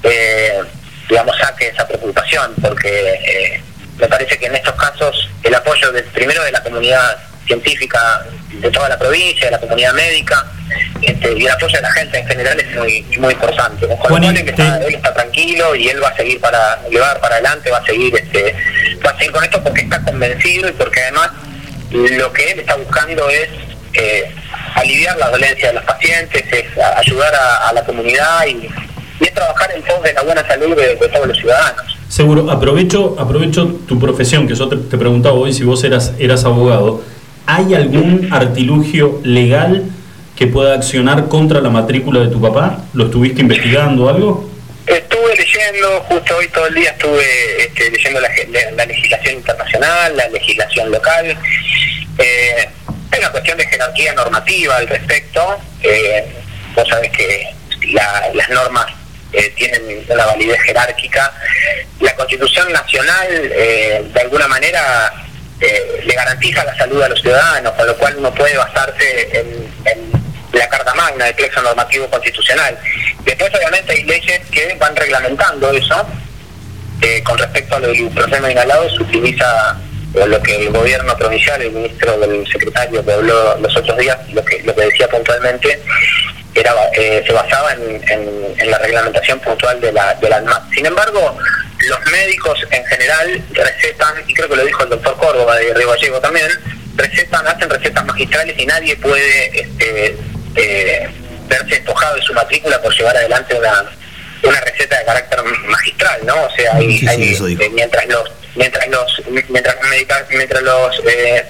[0.03, 0.61] eh,
[1.07, 3.63] digamos, saque esa preocupación, porque eh,
[3.97, 7.17] me parece que en estos casos el apoyo del, primero de la comunidad
[7.56, 8.26] científica
[8.62, 10.45] de toda la provincia, de la comunidad médica,
[11.02, 13.88] este, y el apoyo de la gente en general es muy, muy importante.
[13.88, 17.06] Con Juan, te- está, él está tranquilo y él va a seguir para, le va
[17.08, 18.56] a dar para adelante, va a seguir este,
[19.06, 21.30] va a seguir con esto porque está convencido y porque además
[21.91, 23.49] lo que él está buscando es
[23.93, 24.32] eh,
[24.76, 26.66] aliviar la dolencia de los pacientes, es
[26.97, 28.52] ayudar a, a la comunidad y,
[29.20, 31.97] y es trabajar en pos de la buena salud de, de todos los ciudadanos.
[32.08, 36.43] Seguro, aprovecho, aprovecho tu profesión, que yo te, te preguntaba hoy si vos eras, eras
[36.45, 37.02] abogado.
[37.45, 39.83] ¿Hay algún artilugio legal
[40.35, 42.83] que pueda accionar contra la matrícula de tu papá?
[42.93, 44.49] ¿Lo estuviste investigando algo?
[44.87, 47.23] Estuve leyendo, justo hoy todo el día estuve
[47.65, 48.29] este, leyendo la,
[48.75, 51.37] la legislación internacional, la legislación local.
[52.17, 52.69] Eh,
[53.11, 55.57] hay una cuestión de jerarquía normativa al respecto.
[55.83, 56.25] Eh,
[56.75, 57.45] vos sabés que
[57.93, 58.85] la- las normas
[59.33, 61.31] eh, tienen una validez jerárquica.
[61.99, 65.13] La Constitución Nacional, eh, de alguna manera,
[65.62, 69.72] eh, le garantiza la salud a los ciudadanos, con lo cual uno puede basarse en,
[70.53, 72.78] la Carta Magna del Plexo Normativo Constitucional.
[73.24, 76.05] Después, obviamente, hay leyes que van reglamentando eso.
[77.01, 79.80] Eh, con respecto a lo inhalado, se utiliza
[80.14, 84.18] eh, lo que el gobierno provincial, el ministro del secretario que habló los otros días,
[84.34, 85.82] lo que, lo que decía puntualmente,
[86.53, 90.68] era, eh, se basaba en, la reglamentación puntual de la, de la.
[90.76, 91.38] Sin embargo,
[91.88, 95.89] los médicos en general recetan, y creo que lo dijo el doctor Córdoba de Río
[95.89, 96.47] Gallego también,
[96.95, 100.17] recetan, hacen recetas magistrales y nadie puede este,
[100.55, 101.09] eh,
[101.47, 103.86] verse despojado de su matrícula por llevar adelante una,
[104.43, 106.36] una receta de carácter magistral, ¿no?
[106.43, 110.61] O sea, hay, Sí, sí, hay, eh, mientras los mientras los mientras los medica- mientras
[110.61, 111.45] los eh,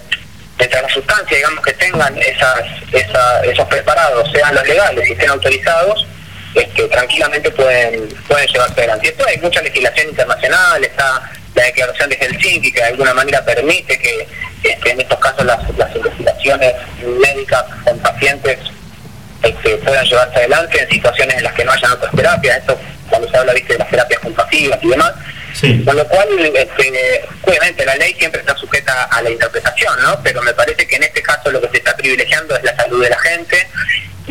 [0.60, 2.62] mientras las sustancias digamos que tengan esas,
[2.92, 6.06] esa- esos preparados sean los legales y estén autorizados
[6.56, 12.10] este, tranquilamente pueden pueden llevarse adelante y después hay mucha legislación internacional está la declaración
[12.10, 14.28] de Helsinki que de alguna manera permite que
[14.64, 16.74] este, en estos casos las, las investigaciones
[17.20, 18.60] médicas con pacientes
[19.44, 22.80] este, puedan llevarse adelante en situaciones en las que no hayan otras terapias, esto
[23.10, 25.14] cuando se habla ¿viste, de las terapias compasivas y demás,
[25.54, 25.84] Sí.
[25.84, 30.18] con lo cual, este, obviamente la ley siempre está sujeta a la interpretación, ¿no?
[30.24, 33.04] Pero me parece que en este caso lo que se está privilegiando es la salud
[33.04, 33.68] de la gente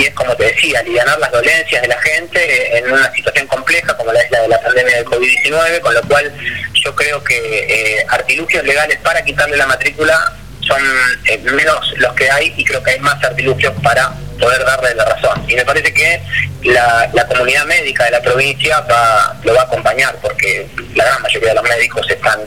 [0.01, 3.95] y es como te decía, aliviar las dolencias de la gente en una situación compleja
[3.97, 6.33] como la es la de la pandemia del COVID-19, con lo cual
[6.73, 10.81] yo creo que eh, artilugios legales para quitarle la matrícula son
[11.27, 15.05] eh, menos los que hay y creo que hay más artilugios para poder darle la
[15.05, 15.45] razón.
[15.47, 16.23] Y me parece que
[16.65, 21.21] la, la comunidad médica de la provincia va, lo va a acompañar porque la gran
[21.21, 22.41] mayoría de los médicos están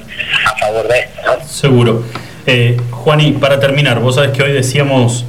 [0.46, 1.22] a favor de esto.
[1.24, 1.48] ¿no?
[1.48, 2.04] Seguro.
[2.48, 5.26] Eh, Juani, para terminar, vos sabés que hoy decíamos,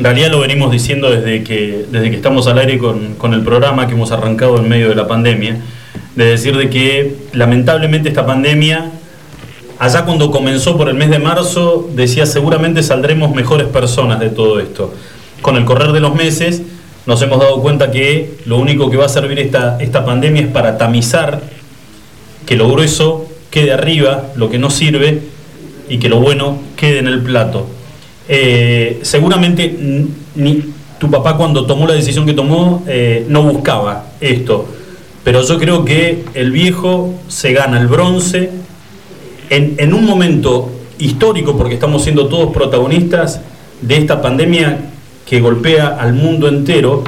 [0.00, 3.42] en realidad lo venimos diciendo desde que, desde que estamos al aire con, con el
[3.42, 5.58] programa que hemos arrancado en medio de la pandemia,
[6.16, 8.92] de decir de que lamentablemente esta pandemia,
[9.78, 14.58] allá cuando comenzó por el mes de marzo, decía seguramente saldremos mejores personas de todo
[14.58, 14.94] esto.
[15.42, 16.62] Con el correr de los meses
[17.04, 20.48] nos hemos dado cuenta que lo único que va a servir esta, esta pandemia es
[20.48, 21.42] para tamizar
[22.46, 25.20] que lo grueso quede arriba, lo que no sirve,
[25.90, 27.66] y que lo bueno quede en el plato.
[28.32, 29.76] Eh, seguramente
[30.98, 34.68] tu papá cuando tomó la decisión que tomó eh, no buscaba esto,
[35.24, 38.50] pero yo creo que el viejo se gana el bronce
[39.50, 40.70] en un momento
[41.00, 43.40] histórico, porque estamos siendo todos protagonistas
[43.80, 44.78] de esta pandemia
[45.26, 47.02] que golpea al mundo entero,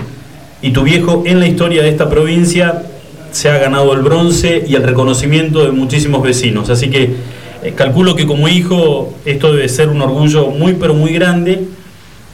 [0.60, 2.82] y tu viejo en la historia de esta provincia
[3.30, 6.68] se ha ganado el bronce y el reconocimiento de muchísimos vecinos.
[6.68, 7.14] Así que
[7.62, 11.64] eh, calculo que como hijo esto debe ser un orgullo muy pero muy grande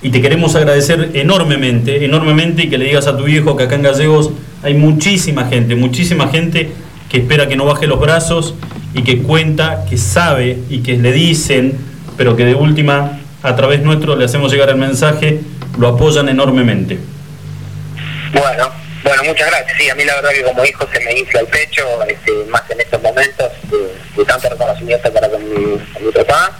[0.00, 3.74] y te queremos agradecer enormemente, enormemente y que le digas a tu viejo que acá
[3.74, 4.30] en Gallegos
[4.62, 6.70] hay muchísima gente, muchísima gente
[7.08, 8.54] que espera que no baje los brazos
[8.94, 11.76] y que cuenta, que sabe y que le dicen,
[12.16, 15.40] pero que de última a través nuestro le hacemos llegar el mensaje,
[15.78, 16.98] lo apoyan enormemente.
[18.32, 18.68] Bueno,
[19.04, 19.76] bueno, muchas gracias.
[19.78, 22.62] Sí, a mí la verdad que como hijo se me infla el pecho, este, más
[22.70, 26.58] en estos momentos de, de tanto reconocimiento para con mi, con mi papá.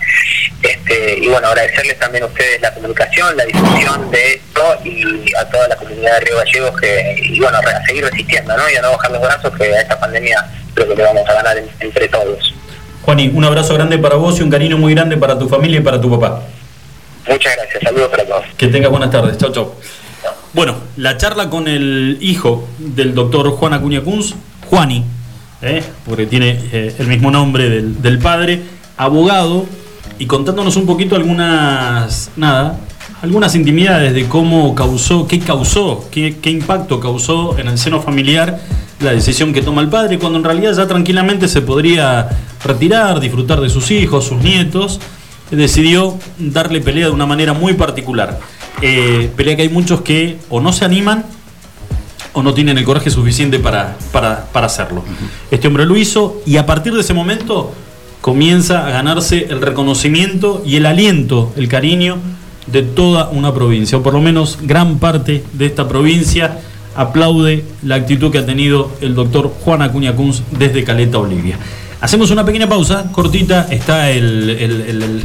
[0.63, 5.45] Este, y bueno, agradecerles también a ustedes la comunicación, la difusión de esto y a
[5.51, 8.69] toda la comunidad de Río Gallegos que, y bueno, a seguir resistiendo, ¿no?
[8.71, 11.33] Y a no bajar los brazos, que a esta pandemia creo que le vamos a
[11.35, 12.55] ganar en- entre todos.
[13.03, 15.83] Juani, un abrazo grande para vos y un cariño muy grande para tu familia y
[15.83, 16.43] para tu papá.
[17.29, 18.45] Muchas gracias, saludos para todos.
[18.57, 19.39] Que tengas buenas tardes.
[19.39, 19.75] Chau, chau.
[20.53, 24.35] Bueno, la charla con el hijo del doctor Juan Acuña Kunz,
[24.69, 25.05] Juani,
[25.63, 25.83] ¿eh?
[26.07, 28.63] porque tiene eh, el mismo nombre del, padre,
[28.97, 29.67] abogado,
[30.19, 32.81] y contándonos un poquito algunas, nada,
[33.23, 38.61] algunas intimidades de cómo causó, qué causó, qué, qué impacto causó en el seno familiar
[39.01, 42.29] la decisión que toma el padre, cuando en realidad ya tranquilamente se podría
[42.65, 45.01] retirar, disfrutar de sus hijos, sus nietos,
[45.51, 48.41] decidió darle pelea de una manera muy particular.
[48.83, 51.25] Eh, pelea que hay muchos que o no se animan
[52.33, 55.03] o no tienen el coraje suficiente para, para, para hacerlo.
[55.51, 57.73] Este hombre lo hizo y a partir de ese momento
[58.21, 62.19] comienza a ganarse el reconocimiento y el aliento, el cariño
[62.67, 66.61] de toda una provincia, o por lo menos gran parte de esta provincia
[66.95, 71.57] aplaude la actitud que ha tenido el doctor Juan Acuña Kunz desde Caleta, Olivia.
[72.01, 74.51] Hacemos una pequeña pausa, cortita, está el...
[74.51, 75.23] el- el- el-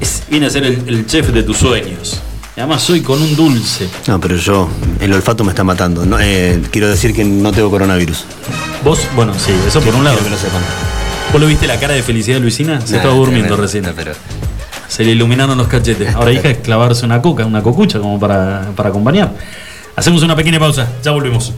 [0.00, 2.20] es- viene a ser el chef de tus sueños.
[2.60, 3.88] Además soy con un dulce.
[4.06, 4.68] No, pero yo,
[5.00, 6.04] el olfato me está matando.
[6.04, 8.24] No, eh, quiero decir que no tengo coronavirus.
[8.84, 10.18] Vos, bueno, sí, eso por un lado.
[10.22, 10.60] Que lo sepan.
[11.32, 12.80] ¿Vos lo viste la cara de felicidad de Luisina?
[12.82, 13.84] Se Nah, estaba durmiendo tremendo, recién.
[13.84, 14.12] no, pero-
[14.88, 16.14] Se le iluminaron los cachetes.
[16.14, 19.32] Ahora hija es clavarse una coca, una cocucha como para, para acompañar.
[19.96, 21.52] Hacemos una pequeña pausa, ya volvemos.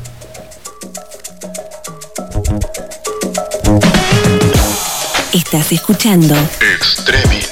[5.32, 7.51] Estás escuchando Extremin.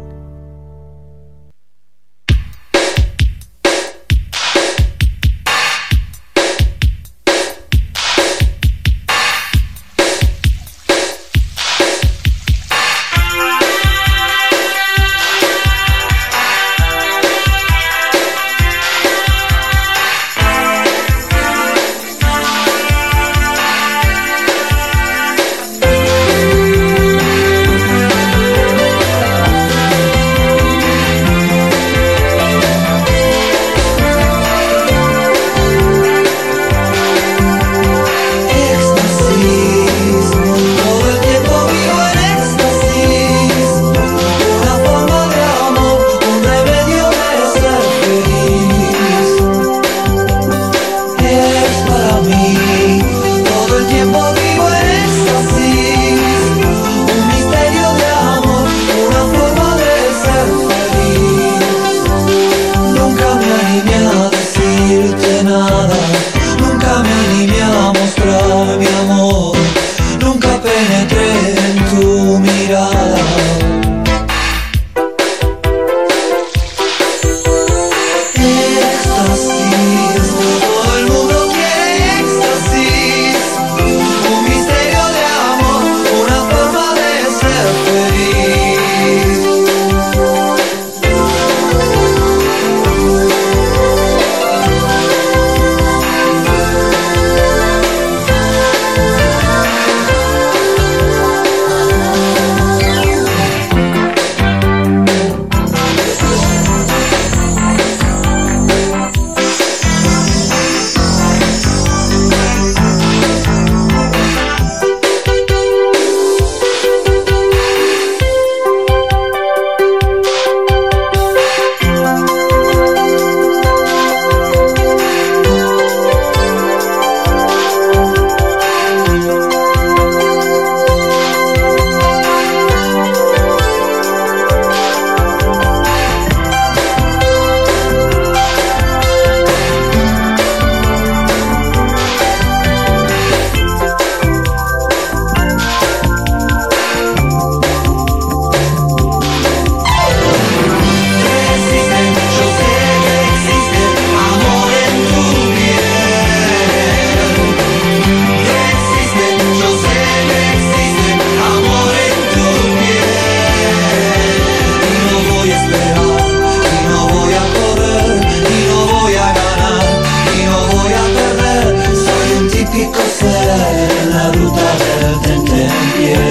[175.01, 176.30] than ten.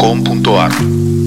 [0.00, 1.17] Estás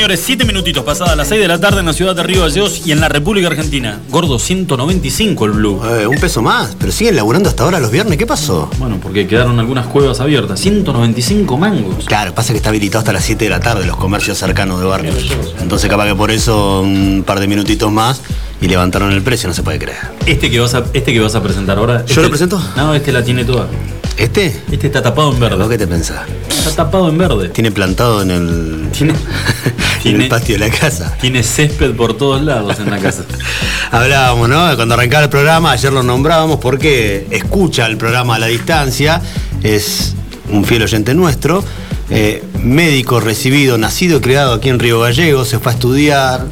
[0.00, 2.86] señores, siete minutitos pasadas las 6 de la tarde en la ciudad de Río Gallegos
[2.86, 4.00] y en la República Argentina.
[4.08, 5.78] Gordo 195 el Blue.
[5.84, 8.16] Eh, un peso más, pero siguen laburando hasta ahora los viernes.
[8.16, 8.70] ¿Qué pasó?
[8.78, 10.58] Bueno, porque quedaron algunas cuevas abiertas.
[10.58, 12.06] 195 mangos.
[12.06, 14.86] Claro, pasa que está habilitado hasta las 7 de la tarde los comercios cercanos de
[14.86, 15.12] barrio.
[15.60, 18.22] Entonces capaz que por eso un par de minutitos más
[18.62, 19.98] y levantaron el precio, no se puede creer.
[20.24, 21.98] Este que vas a, este que vas a presentar ahora.
[21.98, 22.58] ¿Yo este- lo presento?
[22.74, 23.68] No, este la tiene toda.
[24.16, 24.46] ¿Este?
[24.70, 25.68] Este está tapado en ¿Vos verde.
[25.68, 26.20] qué te pensás?
[26.60, 27.48] Está tapado en verde.
[27.48, 29.14] Tiene plantado en el, Tiene,
[30.04, 31.16] en el patio de la casa.
[31.18, 33.24] tiene césped por todos lados en la casa.
[33.90, 34.76] Hablábamos, ¿no?
[34.76, 39.22] Cuando arrancaba el programa, ayer lo nombrábamos porque escucha el programa a la distancia,
[39.62, 40.14] es
[40.50, 41.64] un fiel oyente nuestro,
[42.10, 46.46] eh, médico recibido, nacido y criado aquí en Río Gallegos, se fue a estudiar,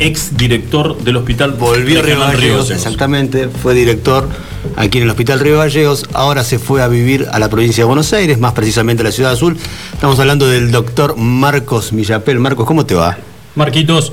[0.00, 4.28] Ex director del hospital volvió a Río Gallegos, exactamente, fue director
[4.76, 7.86] aquí en el Hospital Río Gallegos, ahora se fue a vivir a la provincia de
[7.86, 9.58] Buenos Aires, más precisamente a la Ciudad Azul.
[9.92, 12.38] Estamos hablando del doctor Marcos Millapel.
[12.38, 13.18] Marcos, ¿cómo te va?
[13.54, 14.12] Marquitos.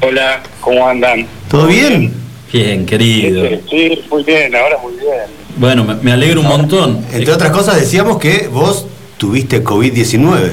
[0.00, 1.26] Hola, ¿cómo andan?
[1.48, 2.12] ¿Todo bien?
[2.52, 3.48] Bien, querido.
[3.70, 5.10] Sí, muy bien, ahora muy bien.
[5.56, 7.04] Bueno, me, me alegro un montón.
[7.12, 8.86] Entre otras cosas decíamos que vos
[9.18, 10.52] tuviste COVID-19.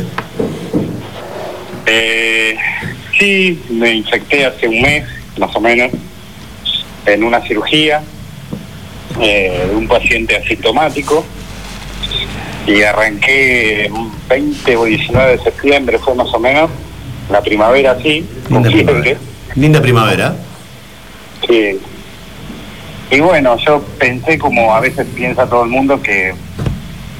[1.85, 2.57] Eh,
[3.17, 5.05] sí, me infecté hace un mes,
[5.39, 5.91] más o menos,
[7.05, 8.03] en una cirugía
[9.21, 11.25] eh, de un paciente asintomático
[12.67, 16.69] y arranqué un 20 o 19 de septiembre, fue más o menos,
[17.29, 18.93] la primavera sí, con Linda fiebre.
[18.93, 19.19] primavera.
[19.55, 20.35] Linda primavera.
[21.47, 21.79] Sí.
[23.09, 26.33] Y bueno, yo pensé como a veces piensa todo el mundo que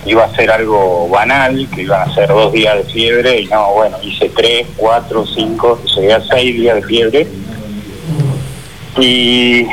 [0.05, 3.73] iba a ser algo banal, que iban a ser dos días de fiebre y no,
[3.73, 7.27] bueno, hice tres, cuatro, cinco, llegué a seis días de fiebre.
[8.99, 9.67] Y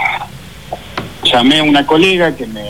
[1.35, 2.65] llamé a una colega que me,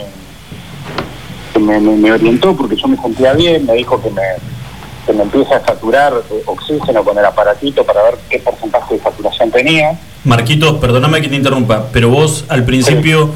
[1.53, 4.21] que me, me- me orientó porque yo me sentía bien, me dijo que me,
[5.05, 9.01] que me empieza a saturar eh, oxígeno con el aparatito para ver qué porcentaje de
[9.01, 9.99] saturación tenía.
[10.23, 13.29] Marquitos, perdóname que te interrumpa, pero vos al principio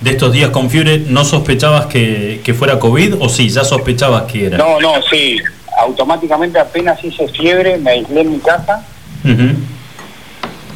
[0.00, 4.24] de estos días con fiebre no sospechabas que, que fuera COVID o sí, ya sospechabas
[4.30, 4.58] que era.
[4.58, 5.38] No, no, sí.
[5.78, 8.86] Automáticamente apenas hice fiebre, me aislé en mi casa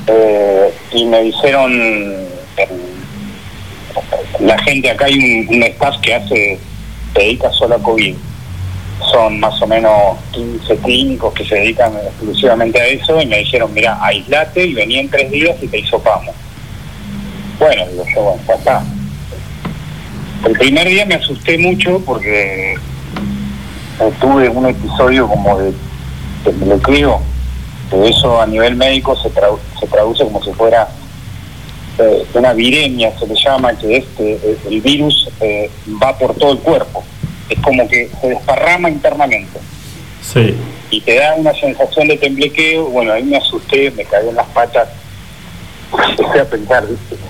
[0.07, 1.73] eh, y me dijeron,
[4.41, 6.59] la gente acá hay un, staff que hace,
[7.15, 8.17] se dedica solo a COVID.
[9.13, 13.73] Son más o menos 15 clínicos que se dedican exclusivamente a eso y me dijeron,
[13.73, 16.35] mira, aislate y vení en tres días y te hisopamos.
[17.59, 18.83] Bueno, digo yo, bueno, ya está.
[20.47, 22.75] El primer día me asusté mucho porque
[24.21, 25.73] tuve un episodio como de,
[26.45, 27.21] de bloqueo,
[27.91, 29.31] que eso a nivel médico se,
[29.79, 30.89] se traduce como si fuera
[31.99, 35.71] eh, una viremia, se le llama, que este, eh, el virus eh,
[36.03, 37.05] va por todo el cuerpo.
[37.49, 39.59] Es como que se desparrama internamente
[40.23, 40.55] Sí.
[40.91, 42.87] y te da una sensación de temblequeo.
[42.87, 44.89] Bueno, ahí me asusté, me caí en las patas.
[46.11, 46.85] Empecé a pensar,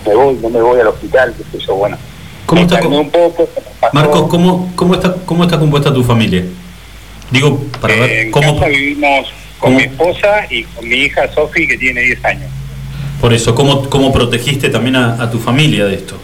[0.07, 1.97] me voy, no me voy al hospital, qué sé yo, bueno.
[2.45, 3.49] ¿Cómo está un poco.
[3.93, 6.45] Marcos, ¿cómo, cómo, está, ¿cómo está compuesta tu familia?
[7.31, 8.55] Digo, para Eh, ver en cómo...
[8.55, 9.27] casa vivimos
[9.59, 12.51] con cómo- mi esposa y con mi hija Sofi, que tiene 10 años.
[13.21, 16.19] Por eso, ¿cómo, cómo protegiste también a, a tu familia de esto?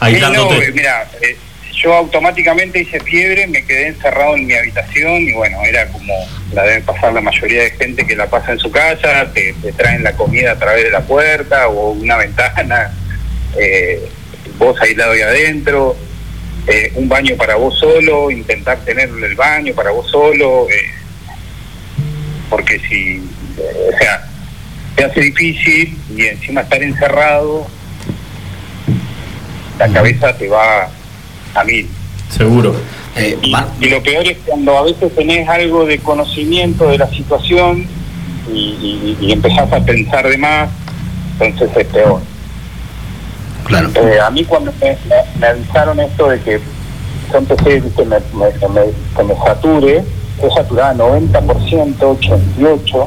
[0.00, 0.68] Aislándote.
[0.68, 1.36] eh, eh,
[1.82, 6.12] yo automáticamente hice fiebre, me quedé encerrado en mi habitación y bueno, era como
[6.52, 10.02] la debe pasar la mayoría de gente que la pasa en su casa, te, traen
[10.02, 12.92] la comida a través de la puerta o una ventana,
[13.56, 14.08] eh,
[14.58, 15.96] vos aislado ahí adentro,
[16.66, 20.90] eh, un baño para vos solo, intentar tener el baño para vos solo, eh,
[22.50, 23.22] porque si,
[23.58, 24.28] o sea,
[24.98, 27.66] te hace difícil y encima estar encerrado,
[29.78, 30.88] la cabeza te va
[31.54, 31.88] a mil.
[32.30, 32.74] Seguro.
[33.16, 33.38] Eh,
[33.80, 37.86] Y, lo peor es cuando a veces tenés algo de conocimiento de la situación
[38.52, 40.68] y, y- y empezás a pensar de más,
[41.38, 42.20] entonces es peor.
[43.64, 43.90] claro.
[43.94, 46.60] Eh, a mí cuando me, me- me avisaron esto de que
[47.32, 48.80] yo empecé, viste, me, me- que me,
[49.16, 50.02] que me sature,
[50.42, 53.06] yo saturaba 90%, 88%,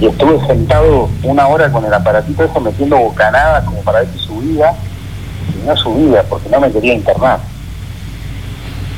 [0.00, 4.18] y estuve sentado una hora con el aparatito eso metiendo bocanada como para ver si
[4.18, 4.72] subía,
[5.54, 7.40] y no subía porque no me quería internar.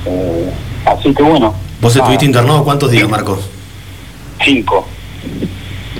[0.07, 0.51] Eh,
[0.87, 1.55] así que bueno.
[1.81, 3.41] ¿Vos estuviste internado cuántos días, Marcos?
[4.45, 4.87] Cinco.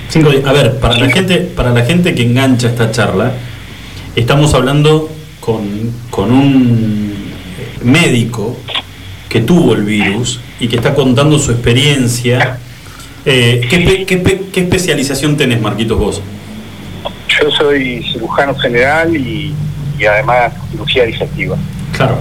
[0.07, 0.45] Cinco días.
[0.45, 3.33] A ver, para la gente, para la gente que engancha esta charla,
[4.15, 5.09] estamos hablando
[5.41, 7.33] con, con un
[7.83, 8.55] médico
[9.27, 12.59] que tuvo el virus y que está contando su experiencia.
[13.25, 14.21] Eh, ¿qué, qué
[14.51, 16.21] qué especialización tenés, Marquitos, vos?
[17.41, 19.53] Yo soy cirujano general y,
[19.97, 21.57] y además cirugía digestiva.
[21.95, 22.17] Claro.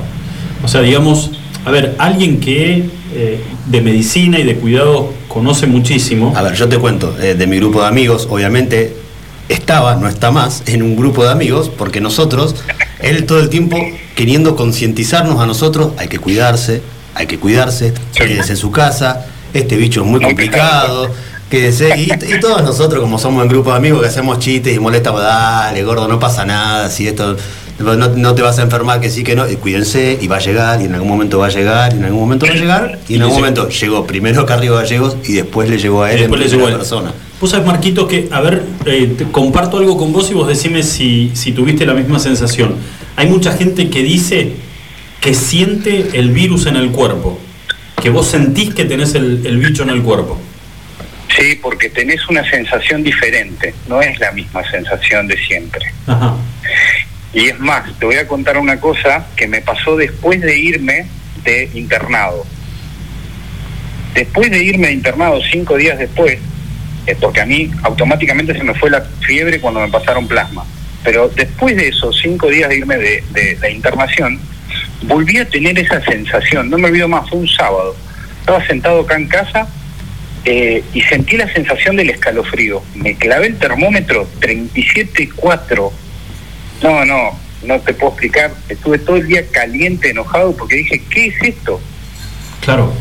[0.64, 1.32] O sea, digamos,
[1.64, 2.84] a ver, alguien que
[3.14, 6.32] eh, de medicina y de cuidado conoce muchísimo.
[6.36, 8.96] A ver, yo te cuento, eh, de mi grupo de amigos, obviamente
[9.48, 12.56] estaba, no está más, en un grupo de amigos, porque nosotros,
[13.00, 13.76] él todo el tiempo
[14.14, 16.80] queriendo concientizarnos a nosotros, hay que cuidarse,
[17.14, 21.10] hay que cuidarse, quédese en su casa, este bicho es muy complicado,
[21.50, 24.78] quédese, y, y todos nosotros como somos un grupo de amigos que hacemos chistes y
[24.80, 27.36] molestamos, dale, gordo, no pasa nada, si esto...
[27.78, 30.40] No, no te vas a enfermar, que sí, que no, y cuídense, y va a
[30.40, 32.98] llegar, y en algún momento va a llegar, y en algún momento va a llegar,
[33.08, 36.20] y en algún momento llegó primero Carrillo Gallegos y después le llegó a él Y
[36.20, 36.76] después en le llegó a él.
[36.76, 37.12] persona.
[37.40, 40.84] Vos sabés, Marquito, que, a ver, eh, te comparto algo con vos y vos decime
[40.84, 42.76] si, si tuviste la misma sensación.
[43.16, 44.52] Hay mucha gente que dice
[45.20, 47.38] que siente el virus en el cuerpo,
[48.02, 50.38] que vos sentís que tenés el, el bicho en el cuerpo.
[51.36, 55.86] Sí, porque tenés una sensación diferente, no es la misma sensación de siempre.
[56.06, 56.34] Ajá.
[57.32, 61.06] Y es más, te voy a contar una cosa que me pasó después de irme
[61.44, 62.44] de internado.
[64.14, 66.38] Después de irme de internado, cinco días después,
[67.06, 70.64] eh, porque a mí automáticamente se me fue la fiebre cuando me pasaron plasma,
[71.02, 74.38] pero después de esos cinco días de irme de, de- de internación,
[75.02, 77.94] volví a tener esa sensación, no me olvido más, fue un sábado.
[78.40, 79.68] Estaba sentado acá en casa
[80.44, 82.82] eh, y sentí la sensación del escalofrío.
[82.94, 85.90] Me clavé el termómetro 37.4
[86.82, 88.52] no, no, no te puedo explicar.
[88.68, 91.80] Estuve todo el día caliente, enojado, porque dije, ¿qué es esto?
[92.60, 92.92] Claro.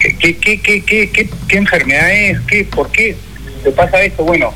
[0.00, 2.40] ¿Qué, qué, qué, qué, qué, qué- qué enfermedad es?
[2.48, 3.16] ¿Qué, ¿Por qué
[3.62, 4.24] te pasa esto?
[4.24, 4.52] Bueno,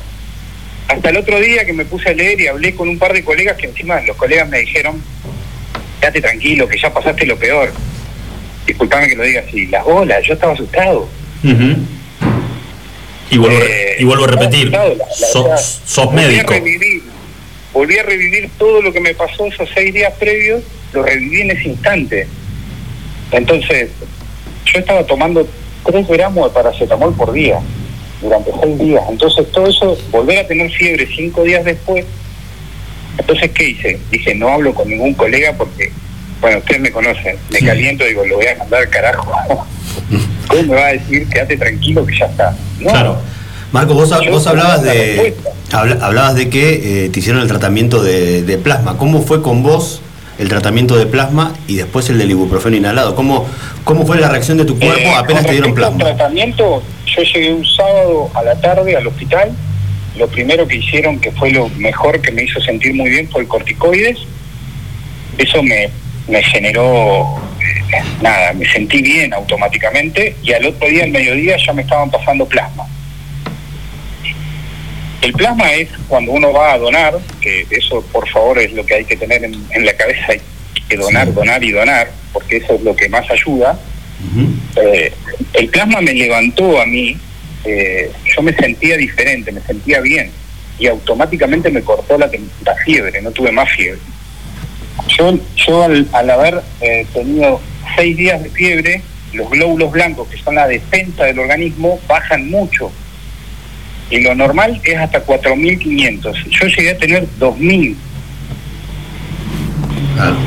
[0.89, 3.23] hasta el otro día que me puse a leer y hablé con un par de
[3.23, 5.01] colegas que encima los colegas me dijeron,
[5.99, 7.71] quédate tranquilo, que ya pasaste lo peor.
[8.65, 11.07] Disculpame que lo diga así, las bolas, yo estaba asustado.
[13.31, 16.27] Y, vuelvo, a Eh, y vuelvo a repetir, estaba asustado, la- la sos, Volví a
[16.27, 16.53] médico.
[16.53, 17.03] revivir,
[17.73, 20.61] volví a revivir todo lo que me pasó esos seis días previos,
[20.93, 22.27] lo reviví en ese instante.
[23.31, 23.89] Entonces,
[24.65, 25.47] yo estaba tomando
[25.85, 27.59] tres gramos de paracetamol por día
[28.21, 29.03] durante seis días.
[29.09, 32.05] Entonces, todo eso, volver a tener fiebre cinco días después.
[33.17, 33.99] Entonces, ¿qué hice?
[34.11, 35.91] Dije, no hablo con ningún colega porque,
[36.41, 39.31] bueno, ustedes me conocen, me caliento, digo, lo voy a mandar al carajo.
[40.47, 42.55] ¿Cómo me va a decir, quédate tranquilo que ya está?
[42.79, 43.17] No, Claro.
[43.71, 45.33] Marco, vos, vos hablabas de
[45.71, 48.97] hablabas de que eh, te hicieron el tratamiento de, de plasma.
[48.97, 50.01] ¿Cómo fue con vos
[50.37, 53.15] el tratamiento de plasma y después el del ibuprofeno inhalado?
[53.15, 53.45] ¿Cómo,
[53.83, 55.97] cómo fue la reacción de tu cuerpo Eh, apenas te dieron plasma?
[56.05, 59.51] tratamiento, yo llegué un sábado a la tarde al hospital.
[60.17, 63.41] Lo primero que hicieron, que fue lo mejor que me hizo sentir muy bien, fue
[63.41, 64.19] el corticoides.
[65.37, 65.89] Eso me,
[66.27, 71.73] me generó eh, nada, me sentí bien automáticamente y al otro día, al mediodía, ya
[71.73, 72.85] me estaban pasando plasma.
[75.21, 78.95] El plasma es cuando uno va a donar, que eso por favor es lo que
[78.95, 80.41] hay que tener en, en la cabeza, hay
[80.87, 83.77] que donar, donar y donar, porque eso es lo que más ayuda.
[84.75, 85.11] Eh,
[85.53, 87.17] el plasma me levantó a mí,
[87.65, 90.31] eh, yo me sentía diferente, me sentía bien
[90.77, 92.29] y automáticamente me cortó la,
[92.83, 93.99] fiebre, no tuve más fiebre.
[95.17, 97.61] Yo, yo al, al haber eh, tenido
[97.95, 99.01] seis días de fiebre,
[99.33, 102.91] los glóbulos blancos, que son la defensa del organismo, bajan mucho.
[104.09, 106.49] Y lo normal es hasta 4.500.
[106.49, 107.95] Yo llegué a tener 2.000.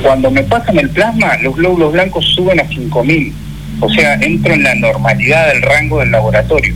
[0.02, 3.32] Cuando me pasan el plasma, los glóbulos blancos suben a 5.000.
[3.80, 6.74] O sea, entro en la normalidad del rango del laboratorio.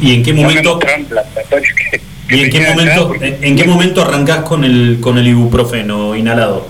[0.00, 0.78] ¿Y en qué momento,
[2.30, 6.68] y en qué momento, en qué momento arrancás con el, con el ibuprofeno inhalado?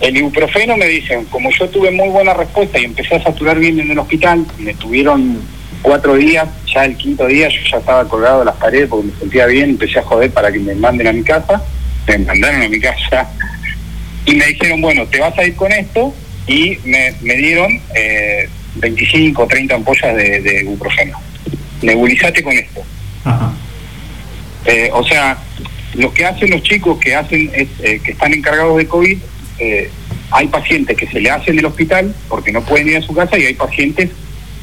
[0.00, 3.78] El ibuprofeno me dicen, como yo tuve muy buena respuesta y empecé a saturar bien
[3.80, 5.38] en el hospital, me tuvieron
[5.82, 9.18] cuatro días, ya el quinto día yo ya estaba colgado de las paredes porque me
[9.18, 11.62] sentía bien, empecé a joder para que me manden a mi casa,
[12.08, 13.30] me mandaron a mi casa.
[14.26, 16.14] Y me dijeron, bueno, te vas a ir con esto
[16.46, 21.18] y me, me dieron eh, 25 o 30 ampollas de, de ibuprofeno.
[21.82, 22.82] Nebulizate con esto.
[24.66, 25.38] Eh, o sea,
[25.94, 29.18] lo que hacen los chicos que hacen es, eh, que están encargados de COVID,
[29.58, 29.90] eh,
[30.30, 33.14] hay pacientes que se le hacen en el hospital porque no pueden ir a su
[33.14, 34.10] casa y hay pacientes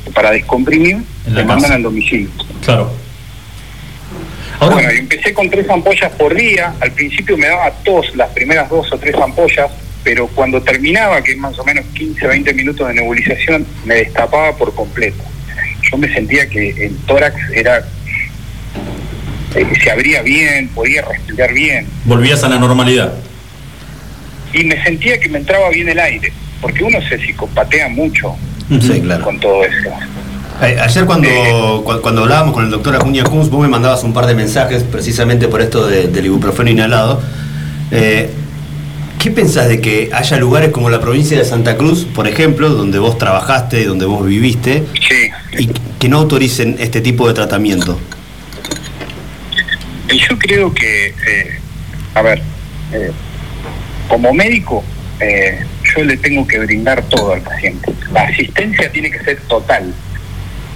[0.04, 2.30] que para descomprimir se mandan al domicilio.
[2.66, 2.92] Claro.
[4.60, 6.74] Bueno, yo empecé con tres ampollas por día.
[6.80, 9.72] Al principio me daba tos las primeras dos o tres ampollas,
[10.04, 14.56] pero cuando terminaba, que es más o menos 15, 20 minutos de nebulización, me destapaba
[14.58, 15.24] por completo.
[15.92, 17.86] Yo me sentía que el tórax era
[19.56, 23.14] eh, se abría bien, podía respirar bien Volvías a la normalidad.
[24.54, 28.36] y me sentía que me entraba bien el aire, porque uno se psicopatea mucho
[28.70, 29.24] Sí, claro.
[29.26, 29.90] con todo eso.
[30.62, 34.14] Eh, Ayer cuando, cu- cuando hablábamos con el doctor Acuña Kunz, vos me mandabas un
[34.14, 37.22] par de mensajes precisamente por esto de- del ibuprofeno inhalado.
[37.92, 38.30] Eh,
[39.22, 42.98] ¿Qué pensás de que haya lugares como la provincia de Santa Cruz, por ejemplo, donde
[42.98, 44.84] vos trabajaste, donde vos viviste,
[45.60, 45.68] y
[46.00, 48.00] que no autoricen este tipo de tratamiento?
[50.12, 51.60] Y yo creo que, eh,
[52.16, 52.42] a ver,
[52.94, 53.12] eh,
[54.08, 54.84] como médico,
[55.20, 57.94] eh, yo le tengo que brindar todo al paciente.
[58.12, 59.94] La asistencia tiene que ser total.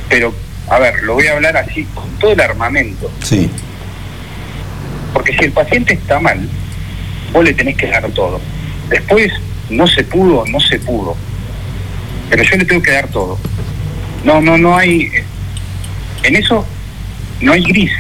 [0.08, 0.36] Pero,
[0.70, 3.12] a ver, lo voy a hablar así, con todo el armamento.
[3.24, 3.50] Sí.
[5.14, 6.48] Porque si el paciente está mal,
[7.36, 8.40] vos le tenés que dar todo.
[8.90, 9.32] Después,
[9.70, 11.18] no se pudo, no se pudo.
[12.30, 13.38] Pero yo le tengo que dar todo.
[14.24, 15.10] No, no, no hay...
[16.24, 16.66] En eso
[17.42, 17.92] no hay gris.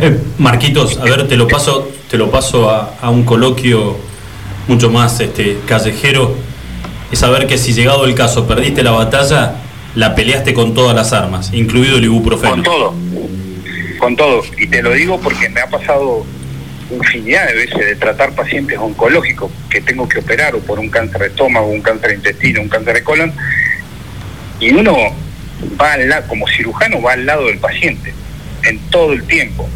[0.00, 3.96] Eh, Marquitos, a ver, te lo paso, te lo paso a, a un coloquio
[4.66, 6.34] mucho más este, callejero.
[7.12, 9.54] Es saber que si llegado el caso perdiste la batalla,
[9.94, 12.54] la peleaste con todas las armas, incluido el ibuprofeno.
[12.54, 12.94] Con todo.
[13.98, 14.42] Con todo.
[14.58, 16.26] Y te lo digo porque me ha pasado
[16.90, 21.20] infinidad de veces de tratar pacientes oncológicos que tengo que operar o por un cáncer
[21.20, 23.32] de estómago, un cáncer de intestino, un cáncer de colon.
[24.58, 24.94] Y uno
[25.80, 28.12] va al lado, como cirujano, va al lado del paciente
[28.64, 29.68] en todo el tiempo.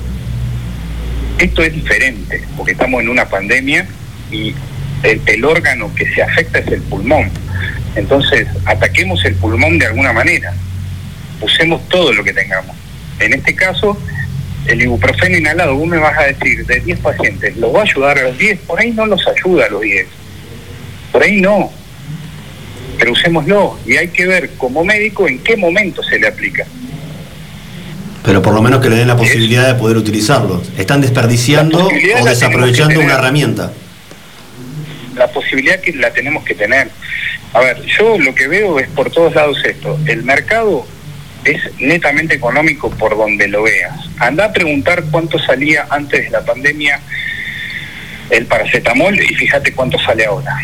[1.39, 3.87] Esto es diferente, porque estamos en una pandemia
[4.31, 4.55] y
[5.03, 7.31] el, el órgano que se afecta es el pulmón.
[7.97, 10.53] Entonces, ataquemos el pulmón de alguna manera.
[11.41, 12.77] Usemos todo lo que tengamos.
[13.21, 13.99] En este caso,
[14.67, 18.19] el ibuprofeno inhalado, vos me vas a decir, de 10 pacientes, ¿los va a ayudar
[18.19, 18.61] a los 10?
[18.61, 20.07] Por ahí no los ayuda a los 10.
[21.13, 21.71] Por ahí no.
[22.99, 26.65] Pero usémoslo y hay que ver como médico en qué momento se le aplica.
[28.25, 30.63] Pero por lo menos que le den la posibilidad de poder utilizarlo.
[30.79, 33.73] Están desperdiciando o desaprovechando una herramienta.
[35.15, 36.89] la posibilidad que la tenemos que tener.
[37.53, 39.99] A ver, yo lo que veo es por todos lados esto.
[40.07, 40.87] El mercado
[41.45, 43.95] es netamente económico por donde lo veas.
[44.19, 47.01] Anda a preguntar cuánto salía antes de la pandemia
[48.31, 50.57] el paracetamol y fíjate cuánto sale ahora.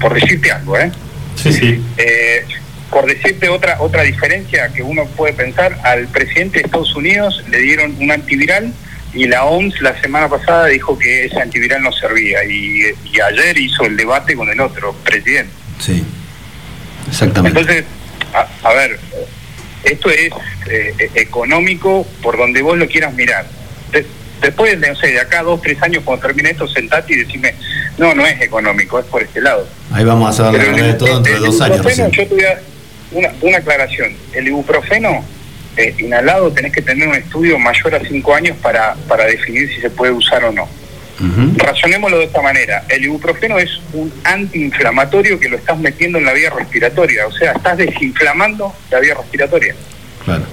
[0.00, 0.90] Por decirte algo, ¿eh?
[1.36, 1.84] Sí, sí.
[1.96, 2.44] Eh,
[2.90, 7.58] por decirte otra otra diferencia que uno puede pensar, al presidente de Estados Unidos le
[7.58, 8.72] dieron un antiviral
[9.12, 12.82] y la OMS la semana pasada dijo que ese antiviral no servía y,
[13.12, 15.52] y ayer hizo el debate con el otro presidente.
[15.80, 16.04] Sí.
[17.08, 17.60] Exactamente.
[17.60, 17.84] Entonces,
[18.34, 18.98] a, a ver,
[19.84, 20.30] esto es
[20.68, 23.46] eh, eh, económico por donde vos lo quieras mirar.
[23.92, 24.06] De-
[24.40, 27.16] después, de, no sé, de acá a dos, tres años, cuando termine esto, sentate y
[27.24, 27.54] decime,
[27.96, 29.66] no, no es económico, es por este lado.
[29.92, 32.10] Ahí vamos a verdad de todo dentro de dos años recién.
[32.10, 32.60] Yo te voy a
[33.12, 34.12] una, una aclaración.
[34.32, 35.24] El ibuprofeno
[35.76, 39.80] eh, inhalado tenés que tener un estudio mayor a cinco años para, para definir si
[39.80, 40.68] se puede usar o no.
[41.56, 42.84] Razonémoslo de esta manera.
[42.88, 47.26] El ibuprofeno es un antiinflamatorio que lo estás metiendo en la vía respiratoria.
[47.26, 49.74] O sea, estás desinflamando la vía respiratoria.
[50.24, 50.44] Claro.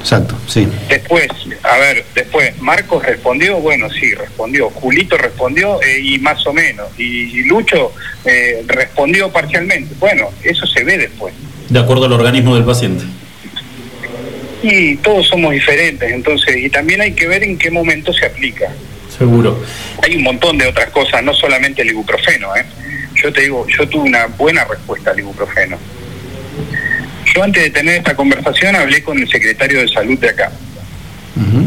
[0.00, 0.66] Exacto, sí.
[0.88, 1.28] Después,
[1.62, 4.70] a ver, después, Marcos respondió, bueno, sí, respondió.
[4.70, 6.88] Julito respondió eh, y más o menos.
[6.98, 7.92] Y, y Lucho
[8.24, 9.94] eh, respondió parcialmente.
[9.98, 11.34] Bueno, eso se ve después.
[11.68, 13.04] De acuerdo al organismo del paciente.
[14.62, 18.70] Y todos somos diferentes, entonces, y también hay que ver en qué momento se aplica.
[19.16, 19.62] Seguro.
[20.02, 22.54] Hay un montón de otras cosas, no solamente el ibuprofeno.
[22.56, 22.64] ¿eh?
[23.14, 25.78] Yo te digo, yo tuve una buena respuesta al ibuprofeno.
[27.34, 30.50] Yo antes de tener esta conversación hablé con el secretario de salud de acá.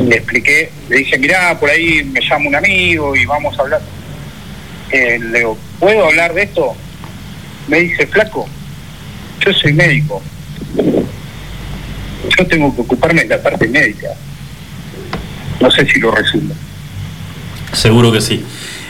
[0.07, 3.81] Le expliqué, le dije, mirá, por ahí me llama un amigo y vamos a hablar.
[4.91, 6.75] Eh, le digo, ¿puedo hablar de esto?
[7.67, 8.47] Me dice, flaco,
[9.39, 10.21] yo soy médico.
[12.37, 14.09] Yo tengo que ocuparme de la parte médica.
[15.59, 16.53] No sé si lo resumo.
[17.73, 18.43] Seguro que sí.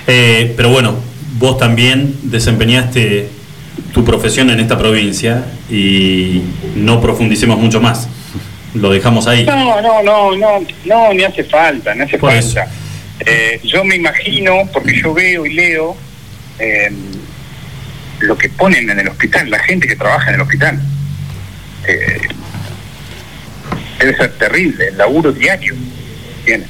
[0.07, 0.95] Eh, pero bueno,
[1.37, 3.29] vos también desempeñaste
[3.93, 6.41] tu profesión en esta provincia y
[6.75, 8.07] no profundicemos mucho más.
[8.73, 9.45] Lo dejamos ahí.
[9.45, 12.67] No, no, no, no, no, ni hace falta, ni hace Por falta.
[13.19, 15.95] Eh, yo me imagino, porque yo veo y leo
[16.59, 16.91] eh,
[18.19, 20.79] lo que ponen en el hospital, la gente que trabaja en el hospital.
[21.87, 22.21] Eh,
[24.05, 26.65] debe ser terrible, el laburo diario que tiene.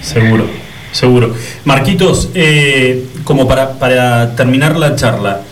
[0.00, 0.46] Seguro,
[0.92, 1.34] seguro.
[1.64, 5.42] Marquitos, eh, como para, para terminar la charla,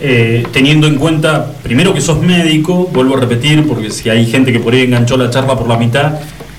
[0.00, 4.52] eh, teniendo en cuenta, primero que sos médico, vuelvo a repetir, porque si hay gente
[4.52, 6.14] que por ahí enganchó la charla por la mitad,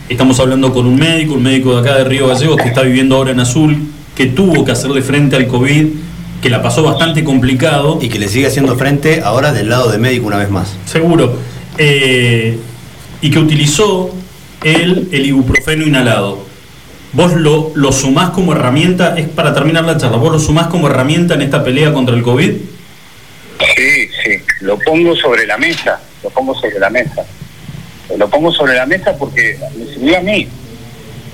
[0.10, 3.16] estamos hablando con un médico, un médico de acá de Río Gallegos que está viviendo
[3.16, 3.78] ahora en Azul,
[4.16, 5.88] que tuvo que hacer de frente al COVID,
[6.44, 8.00] que la pasó bastante complicado.
[8.02, 10.76] Y que le sigue haciendo frente ahora del lado de médico una vez más.
[10.86, 11.38] Seguro.
[11.78, 12.60] Eh,
[13.22, 14.14] y que utilizó
[14.64, 16.46] el, el ibuprofeno inhalado.
[17.14, 20.88] Vos lo, lo sumás como herramienta, es para terminar la charla, vos lo sumás como
[20.88, 22.52] herramienta en esta pelea contra el COVID.
[23.76, 24.32] Sí, sí,
[24.62, 27.24] lo pongo sobre la mesa, lo pongo sobre la mesa.
[28.18, 30.48] Lo pongo sobre la mesa porque me sirvió a mí.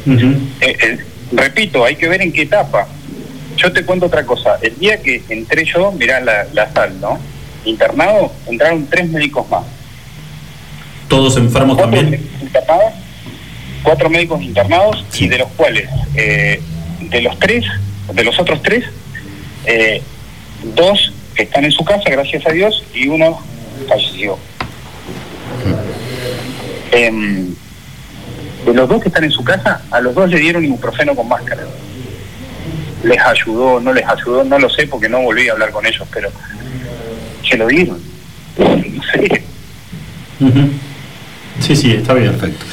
[0.05, 0.99] Eh, eh,
[1.31, 2.87] repito, hay que ver en qué etapa.
[3.57, 4.57] Yo te cuento otra cosa.
[4.61, 7.19] El día que entré yo, mirá la, la sal, ¿no?
[7.65, 9.63] Internado, entraron tres médicos más.
[11.09, 12.25] Todos enfermos también.
[12.39, 12.93] internados,
[13.83, 16.61] cuatro médicos internados y de los cuales, eh,
[16.99, 17.65] de los tres,
[18.13, 18.85] de los otros tres,
[19.65, 20.01] eh,
[20.75, 23.41] dos que están en su casa, gracias a Dios, y uno
[23.87, 24.37] falleció.
[26.91, 27.53] Em,
[28.65, 31.27] de los dos que están en su casa, a los dos le dieron ibuprofeno con
[31.27, 31.63] máscara.
[33.03, 36.05] Les ayudó, no les ayudó, no lo sé porque no volví a hablar con ellos,
[36.11, 36.29] pero
[37.47, 38.01] se lo dieron.
[38.57, 39.43] No sé.
[41.61, 42.31] Sí, sí, está bien.
[42.31, 42.65] Perfecto.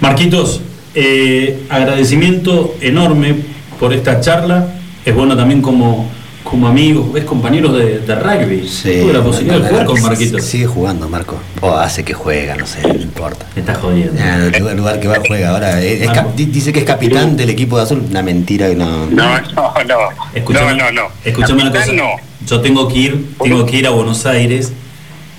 [0.00, 0.60] Marquitos,
[0.94, 3.34] eh, agradecimiento enorme
[3.78, 4.74] por esta charla.
[5.04, 6.10] Es bueno también como,
[6.44, 8.66] como amigos, es compañeros de, de rugby.
[8.82, 10.44] Tuve la posibilidad de jugar con Marquitos.
[10.44, 11.36] Sigue jugando, Marco.
[11.60, 13.46] O hace que juega, no sé, no importa.
[13.54, 14.20] Me está jodiendo.
[14.22, 15.80] Ah, el lugar, lugar que va juega ahora.
[15.82, 16.22] Es- es Marco.
[16.22, 18.02] cap- di- dice que es capitán del equipo de azul.
[18.08, 19.06] Una mentira que no.
[19.06, 19.98] No, no, no.
[20.34, 21.08] Escúchame, no, no, no.
[21.24, 21.92] escúchame una cosa.
[22.46, 24.72] Yo tengo que ir, tengo que ir a Buenos Aires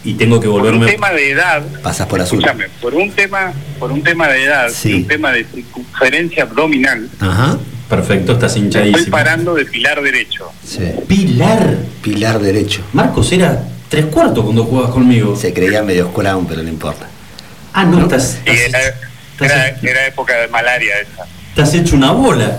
[0.04, 0.92] y tengo que Por un volverme.
[0.92, 2.40] tema de edad, Pasas por azul.
[2.40, 4.90] escúchame, por un tema, por un tema de edad, Sí.
[4.90, 7.58] por un tema de circunferencia abdominal, Ajá.
[7.90, 9.12] Perfecto, estás estoy hinchadísimo.
[9.12, 10.50] parando de pilar derecho.
[10.66, 10.80] Sí.
[11.08, 11.76] Pilar.
[12.02, 12.82] Pilar derecho.
[12.94, 15.36] Marcos era tres cuartos cuando jugabas conmigo.
[15.36, 17.08] Se creía medio clown, pero no importa.
[17.74, 18.80] Ah, no, estás, era,
[19.82, 21.26] era época de malaria esa.
[21.54, 22.58] Te has hecho una bola.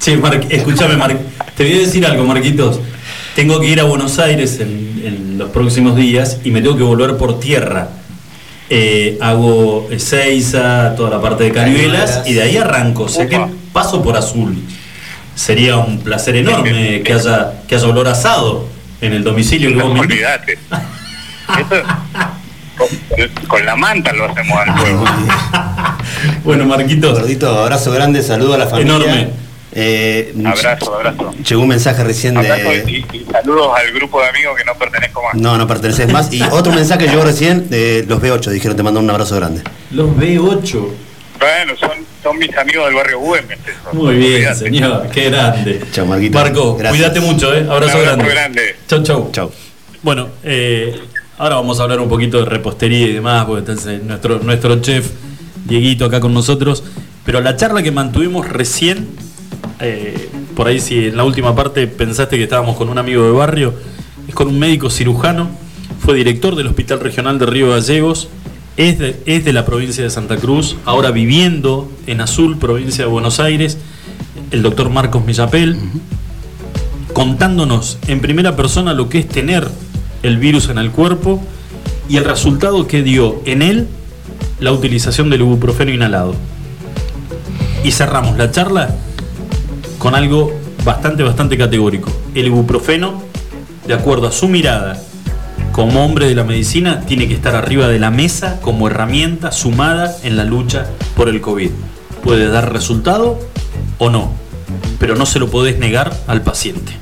[0.00, 1.18] Che, Mar- escúchame, Mar-
[1.56, 2.78] te voy a decir algo, Marquitos.
[3.34, 6.84] Tengo que ir a Buenos Aires en, en los próximos días y me tengo que
[6.84, 7.88] volver por tierra.
[8.70, 13.04] Eh, hago Ezeiza, toda la parte de Cañuelas y de ahí arranco.
[13.04, 13.40] O sea que
[13.72, 14.56] paso por Azul.
[15.34, 18.68] Sería un placer enorme que haya, que haya olor asado
[19.00, 20.58] en el domicilio que No, vos olvídate.
[21.58, 21.82] Eso,
[22.76, 25.04] con, con la manta lo hacemos al juego.
[26.44, 28.94] Bueno, Marquitos, Gordito, abrazo grande, saludo a la familia.
[28.94, 29.43] Enorme.
[29.76, 31.32] Eh, Abrazo, abrazo.
[31.48, 32.84] Llegó un mensaje recién Abrazo de.
[33.12, 35.34] y, y saludos al grupo de amigos que no pertenezco más.
[35.34, 36.32] No, no perteneces más.
[36.32, 39.62] Y otro mensaje llegó recién de los B8, dijeron te mando un abrazo grande.
[39.90, 40.88] los B8.
[41.40, 41.90] Bueno, son,
[42.22, 43.58] son mis amigos del barrio Güemes.
[43.92, 44.54] Muy bien, Olvídate.
[44.60, 45.80] señor, qué grande.
[45.92, 46.38] Chao, Marquito.
[46.38, 46.96] Marco, Gracias.
[47.10, 47.66] cuídate mucho, ¿eh?
[47.68, 48.30] Abrazo, Un abrazo grande.
[48.30, 48.76] grande.
[48.86, 49.30] Chau, chau.
[49.32, 49.52] Chau.
[50.02, 50.94] Bueno, eh,
[51.36, 54.80] ahora vamos a hablar un poquito de repostería y demás, porque está ese- nuestro, nuestro
[54.80, 55.10] chef
[55.66, 56.84] Dieguito acá con nosotros.
[57.26, 59.08] Pero la charla que mantuvimos recién,
[59.80, 63.32] eh, por ahí si en la última parte pensaste que estábamos con un amigo de
[63.32, 63.74] barrio,
[64.28, 65.48] es con un médico cirujano,
[66.00, 68.28] fue director del Hospital Regional de Río Gallegos,
[68.76, 73.10] es de, es de la provincia de Santa Cruz, ahora viviendo en Azul, provincia de
[73.10, 73.78] Buenos Aires,
[74.50, 75.76] el doctor Marcos Millapel,
[77.12, 79.68] contándonos en primera persona lo que es tener
[80.22, 81.42] el virus en el cuerpo
[82.08, 83.86] y el resultado que dio en él
[84.60, 86.34] la utilización del ibuprofeno inhalado.
[87.84, 88.94] Y cerramos la charla
[90.04, 90.52] con algo
[90.84, 92.12] bastante, bastante categórico.
[92.34, 93.22] El ibuprofeno,
[93.86, 95.02] de acuerdo a su mirada
[95.72, 100.14] como hombre de la medicina, tiene que estar arriba de la mesa como herramienta sumada
[100.22, 101.70] en la lucha por el COVID.
[102.22, 103.38] Puede dar resultado
[103.96, 104.30] o no,
[104.98, 106.92] pero no se lo podés negar al paciente.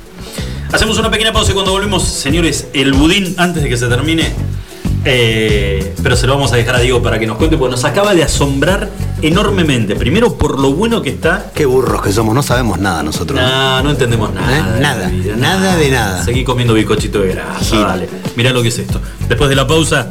[0.71, 4.31] Hacemos una pequeña pausa y cuando volvemos, señores, el budín antes de que se termine.
[5.05, 7.83] Eh, pero se lo vamos a dejar a Diego para que nos cuente, porque nos
[7.85, 8.89] acaba de asombrar
[9.21, 9.95] enormemente.
[9.95, 11.51] Primero, por lo bueno que está.
[11.53, 13.39] Qué burros que somos, no sabemos nada nosotros.
[13.39, 14.57] No, no entendemos nada.
[14.57, 14.63] ¿Eh?
[14.73, 16.23] de Nada, la vida, nada de nada.
[16.23, 17.77] Seguí comiendo bicochito de grasa, Sí.
[17.77, 18.07] dale.
[18.35, 18.99] Mirá lo que es esto.
[19.27, 20.07] Después de la pausa,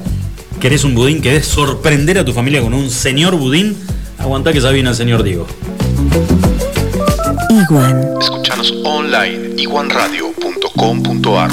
[0.61, 1.21] ¿querés un budín?
[1.23, 3.77] ¿Querés sorprender a tu familia con un señor budín?
[4.19, 5.47] Aguantá que ya viene el señor Diego.
[7.51, 8.01] Iguan.
[8.21, 11.51] Escuchanos online iguanradio.com.ar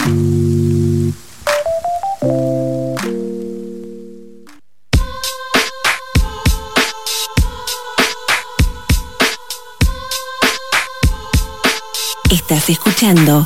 [12.50, 13.46] Estás escuchando.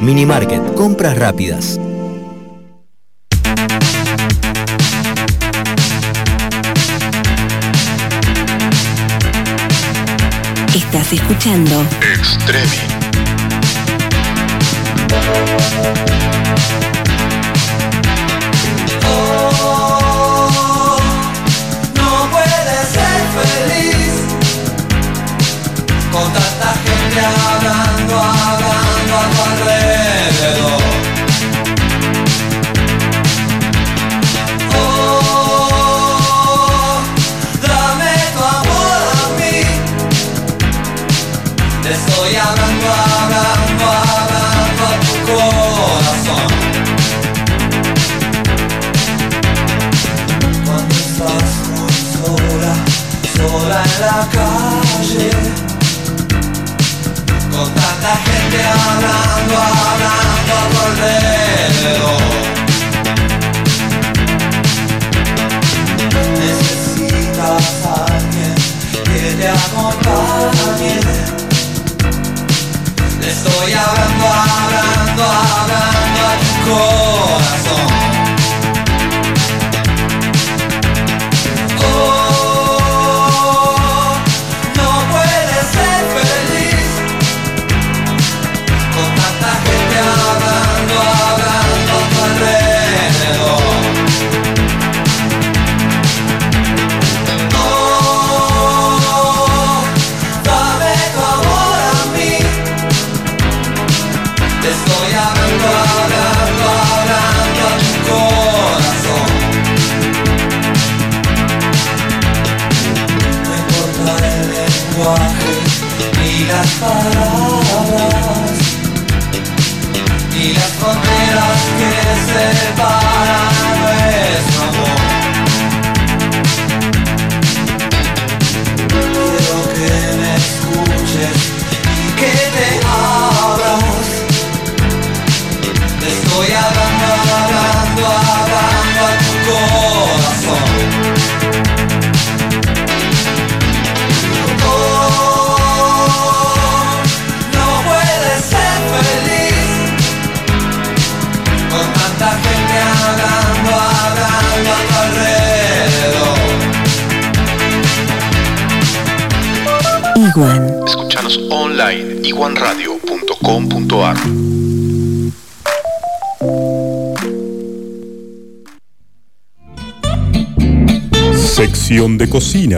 [0.00, 1.78] Minimarket, compras rápidas.
[10.74, 13.00] Estás escuchando Extremin.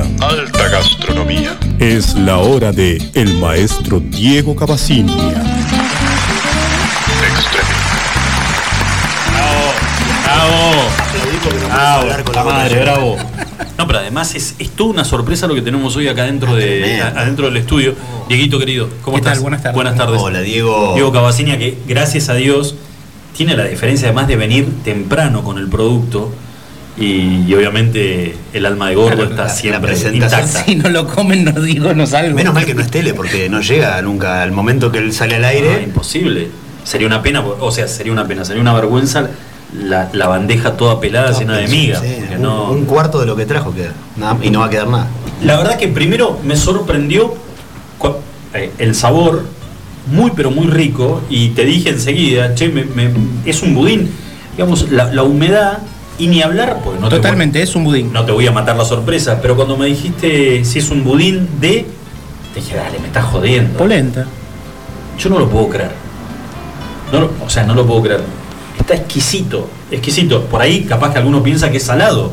[0.00, 1.54] Alta gastronomía.
[1.78, 5.42] Es la hora de el maestro Diego Cavacinia.
[11.66, 13.16] Bravo, la madre, bravo.
[13.76, 17.02] No, pero además es, es toda una sorpresa lo que tenemos hoy acá dentro, de,
[17.02, 17.94] adentro del estudio.
[18.28, 19.32] Dieguito, querido, ¿cómo ¿Qué tal?
[19.32, 19.42] estás?
[19.42, 19.74] Buenas tardes.
[19.74, 20.20] Buenas tardes.
[20.22, 20.94] Hola, Diego.
[20.94, 22.76] Diego Cavacinia, que gracias a Dios
[23.36, 26.32] tiene la diferencia además de venir temprano con el producto
[27.04, 30.64] y, y obviamente el alma de gordo Claro, está la- siempre la intacta.
[30.66, 32.34] Si no lo comen, no digo, no salgo.
[32.36, 35.36] Menos mal que no es tele, porque no llega nunca al momento que él sale
[35.36, 35.82] al Ah, aire.
[35.82, 36.48] imposible.
[36.84, 39.28] Sería una pena, o sea, sería una pena, sería una vergüenza
[39.78, 41.66] la, la bandeja toda pelada llena de.
[41.68, 43.92] Sí, porque un, no- un cuarto de lo que trajo queda.
[44.16, 45.06] Nada- y no va a quedar nada.
[45.42, 47.34] La verdad que primero me sorprendió
[48.54, 49.44] eh, el sabor,
[50.12, 53.10] muy pero muy rico, y te dije enseguida, che, me- me-
[53.46, 54.10] es un budín,
[54.56, 55.78] digamos, la, la humedad,
[56.22, 58.12] y ni hablar, porque no te, voy, Totalmente, es un budín.
[58.12, 61.48] no te voy a matar la sorpresa, pero cuando me dijiste si es un budín
[61.60, 61.84] de,
[62.54, 63.76] te dije, dale, me estás jodiendo.
[63.76, 64.24] Polenta.
[65.18, 65.90] Yo no lo puedo creer.
[67.10, 68.20] No o sea, no lo puedo creer.
[68.78, 70.44] Está exquisito, exquisito.
[70.44, 72.32] Por ahí capaz que alguno piensa que es salado.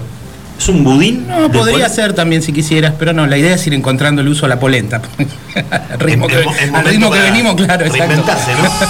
[0.59, 1.25] Es un budín.
[1.27, 4.45] No, podría ser también si quisieras, pero no, la idea es ir encontrando el uso
[4.45, 5.01] a la polenta.
[5.89, 8.23] al ritmo, que, al ritmo venimos, claro, exacto.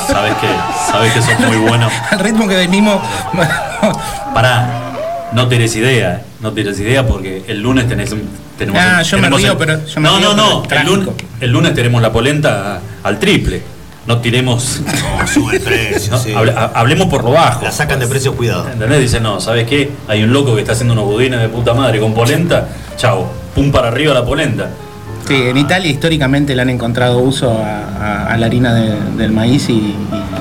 [0.08, 0.48] Sabes que,
[0.92, 1.88] sabes que sos muy bueno.
[2.12, 3.00] al ritmo que venimos.
[4.34, 4.89] Pará,
[5.34, 8.82] no tenés idea, no tenés idea porque el lunes tenés un- tenemos.
[8.82, 10.64] Ah, el- yo me río, el- pero- yo me no, río, no, no.
[10.70, 11.08] El es lunes,
[11.42, 13.62] el lunes tenemos la polenta al triple.
[14.08, 14.82] No tiremos.
[15.20, 16.34] No, sube el precio, no, sí.
[16.34, 17.64] hable- ha- hablemos por lo bajo.
[17.64, 18.68] La sacan de precio, cuidado.
[18.72, 19.02] ¿Entendés?
[19.02, 19.92] Dice, no, ¿sabes qué?
[20.08, 22.70] Hay un loco que está haciendo unos budines de puta madre con polenta.
[22.98, 24.70] Chao, pum para arriba la polenta.
[25.30, 27.84] Sí, en Italia históricamente le han encontrado uso a,
[28.26, 29.96] a- a la harina de- del maíz y,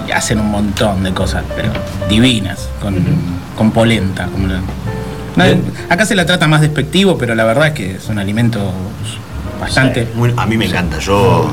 [0.09, 1.71] y hacen un montón de cosas, pero
[2.09, 2.97] divinas, con,
[3.57, 4.27] con polenta.
[5.37, 5.55] la-
[5.91, 8.61] acá se la trata más despectivo, pero la verdad es que es un alimento
[9.61, 10.05] bastante.
[10.07, 10.99] Sí, muy- a mí me encanta.
[11.01, 11.51] Yo,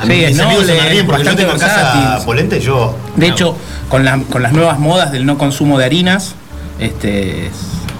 [0.00, 1.60] a mí Sí, es mis amigos se noble, me ríen porque yo bastante tengo en
[1.60, 2.96] casa polenta y yo.
[3.16, 3.56] De hecho,
[3.90, 6.34] con, la- con las nuevas modas del no consumo de harinas,
[6.78, 7.52] este, es-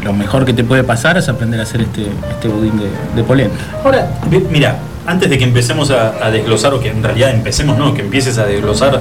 [0.02, 3.22] lo mejor que te puede pasar es aprender a hacer este, este budín de, de
[3.24, 3.56] polenta.
[3.84, 4.10] Ahora,
[4.50, 8.02] mira, antes de que empecemos a, a desglosar, o que en realidad empecemos, no, que
[8.02, 9.00] empieces a desglosar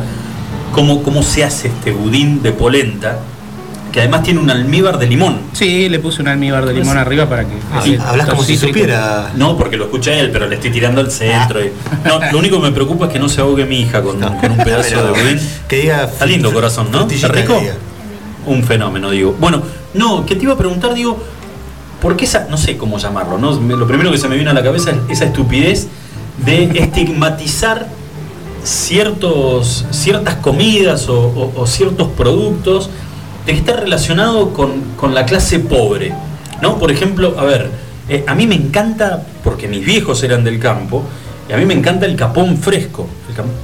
[0.74, 3.18] cómo, cómo se hace este budín de polenta,
[3.92, 5.38] que además tiene un almíbar de limón.
[5.54, 7.54] Sí, le puse un almíbar de limón arriba para que.
[7.74, 9.32] Ah, hablas como si supiera.
[9.36, 11.64] No, porque lo escucha él, pero le estoy tirando al centro.
[11.64, 11.72] y-
[12.06, 14.52] no, lo único que me preocupa es que no se ahogue mi hija con, con
[14.52, 15.40] un pedazo Pero, de budín.
[15.68, 16.04] Que diga.
[16.04, 17.08] Está lindo corazón, ¿no?
[17.10, 17.60] ¿Está rico?
[18.46, 19.36] Un fenómeno, digo.
[19.40, 19.64] Bueno,
[19.94, 21.18] no, que te iba a preguntar, digo,
[22.02, 23.52] ¿por qué esa, no sé cómo llamarlo, ¿no?
[23.52, 25.88] Lo primero que se me vino a la cabeza es esa estupidez
[26.45, 27.88] de estigmatizar
[28.64, 32.90] ciertos, ciertas comidas o, ciertos productos
[33.45, 36.14] de que relacionado con, con la clase pobre,
[36.61, 36.78] ¿no?
[36.78, 37.70] Por ejemplo, a ver,
[38.07, 41.03] eh, a mí me encanta, porque mis viejos eran del campo,
[41.49, 43.07] y a mí me encanta el capón fresco.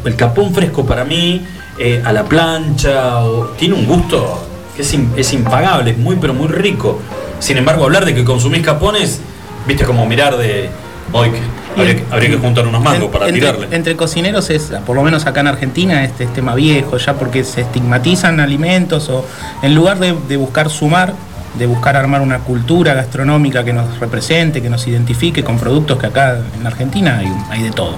[0.05, 1.41] El capón fresco para mí,
[1.77, 4.39] eh, a la plancha, o- tiene un gusto
[4.75, 6.99] que es, im- es impagable, es muy pero muy rico.
[7.39, 9.19] Sin embargo, hablar de que consumís capones,
[9.67, 10.69] viste como mirar de,
[11.11, 11.31] hoy
[11.77, 13.67] habría, que- habría que juntar unos mangos para entre, tirarle.
[13.75, 17.43] entre cocineros es, por lo menos acá en Argentina, este es tema viejo ya porque
[17.43, 19.25] se estigmatizan alimentos o
[19.61, 21.13] en lugar de, de buscar sumar,
[21.57, 26.07] de buscar armar una cultura gastronómica que nos represente, que nos identifique con productos que
[26.07, 27.95] acá en Argentina hay, hay de todo.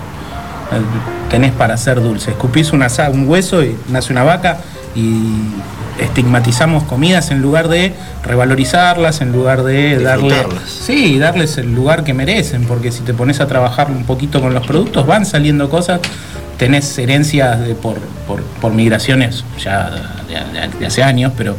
[1.30, 4.58] Tenés para hacer dulce, escupís una, un hueso y nace una vaca
[4.96, 5.50] y
[6.00, 7.94] estigmatizamos comidas en lugar de
[8.24, 10.36] revalorizarlas, en lugar de darle,
[10.68, 14.54] sí, darles el lugar que merecen, porque si te pones a trabajar un poquito con
[14.54, 16.00] los productos, van saliendo cosas,
[16.58, 19.90] tenés herencias de- por, por, por migraciones ya
[20.80, 21.56] de, hace años, pero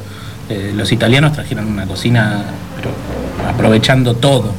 [0.49, 2.43] eh, los italianos trajeron una cocina
[2.77, 2.91] pero
[3.49, 4.53] aprovechando todo,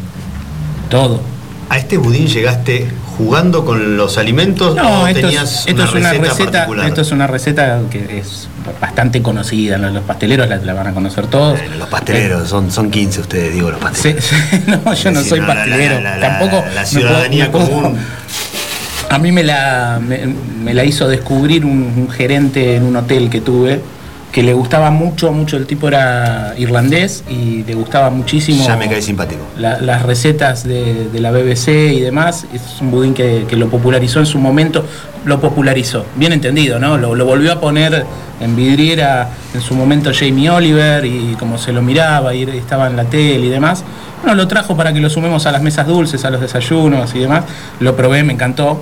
[0.89, 1.21] todo.
[1.69, 2.87] A este budín llegaste
[3.17, 7.01] jugando con los alimentos No, o esto, tenías es, esto una es una receta, esto
[7.01, 8.47] es una receta que es
[8.79, 11.59] bastante conocida, los pasteleros la, la van a conocer todos.
[11.77, 14.23] Los pasteleros, son, son 15 ustedes, digo, los pasteleros.
[14.25, 16.63] Sí, sí, no, yo no soy pastelero, la- la- tampoco.
[16.73, 17.99] la me ciudadanía puedo- me puedo- común.
[19.09, 20.19] A mí me la, me,
[20.63, 23.81] me la hizo descubrir un, un gerente en un hotel que tuve,
[24.31, 28.87] que le gustaba mucho, mucho, el tipo era irlandés y le gustaba muchísimo Ya me
[28.87, 29.41] cae simpático.
[29.57, 32.45] la- las recetas de, de la BBC y demás.
[32.53, 34.85] Es un budín que, que lo popularizó en su momento,
[35.25, 36.97] lo popularizó, bien entendido, ¿no?
[36.97, 38.05] Lo, lo volvió a poner
[38.39, 42.95] en vidriera en su momento Jamie Oliver y como se lo miraba y estaba en
[42.97, 43.83] la tele y demás.
[44.21, 47.19] Bueno, lo trajo para que lo sumemos a las mesas dulces, a los desayunos y
[47.19, 47.45] demás.
[47.79, 48.81] Lo probé, me encantó.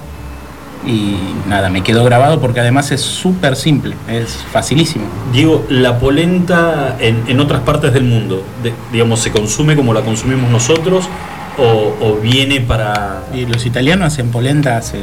[0.87, 1.17] Y
[1.49, 5.05] nada, me quedó grabado porque además es súper simple, es facilísimo.
[5.33, 10.01] Diego, la polenta en, en otras partes del mundo, de- digamos, ¿se consume como la
[10.01, 11.09] consumimos nosotros
[11.57, 13.23] o, o viene para...?
[13.33, 14.97] Y los italianos hacen polenta hace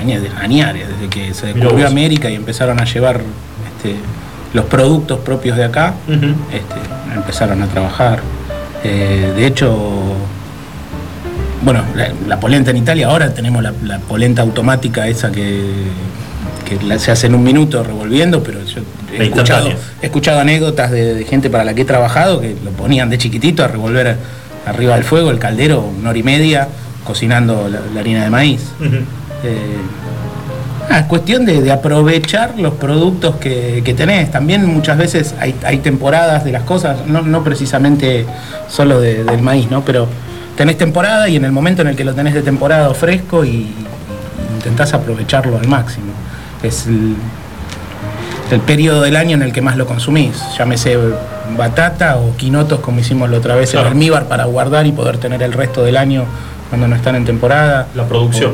[0.00, 1.86] años, añares, desde que se descubrió.
[1.86, 3.20] América y empezaron a llevar
[3.76, 3.96] este,
[4.54, 8.20] los productos propios de acá, este, empezaron a trabajar.
[8.82, 9.76] Eh, de hecho,
[11.62, 15.60] bueno, la, la polenta en Italia, ahora tenemos la, la polenta automática esa que,
[16.68, 18.80] que la- se hace en un minuto revolviendo, pero yo
[19.12, 19.76] he escuchado, instantánea.
[20.02, 23.18] he escuchado anécdotas de, de gente para la que he trabajado que lo ponían de
[23.18, 24.16] chiquitito a revolver
[24.66, 26.68] arriba del fuego, el caldero, una hora y media,
[27.04, 28.60] cocinando la, harina de maíz.
[29.44, 29.56] Eh,
[30.88, 34.30] ah, es cuestión de, de aprovechar los productos que, que tenés.
[34.30, 38.24] También muchas veces hay, hay temporadas de las cosas, no, no precisamente
[38.68, 39.84] solo de- del maíz, ¿no?
[39.84, 40.06] Pero
[40.56, 43.48] tenés temporada y en el momento en el que lo tenés de temporada fresco y,
[43.48, 43.74] y
[44.56, 46.12] intentás aprovecharlo al máximo.
[46.62, 47.14] Es el,
[48.50, 50.40] el periodo del año en el que más lo consumís.
[50.58, 50.96] Llámese
[51.56, 53.86] batata o quinotos como hicimos la otra vez Claro.
[53.88, 56.24] en almíbar para guardar y poder tener el resto del año
[56.68, 57.88] cuando no están en temporada.
[57.94, 58.52] La producción.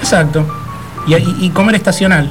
[0.00, 0.46] Exacto.
[1.06, 2.30] Y, comer estacional.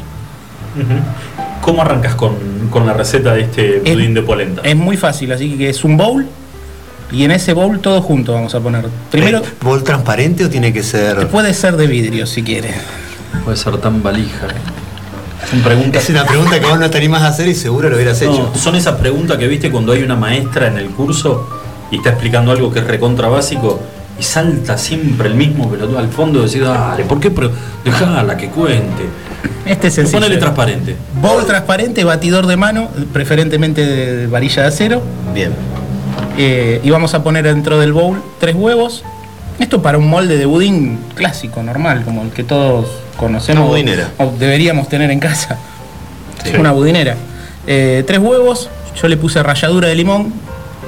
[1.62, 2.36] ¿Cómo arrancas con,
[2.70, 4.62] con la receta de este Es- budín de polenta?
[4.64, 6.28] Es muy fácil, así que es un bowl
[7.12, 8.86] y en ese bowl todo junto vamos a poner.
[9.12, 11.28] Primero, ¿Bol transparente o tiene que ser.?
[11.28, 12.76] puede ser de vidrio si quieres.
[13.44, 14.48] Puede ser tan valija.
[15.50, 16.04] Son preguntas.
[16.04, 18.52] Es una pregunta que vos no te animás a hacer y seguro lo hubieras hecho.
[18.56, 21.50] Son esas preguntas que viste cuando hay una maestra en el curso
[21.92, 23.80] y está explicando algo que es recontra básico
[24.20, 27.32] y salta siempre el mismo pelotudo al fondo y decir, dale, ¿por qué?
[27.32, 27.52] Pero
[27.84, 29.06] dejala que cuente.
[29.66, 30.20] Este es sencillo.
[30.20, 30.96] Ponele transparente.
[31.22, 35.02] Bowl transparente, batidor de mano, preferentemente de varilla de acero.
[35.34, 35.54] Bien.
[36.38, 39.04] Eh, y vamos a poner dentro del bowl tres huevos.
[39.60, 42.88] Esto para un molde de budín clásico, normal, como el que todos
[43.18, 43.62] conocemos.
[43.62, 44.10] Una budinera.
[44.18, 45.58] O deberíamos tener en casa.
[46.58, 47.16] Una budinera.
[47.68, 48.70] Eh, tres huevos,
[49.02, 50.32] yo le puse ralladura de limón,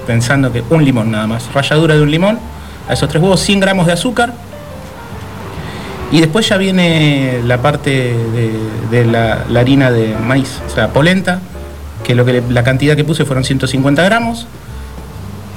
[0.08, 1.54] pensando que un limón nada más.
[1.54, 2.40] Ralladura de un limón.
[2.88, 4.34] A esos tres huevos 100 gramos de azúcar.
[6.12, 8.52] Y después ya viene la parte de,
[8.90, 11.40] de la, la harina de maíz, o sea, polenta,
[12.04, 14.46] que, lo que le- la cantidad que puse fueron 150 gramos.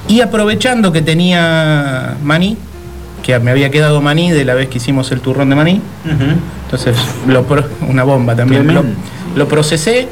[0.07, 2.57] Y aprovechando que tenía maní,
[3.23, 5.81] que me había quedado maní de la vez que hicimos el turrón de maní,
[6.65, 6.95] entonces
[7.27, 8.67] lo pro- una bomba también.
[8.73, 8.83] Lo,
[9.35, 10.07] lo procesé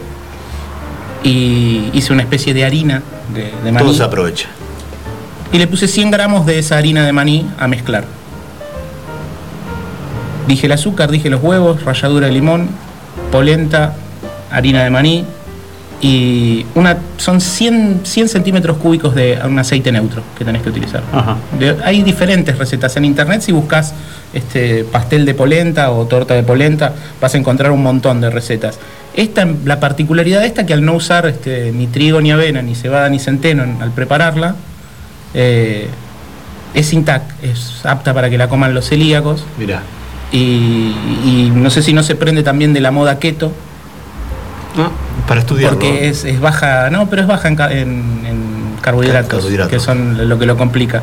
[1.24, 3.02] y hice una especie de harina
[3.34, 3.86] de, de maní.
[3.86, 4.48] Todo se aprovecha.
[5.52, 8.06] Y le puse 100 gramos de esa harina de maní a mezclar.
[10.48, 12.68] Dije el azúcar, dije los huevos, ralladura de limón,
[13.32, 13.94] polenta,
[14.52, 15.26] harina de maní
[16.06, 21.02] y una, son 100, 100 centímetros cúbicos de un aceite neutro que tenés que utilizar.
[21.14, 21.38] Ajá.
[21.58, 23.42] De- hay diferentes recetas en internet.
[23.42, 23.94] Si buscas
[24.34, 28.80] este, pastel de polenta o torta de polenta, vas a encontrar un montón de recetas.
[29.16, 32.76] Esta, la particularidad de esta que al no usar este, ni trigo ni avena, ni
[32.76, 34.56] cebada ni centeno en- al prepararla,
[35.34, 35.88] eh,
[36.74, 39.46] es intact, es apta para que la coman los celíacos.
[39.58, 39.82] Mirá.
[40.34, 40.38] Y,
[41.26, 43.54] y no sé si no se prende también de la moda keto,
[45.28, 45.80] Para estudiarlo.
[45.80, 48.44] porque es, es baja, no, pero es baja en, en- en
[48.82, 49.72] carbohidratos, Carbohidratos.
[49.72, 51.02] que son lo que lo complica.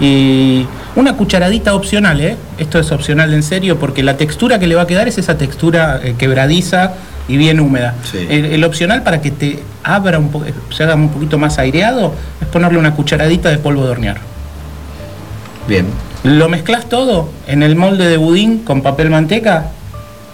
[0.00, 0.66] Y
[0.96, 2.36] una cucharadita opcional, ¿eh?
[2.58, 5.36] Esto es opcional en serio, porque la textura que le va a quedar es esa
[5.38, 6.92] textura eh, quebradiza
[7.28, 7.94] y bien húmeda.
[8.10, 8.26] Sí.
[8.28, 12.14] El, el opcional para que te abra un poco, se haga un poquito más aireado,
[12.40, 14.18] es ponerle una cucharadita de polvo de hornear.
[15.68, 15.86] Bien.
[16.24, 19.66] Lo mezclas todo en el molde de budín con papel manteca,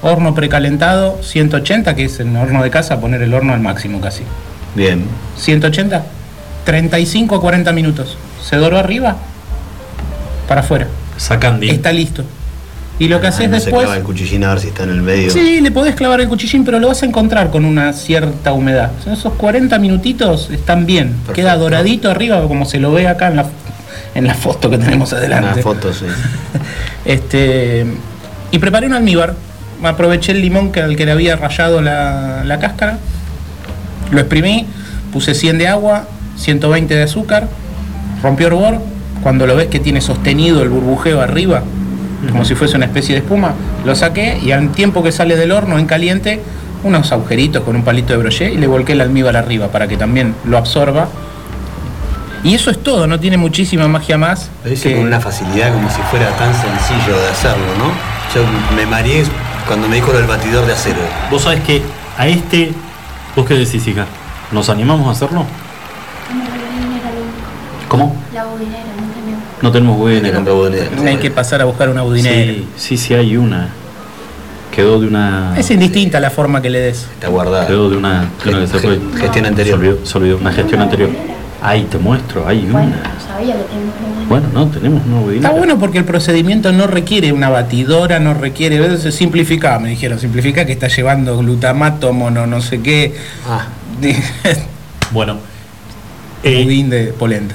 [0.03, 4.23] horno precalentado, 180, que es en horno de casa, poner el horno al máximo casi.
[4.75, 5.05] Bien.
[5.37, 6.05] 180,
[6.65, 8.17] 35 a 40 minutos.
[8.43, 9.17] Se doró arriba,
[10.47, 10.87] para afuera.
[11.17, 11.69] Sacandi.
[11.69, 12.25] Está listo.
[13.01, 13.85] Y lo que haces no se después.
[13.85, 15.31] clava el cuchillín a ver si está en el medio.
[15.31, 18.91] Sí, le podés clavar el cuchillín, pero lo vas a encontrar con una cierta humedad.
[18.99, 21.15] O sea, esos 40 minutitos están bien.
[21.33, 23.47] Queda doradito arriba, como se lo ve acá en la,
[24.17, 25.53] en la foto que tenemos adelante.
[25.53, 26.07] Una foto, sí.
[27.05, 27.87] Este,
[28.51, 29.35] Y preparé un almíbar.
[29.83, 32.99] Aproveché el limón que, al que le había rayado la, la cáscara.
[34.11, 34.67] Lo exprimí,
[35.13, 36.07] puse 100 de agua,
[36.37, 37.49] 120 de azúcar,
[38.23, 38.81] rompió hervor.
[39.23, 41.63] Cuando lo ves que tiene sostenido el burbujeo arriba,
[42.31, 45.53] como si fuese una especie de espuma, lo saqué y al tiempo que sale del
[45.53, 46.41] horno en caliente,
[46.85, 49.97] unos agujeritos con un palito de broché y le volqué el almíbar arriba para que
[49.97, 51.09] también lo absorba.
[52.45, 54.51] Y eso es todo, no tiene muchísima magia más.
[54.65, 57.93] Lo hice con una facilidad como si fuera tan sencillo de hacerlo, ¿no?
[58.35, 58.45] Yo
[58.77, 59.25] me mareé
[59.69, 60.99] cuando me dijo lo del batidor de acero.
[61.31, 61.83] Vos sabés que
[62.17, 62.73] a este,
[63.37, 64.07] vos qué decís, hija,
[64.51, 65.45] ¿nos animamos a hacerlo?
[67.87, 68.17] ¿Cómo?
[68.35, 69.63] La budinera, no tenemos.
[69.63, 71.11] No tenemos budinera.
[71.11, 72.53] Hay que pasar a buscar una budinera.
[72.53, 73.69] Sí, sí, sí hay una.
[74.75, 75.55] Quedó de una.
[75.59, 77.07] Es indistinta la forma que le des.
[77.13, 77.67] Está guardada.
[77.67, 78.99] Quedó de una, de una que se fue.
[79.19, 79.79] Gestión anterior.
[79.79, 81.11] Se olvidó, se olvidó, una gestión anterior.
[81.61, 82.93] Ahí te muestro, hay Bueno,
[83.45, 83.55] una.
[83.55, 84.29] no tenemos.
[84.29, 85.49] Bueno, no, tenemos una budinera.
[85.49, 89.79] Está bueno porque el procedimiento no requiere una batidora, no requiere, a veces se simplifica,
[89.79, 93.15] me dijeron, simplifica que está llevando glutamato, mono, no sé qué.
[93.49, 93.69] Ah.
[95.11, 95.39] Bueno,
[96.43, 97.55] eh, budín de polenta.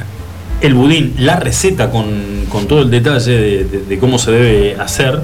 [0.62, 4.76] El budín, la receta con, con todo el detalle de, de- de cómo se debe
[4.82, 5.20] hacer,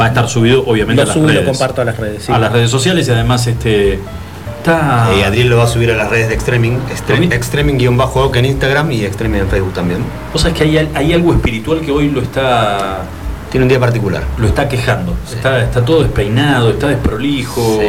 [0.00, 1.48] va a estar subido obviamente Lo a las subo y lo redes.
[1.48, 2.24] comparto a las redes.
[2.24, 2.32] sí.
[2.32, 4.00] A las redes sociales y además este
[4.64, 5.10] está.
[5.18, 8.90] Y Adriel lo va a subir a las redes de Extreming, Extreming, Extreming-Oc en Instagram
[8.92, 10.00] y Extreming en Facebook también.
[10.32, 13.02] Vos sabés que hay, hay algo espiritual que hoy lo está.
[13.50, 14.24] Tiene un día particular.
[14.38, 15.14] Lo está quejando.
[15.32, 17.78] Está, está todo despeinado, está desprolijo.
[17.80, 17.86] Sí.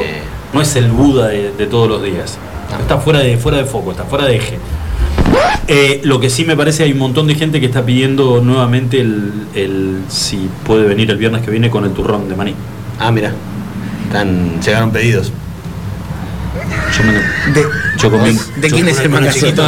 [0.54, 2.38] No es el Buda de, de todos los días.
[2.80, 4.60] Está fuera de, fuera de foco, está fuera de eje.
[5.68, 9.00] Eh, lo que sí me parece, hay un montón de gente que está pidiendo nuevamente
[9.00, 12.54] el, el si puede venir el viernes que viene con el turrón de maní.
[13.00, 13.32] Ah, mira.
[14.08, 15.32] Están, llegaron pedidos.
[16.98, 17.62] Yo, me-
[18.02, 18.38] yo comí.
[18.58, 19.68] ¿De Yo quién es el magazito?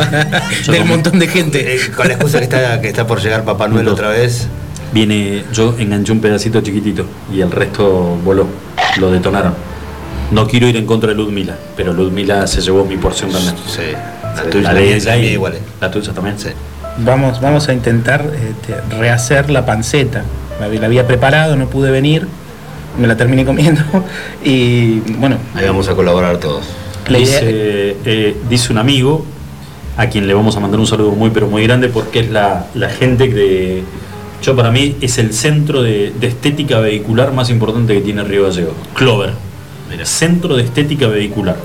[0.64, 0.92] Yo Del comí.
[0.94, 1.76] montón de gente.
[1.76, 4.48] Eh, con la excusa que está, que está por llegar Papá Noel otra vez.
[4.94, 8.48] Viene, yo enganché un pedacito chiquitito y el resto voló.
[9.00, 9.54] Lo detonaron.
[10.32, 13.56] No quiero ir en contra de Ludmila, pero Ludmila se llevó mi porción también.
[13.68, 13.82] Sí.
[14.36, 15.54] La Sí, tuya, la de ella y- igual.
[15.56, 15.62] eh.
[15.82, 16.38] La tuya también.
[16.40, 16.50] Sí.
[17.00, 20.24] Vamos, vamos a intentar este, rehacer la panceta.
[20.60, 22.28] La, la había preparado, no pude venir,
[23.00, 23.82] me la terminé comiendo
[24.44, 25.38] y bueno.
[25.56, 26.66] Ahí vamos a colaborar todos.
[27.10, 29.26] La idea- Dice, eh, dice un amigo
[29.96, 32.68] a quien le vamos a mandar un saludo muy pero muy grande porque es la,
[32.76, 33.84] la gente de
[34.44, 38.44] yo para mí es el centro de, de estética vehicular más importante que tiene Río
[38.44, 39.32] Gallegos Clover
[40.04, 41.56] centro de estética vehicular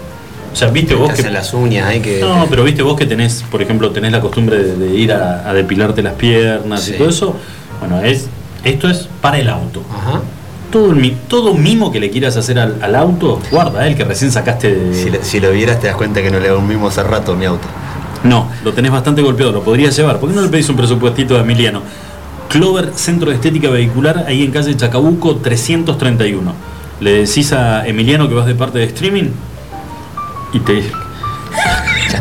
[0.52, 2.20] o sea viste vos que las uñas, hay que.
[2.20, 5.46] no pero viste vos que tenés por ejemplo tenés la costumbre de, de ir a,
[5.48, 6.92] a depilarte las piernas Sí.
[6.94, 7.36] y todo eso
[7.80, 8.28] bueno es
[8.64, 10.22] esto es para el auto Ajá.
[10.72, 10.92] Todo,
[11.28, 14.74] todo mimo que le quieras hacer al, al auto guarda eh, el que recién sacaste
[14.74, 16.88] de, Si, lo- si lo vieras te das cuenta que no le hago un mimo
[16.88, 17.68] hace rato a mi auto.
[18.24, 20.18] no, lo tenés bastante golpeado, lo podrías llevar.
[20.18, 21.82] ¿Por qué no le pedís un presupuestito a Emiliano?
[22.48, 26.52] Clover Centro de Estética Vehicular, ahí en calle Chacabuco 331.
[27.00, 29.30] Le decís a Emiliano que vas de parte de streaming
[30.52, 30.82] y te.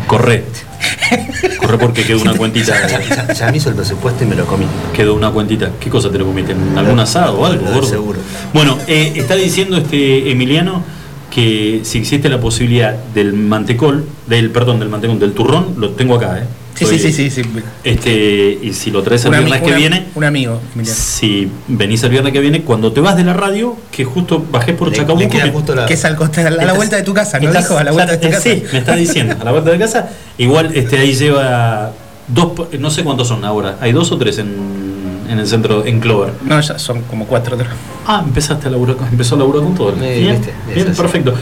[0.08, 0.46] Corre.
[1.60, 2.74] Corre porque quedó una cuentita.
[2.88, 4.66] Ya, ya me hizo el presupuesto y me lo comí.
[4.94, 5.72] Quedó una cuentita.
[5.80, 6.54] ¿Qué cosa te lo comiste?
[6.54, 7.66] ¿En algún asado o algo?
[7.66, 7.84] Gordo?
[7.84, 8.20] seguro.
[8.54, 10.84] Bueno, eh, está diciendo este Emiliano
[11.30, 16.16] que si existe la posibilidad del mantecol, del perdón, del mantecol, del turrón, lo tengo
[16.16, 16.44] acá, ¿eh?
[16.86, 17.50] Sí, sí, sí, sí, sí.
[17.84, 21.00] Este, y si lo traes el viernes que viene, Un amigo, Emiliano.
[21.00, 24.76] si venís el viernes que viene, cuando te vas de la radio, que justo bajés
[24.76, 25.38] por Chacabuco, que-
[25.94, 27.78] es al costado, a la Estás- vuelta de tu casa, ¿no estás- dijo?
[27.78, 28.50] A la vuelta de tu claro, casa.
[28.56, 30.10] Sí, me está diciendo, a la vuelta de casa.
[30.38, 31.92] Igual este, ahí lleva
[32.28, 34.82] dos, no sé cuántos son ahora, hay dos o tres en,
[35.30, 36.34] en el centro, en Clover.
[36.44, 37.58] No, ya son como cuatro.
[38.08, 39.96] Ah, empezaste a laburar con, empezó a laburar con todo.
[40.02, 40.38] Eh,
[40.74, 41.34] bien, perfecto.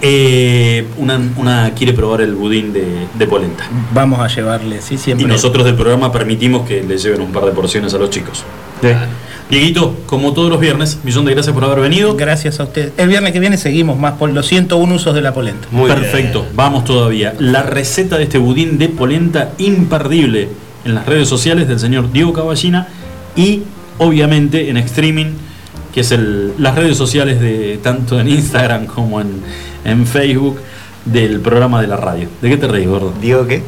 [0.00, 2.84] Eh, una, una quiere probar el budín de,
[3.18, 3.64] de polenta.
[3.92, 5.26] Vamos a llevarle, sí, Y siempre.
[5.26, 8.44] nosotros del programa permitimos que le lleven un par de porciones a los chicos.
[9.50, 12.14] Dieguito, como todos los viernes, millón de gracias por haber venido.
[12.16, 12.92] Gracias a usted.
[12.98, 15.66] El viernes que viene seguimos más por los 101 usos de la polenta.
[15.70, 17.34] Muy Perfecto, vamos todavía.
[17.38, 20.48] La receta de este budín de polenta imperdible
[20.84, 22.88] en las redes sociales del señor Diego Caballina
[23.36, 23.62] y
[23.96, 25.32] obviamente en streaming,
[25.94, 29.40] que es el- las redes sociales de tanto en Instagram como en,
[29.88, 30.60] en Facebook
[31.04, 32.28] del programa de la radio.
[32.40, 33.12] ¿De qué te reís, gordo?
[33.20, 33.62] ¿Digo qué?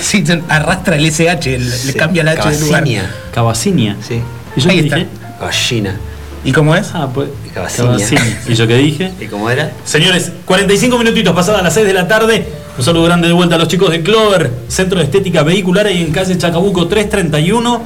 [0.00, 2.84] Sí, arrastra el SH, le, cambia la H de lugar.
[2.84, 3.10] Cabacinia.
[3.32, 3.96] Cabacinia.
[4.06, 4.20] Sí.
[4.56, 4.96] ¿Y yo Ahí qué está.
[4.96, 5.08] dije?
[5.40, 5.96] Gallina.
[6.44, 6.90] ¿Y cómo es?
[6.94, 7.30] Ah, pues.
[7.52, 7.92] Cabacinia.
[7.92, 8.42] Cabacinia.
[8.46, 9.12] ¿Y yo qué dije?
[9.20, 9.72] ¿Y cómo era?
[9.84, 12.46] Señores, 45 minutitos pasadas las 6 de la tarde.
[12.76, 16.00] Un saludo grande de vuelta a los chicos de Clover, Centro de Estética Vehicular, ahí
[16.00, 17.82] en calle Chacabuco 331.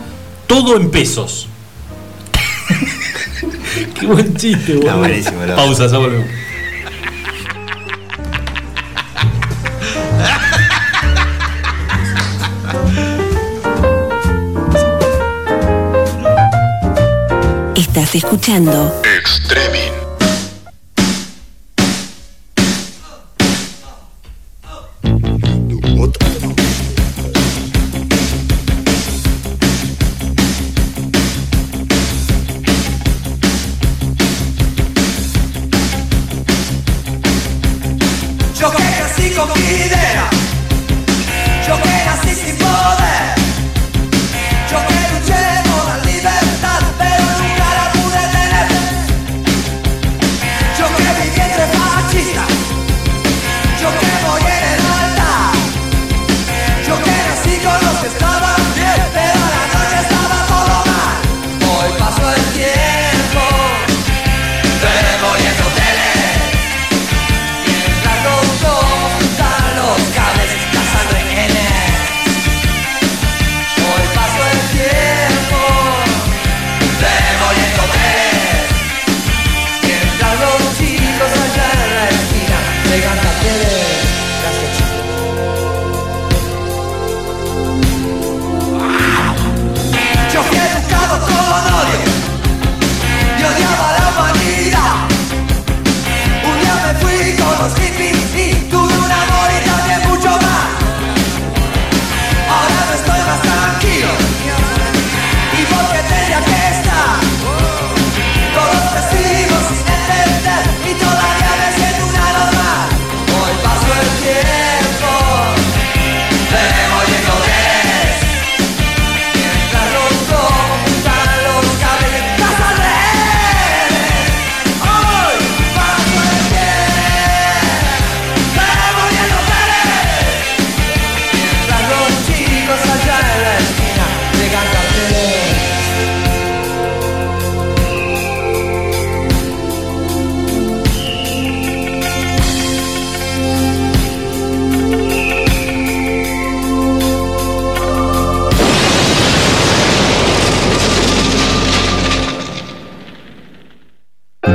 [0.46, 1.48] Todo en pesos.
[3.98, 4.88] Qué buen chiste, boludo.
[4.88, 5.56] Está buenísimo, loco.
[5.56, 6.26] Pausa, ya volvemos.
[18.14, 20.01] Estás escuchando Extremin.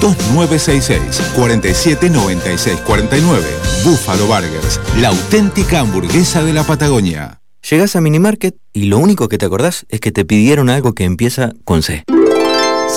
[0.00, 3.44] 2966 4796 49.
[3.84, 7.40] Buffalo Burgers, la auténtica hamburguesa de la Patagonia.
[7.68, 11.04] Llegás a Minimarket y lo único que te acordás es que te pidieron algo que
[11.04, 12.04] empieza con C.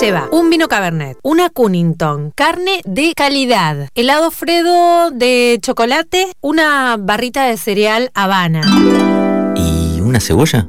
[0.00, 7.44] Lleva un vino Cabernet, una Cunnington, carne de calidad, helado Fredo de chocolate, una barrita
[7.44, 8.62] de cereal Habana.
[9.54, 10.68] ¿Y una cebolla?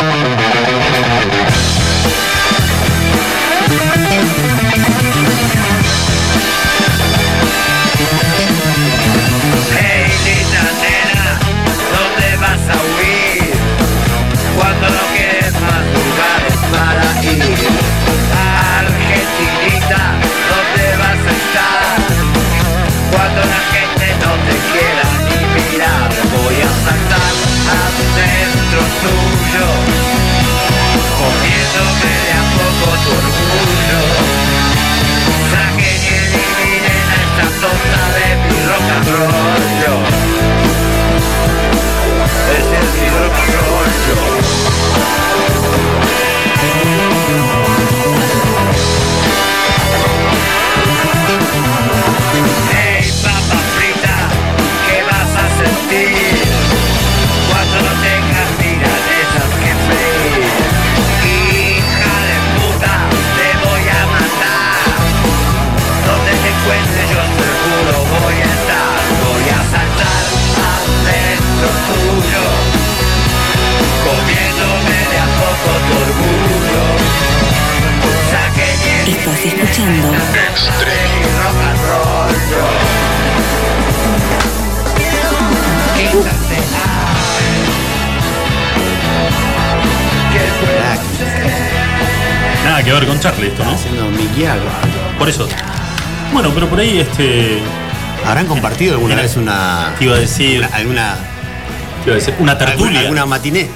[39.05, 39.40] Mi
[79.21, 80.11] Estás escuchando
[92.63, 93.73] Nada que ver con Charlie esto, ¿no?
[93.73, 94.63] Haciendo Miquiago.
[95.19, 95.47] Por eso.
[96.33, 97.59] Bueno, pero por ahí este.
[98.25, 99.93] ¿Habrán compartido alguna vez una.
[99.99, 100.57] Te iba a decir.
[100.57, 101.15] Una, alguna.
[102.03, 102.85] te iba a decir, una tertulia.
[102.85, 103.69] Alguna, alguna matiné?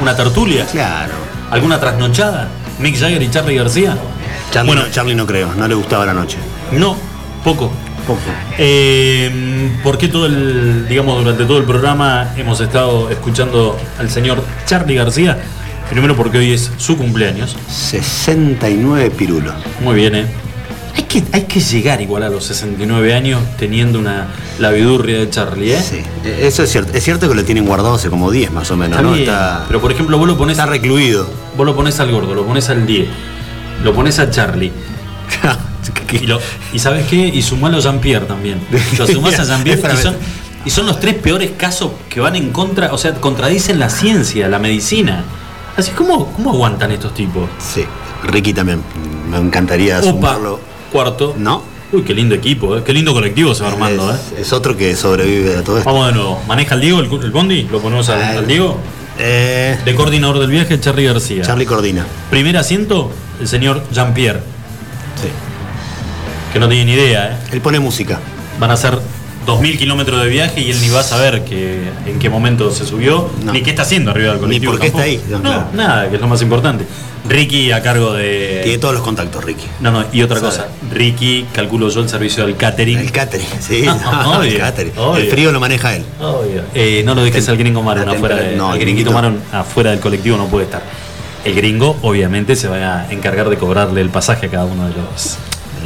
[0.00, 0.64] ¿Una tertulia?
[0.64, 1.12] Claro.
[1.50, 2.48] ¿Alguna trasnochada?
[2.78, 3.98] ¿Mick Jagger y Charlie García?
[4.50, 4.82] Charlie, Bueno.
[4.86, 6.38] no, Charlie no creo, no le gustaba la noche.
[6.72, 6.96] No,
[7.44, 7.70] poco.
[8.06, 8.20] Poco.
[8.56, 14.42] Eh, ¿Por qué todo el, digamos, durante todo el programa hemos estado escuchando al señor
[14.66, 15.38] Charlie García?
[15.90, 17.56] Primero porque hoy es su cumpleaños.
[17.68, 19.54] 69 pirulos.
[19.82, 20.26] Muy bien, ¿eh?
[20.96, 24.26] Hay que, hay que llegar igual a los 69 años teniendo una
[24.58, 25.80] la vidurria de Charlie, ¿eh?
[25.82, 26.92] Sí, eh, eso es cierto.
[26.94, 29.10] Es cierto que lo tienen guardado hace como 10 más o menos, Está ¿no?
[29.14, 31.28] bien, Está, Pero por ejemplo, vos lo pones está recluido.
[31.56, 33.08] Vos lo pones al gordo, lo pones al 10,
[33.82, 34.72] lo pones a Charlie.
[36.12, 36.40] y, lo-
[36.72, 37.16] y sabes qué?
[37.16, 38.60] Y sumalo a Jean-Pierre también.
[38.98, 40.22] Lo sumás a Jean-Pierre y son, ver.
[40.64, 44.48] y son los tres peores casos que van en contra, o sea, contradicen la ciencia,
[44.48, 45.24] la medicina.
[45.76, 47.48] Así, ¿cómo, cómo aguantan estos tipos?
[47.58, 47.84] Sí,
[48.24, 48.82] Ricky también.
[49.30, 50.60] Me encantaría Opa, sumarlo.
[50.90, 51.34] cuarto.
[51.38, 51.62] ¿No?
[51.92, 52.82] Uy, qué lindo equipo, ¿eh?
[52.84, 54.16] qué lindo colectivo se va armando, ¿eh?
[54.36, 55.88] Es, es otro que sobrevive a todo esto.
[55.90, 56.42] Vamos de nuevo.
[56.46, 57.62] ¿Maneja el Diego el, el Bondi?
[57.70, 58.78] ¿Lo ponemos al, al Diego?
[59.18, 61.42] Eh, De coordinador del viaje, Charlie García.
[61.42, 62.06] Charlie coordina.
[62.30, 64.40] Primer asiento, el señor Jean-Pierre.
[65.20, 65.28] Sí.
[66.52, 67.36] Que no tiene ni idea, ¿eh?
[67.52, 68.20] Él pone música.
[68.60, 68.98] Van a ser
[69.48, 72.84] 2.000 kilómetros de viaje y él ni va a saber que, en qué momento se
[72.84, 73.52] subió, No.
[73.52, 74.72] ni qué está haciendo arriba del colectivo.
[74.72, 75.20] por qué está ahí.
[75.28, 75.66] No, No, claro.
[75.74, 76.84] nada, que es lo más importante.
[77.28, 78.60] Ricky a cargo de...
[78.62, 79.64] Tiene todos los contactos, Ricky.
[79.80, 80.48] No, no, y otra Sabe.
[80.50, 80.68] cosa.
[80.92, 82.98] Ricky, calculo yo el servicio del catering.
[82.98, 83.84] El catering, sí.
[84.22, 84.92] No, el catering.
[84.96, 85.22] obvio.
[85.24, 86.04] El frío lo maneja él.
[86.20, 86.62] Obvio.
[86.74, 89.12] Eh, no lo dejes Tem- al gringo Maron la afuera, de, no, el gringuito.
[89.12, 90.82] Maron afuera del colectivo no puede estar.
[91.44, 94.94] El gringo, obviamente, se va a encargar de cobrarle el pasaje a cada uno de
[94.94, 95.36] los.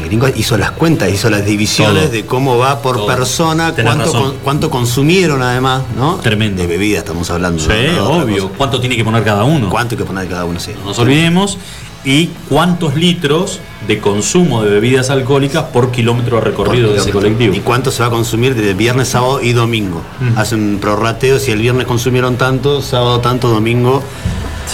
[0.02, 2.12] El gringo hizo las cuentas, hizo las divisiones Todo.
[2.12, 3.06] de cómo va por Todo.
[3.06, 4.22] persona, Tenés cuánto, razón.
[4.32, 6.16] con- cuánto consumieron además, ¿no?
[6.16, 6.60] Tremendo.
[6.60, 7.62] De bebida estamos hablando.
[7.62, 7.70] Sí,
[8.00, 8.48] obvio.
[8.50, 9.70] ¿Cuánto tiene que poner cada uno?
[9.70, 10.58] ¿Cuánto hay que poner cada uno?
[10.58, 10.72] Sí.
[10.80, 11.56] No nos olvidemos.
[12.04, 17.54] Y cuántos litros de consumo de bebidas alcohólicas por kilómetro recorrido de ese colectivo.
[17.54, 20.02] ¿Y cuánto se va a consumir de viernes, sábado y domingo?
[20.18, 20.36] Mm.
[20.38, 24.02] Hacen un prorrateo, si el viernes consumieron tanto, sábado tanto, domingo.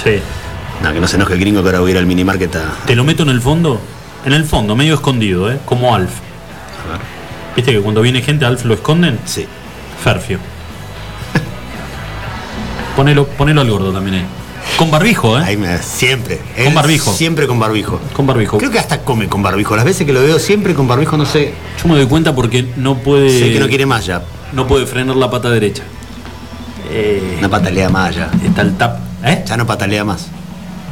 [0.03, 0.21] Sí.
[0.83, 2.77] No, que no se enoje el gringo que ahora voy a ir al minimarket a.
[2.87, 3.79] Te lo meto en el fondo,
[4.29, 5.59] en el fondo, medio escondido, ¿eh?
[5.65, 6.11] como Alf.
[7.57, 9.19] ¿Viste que cuando viene gente Alf lo esconden?
[9.25, 9.47] Sí.
[10.03, 10.39] Ferfio.
[12.97, 14.25] ponelo, ponelo al gordo también, ¿eh?
[14.77, 15.43] Con barbijo, ¿eh?
[15.45, 16.41] Ahí me- siempre.
[16.65, 17.13] Con barbijo.
[17.13, 18.01] Siempre con barbijo.
[18.13, 18.59] Con barbijo.
[18.59, 19.75] Creo que hasta come con barbijo.
[19.75, 21.53] Las veces que lo veo siempre con barbijo, no sé.
[21.83, 23.31] Yo me doy cuenta porque no puede.
[23.31, 24.23] Sé que no quiere más ya.
[24.53, 25.83] No puede frenar la pata derecha.
[26.91, 28.31] Eh, No patalea más ya.
[28.45, 28.99] está el tap.
[29.25, 29.45] ¿Eh?
[29.47, 30.29] Ya no patalea más.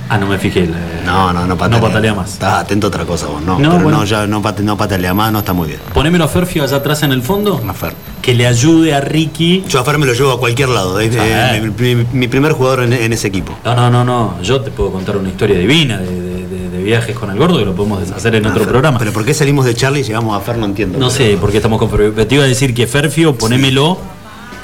[0.08, 0.68] Ah, no me fijé.
[1.04, 1.80] No, no, no patalea.
[1.80, 2.32] No patalea más.
[2.34, 3.58] Estás atento a otra cosa vos, no.
[3.58, 3.98] No, pero bueno.
[3.98, 5.80] no, ya no, pate- no patalea más, no está muy bien.
[5.92, 7.60] Ponémelo a Ferfio allá atrás en el fondo.
[7.68, 7.92] A Fer.
[8.22, 9.64] Que le ayude a Ricky.
[9.68, 10.98] Yo a Fer me lo llevo a cualquier lado.
[11.00, 11.56] Es Ah.
[11.56, 13.56] eh, mi, mi- mi primer jugador en, en ese equipo.
[13.64, 14.42] No, no, no, no.
[14.42, 17.58] Yo te puedo contar una historia divina de, de- de- de viajes con el gordo
[17.58, 18.70] que lo podemos hacer en Ah, otro Fer.
[18.70, 18.98] programa.
[18.98, 20.56] Pero ¿por qué salimos de Charlie y llegamos a Fer?
[20.58, 20.98] No entiendo.
[20.98, 22.26] No sé por qué estamos con Ferfio.
[22.26, 23.98] Te iba a decir que Ferfio, ponémelo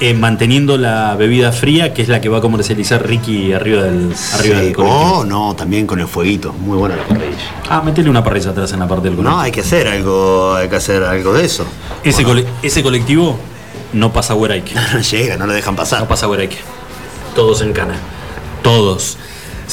[0.05, 4.13] eh, manteniendo la bebida fría, que es la que va a comercializar Ricky arriba del,
[4.33, 4.65] arriba Sí.
[4.65, 4.83] del colectivo.
[5.19, 6.51] Oh, no, también con el fueguito.
[6.53, 7.37] Muy buena la parrilla.
[7.69, 9.35] Ah, metele una parrilla atrás en la parte del colectivo.
[9.37, 11.65] No, hay que hacer algo, hay que hacer algo de eso.
[12.03, 13.37] ese, cole- ese colectivo
[13.93, 14.73] no pasa Hueraike.
[14.93, 16.01] No llega, no lo dejan pasar.
[16.01, 16.57] No pasa Hueraike.
[17.35, 17.95] Todos en cana.
[18.61, 19.17] Todos.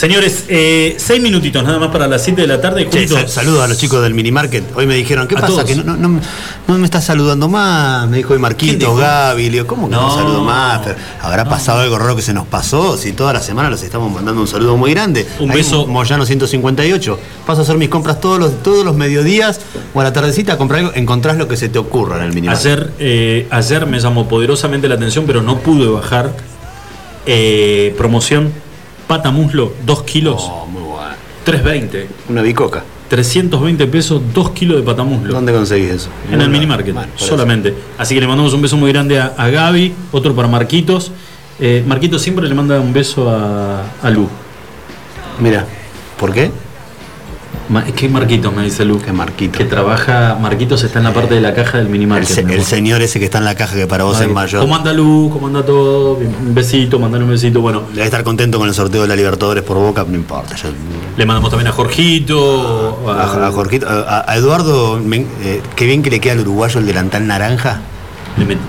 [0.01, 2.89] Señores, eh, seis minutitos nada más para las 7 de la tarde.
[2.89, 4.65] Che, junto- sal- saludos a los chicos del minimarket.
[4.75, 5.53] Hoy me dijeron, ¿qué A pasa?
[5.53, 5.65] todos.
[5.67, 6.21] Que no, no, no-
[6.69, 8.09] no me estás saludando más.
[8.09, 8.95] Me dijo hoy ¿Quién Marquito?
[8.97, 9.43] Gaby.
[9.45, 10.81] Le digo, ¿cómo que no, No, saludo más?
[10.85, 12.97] Pero, ¿Habrá pasado algo raro que se nos pasó?
[12.97, 15.27] Si toda la semana los estamos mandando un saludo muy grande.
[15.39, 15.87] Un Ahí, beso.
[15.87, 17.19] Moyano 158.
[17.47, 19.61] Paso a hacer mis compras todos los, todos los mediodías
[19.93, 20.93] o a la tardecita a comprar algo.
[20.95, 22.65] Encontrás lo que se te ocurra en el minimarket.
[22.67, 26.33] Ayer, eh, ayer me llamó poderosamente la atención, pero no pude bajar.
[27.27, 28.51] Eh, promoción
[29.11, 31.17] pata muslo, 2 kilos, Oh, muy bueno.
[31.45, 32.07] 320.
[32.29, 32.85] Una bicoca.
[33.09, 35.35] 320 pesos, 2 kilos de patamuslo.
[35.35, 36.11] ¿Dónde conseguís eso?
[36.31, 37.75] En el mini market, bueno, solamente.
[37.99, 41.11] Así que le mandamos un beso muy grande a, a Gaby, otro para Marquitos.
[41.59, 44.29] Eh, Marquitos siempre le manda un beso a, a Lu.
[45.41, 45.67] Mira,
[46.17, 46.53] ¿por qué?
[47.95, 49.01] ¿Qué Marquitos me dice Lu?
[49.01, 49.57] ¿Qué Marquito?
[49.57, 53.01] Que trabaja, Marquitos está en la parte de la caja del mini El, se- señor
[53.01, 54.61] ese que está en la caja que para vos Ay, es mayor.
[54.63, 55.31] ¿Cómo anda Lu?
[55.33, 56.15] ¿Cómo anda todo?
[56.15, 57.61] Un besito, mandale un besito.
[57.61, 60.57] Bueno, Debe estar contento con el sorteo de la Libertadores por Boca, no importa.
[60.57, 60.69] yo-
[61.17, 62.99] le mandamos también a Jorgito.
[63.09, 66.81] a, a Jorgito, a, a Eduardo, me- eh, qué bien que le queda al uruguayo
[66.81, 67.81] el delantal naranja.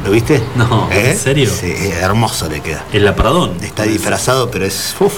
[0.06, 0.44] ¿Lo viste?
[0.56, 1.50] No, ¿en serio?
[1.50, 1.72] Sí,
[2.02, 2.84] hermoso le queda.
[2.94, 3.54] El Lapradón.
[3.64, 4.96] Está disfrazado, pero es.
[5.00, 5.14] Uf,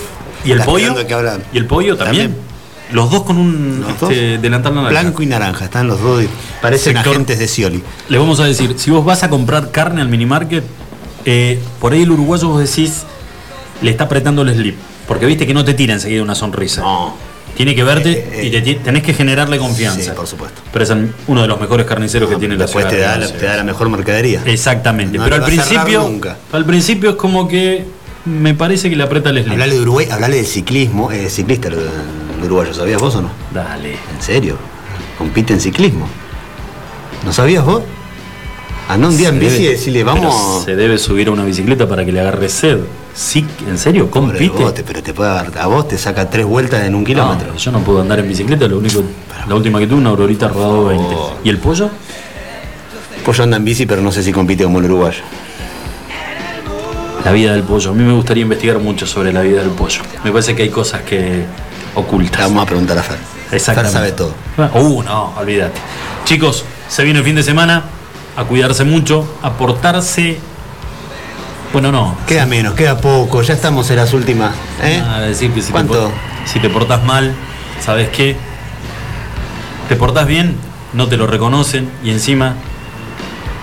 [0.46, 0.96] ¿Y el pollo?
[0.96, 1.16] que.
[1.54, 2.28] ¿Y el pollo también?
[2.32, 2.53] También.
[2.94, 5.02] Los dos con un este, delantal naranja.
[5.02, 6.24] Blanco y naranja, están los dos.
[6.24, 6.30] y
[6.62, 7.84] Parecen Sector- agentes de Scioli.
[8.08, 10.64] Le vamos a decir, si vos vas a comprar carne al mini market,
[11.26, 13.04] eh, por ahí el uruguayo vos decís,
[13.82, 14.76] le está apretando el slip.
[15.08, 16.82] Porque viste que no te tira enseguida una sonrisa.
[16.82, 17.16] No.
[17.58, 20.00] Tiene que verte y te ti- tenés que generarle confianza.
[20.00, 20.62] Eh, Sí, por supuesto.
[20.72, 20.92] Pero es
[21.28, 22.98] uno de los mejores carniceros que tiene la Después ciudad.
[22.98, 24.42] te da, de la, Buenos te da la mejor mercadería.
[24.46, 25.18] Exactamente.
[25.18, 26.38] No pero al principio, nunca.
[26.52, 27.86] al principio es como que
[28.26, 29.52] me parece que le aprieta el slim.
[29.52, 31.70] Hablale de Uruguay, hablale del ciclismo, eh, ciclista
[32.44, 33.30] el, el uruguayo, ¿sabías vos o no?
[33.54, 33.92] Dale.
[34.16, 34.58] ¿En serio?
[35.18, 36.08] Compite en ciclismo.
[37.26, 37.82] ¿No sabías vos?
[38.90, 40.64] Andá un día en bici y debe- decirle, pero vamos.
[40.66, 42.80] Se debe subir a una bicicleta para que le agarre sed.
[43.16, 44.12] Sí, ¿en serio?
[44.12, 44.84] ¿Compite?
[44.86, 47.54] pero te puede agarrar- a vos te saca tres vueltas en un kilómetro.
[47.54, 49.02] No, yo no puedo andar en bicicleta, lo único,
[49.48, 51.06] la última que tuve una aurorita rodado 20.
[51.16, 51.38] Oh.
[51.44, 51.90] ¿Y el pollo?
[53.24, 55.22] Pollo anda en bici, pero no sé si compite como el uruguayo.
[57.24, 57.92] La vida del pollo.
[57.92, 60.02] A mí me gustaría investigar mucho sobre la vida del pollo.
[60.26, 61.46] Me parece que hay cosas que
[61.96, 62.42] ocultas.
[62.42, 63.18] Vamos a preguntar a Fer.
[63.52, 63.98] Exactamente.
[63.98, 64.34] Fer sabe todo.
[64.74, 65.80] Uh, no, olvídate.
[66.26, 67.84] Chicos, se viene el fin de semana.
[68.36, 70.40] A cuidarse mucho, a portarse.
[71.72, 72.18] Bueno, no.
[72.28, 74.56] Queda menos, queda poco, ya estamos en las últimas.
[74.82, 75.04] ¿eh?
[75.08, 76.08] A decir que si ¿Cuánto?
[76.08, 77.34] Te, si te portas mal,
[77.80, 78.36] ¿sabes qué?
[79.88, 80.56] Te portas bien,
[80.94, 82.56] no te lo reconocen y encima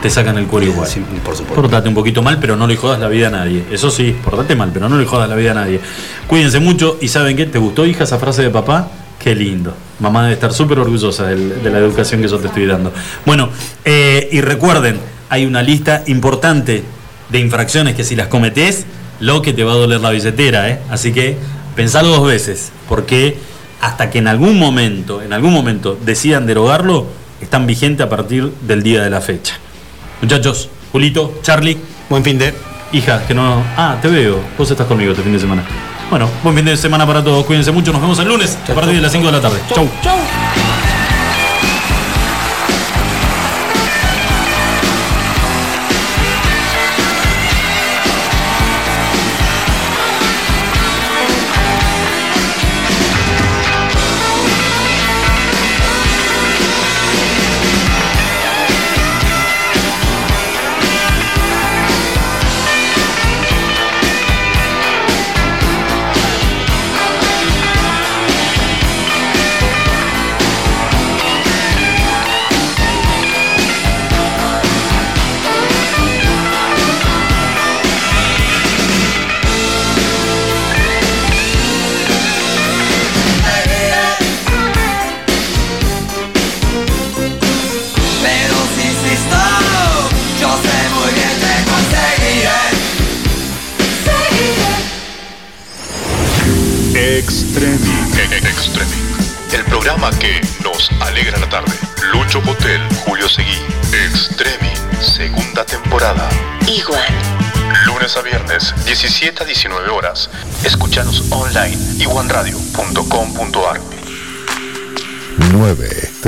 [0.03, 0.89] te sacan el cuero igual.
[0.89, 1.55] Sí, por supuesto.
[1.61, 3.65] Portate un poquito mal, pero no le jodas la vida a nadie.
[3.71, 5.81] Eso sí, portate mal, pero no le jodas la vida a nadie.
[6.27, 7.47] Cuídense mucho y ¿saben qué?
[7.47, 8.89] ¿Te gustó, hija, esa frase de papá?
[9.19, 9.75] Qué lindo.
[9.99, 12.93] Mamá debe estar súper orgullosa del- de la educación que yo te estoy dando.
[13.27, 13.51] Bueno,
[13.85, 14.99] eh, y recuerden,
[15.29, 16.83] hay una lista importante
[17.29, 18.87] de infracciones que si las cometés,
[19.21, 20.81] lo que te va a doler la billetera, ¿eh?
[20.89, 21.37] Así que
[21.77, 23.37] pensalo dos veces, porque
[23.83, 27.07] hasta que en algún momento, en algún momento decidan derogarlo,
[27.43, 29.59] están vigentes a partir del día de la fecha.
[30.23, 31.79] Muchachos, Julito, Charlie.
[32.09, 32.55] Buen fin de.
[32.93, 33.63] Hija, que no.
[33.77, 34.41] Ah, te veo.
[34.59, 35.63] Vos estás conmigo este fin de semana.
[36.11, 37.47] Bueno, buen fin de semana para todos.
[37.47, 37.93] Cuídense mucho.
[37.93, 39.61] Nos vemos el lunes a partir de las 5 de la tarde.
[39.75, 39.89] Chau.
[40.03, 40.13] Pero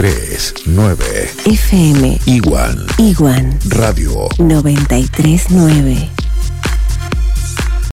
[0.02, 4.26] 939 FM Iguan Iguan Radio.
[4.38, 6.21] 939.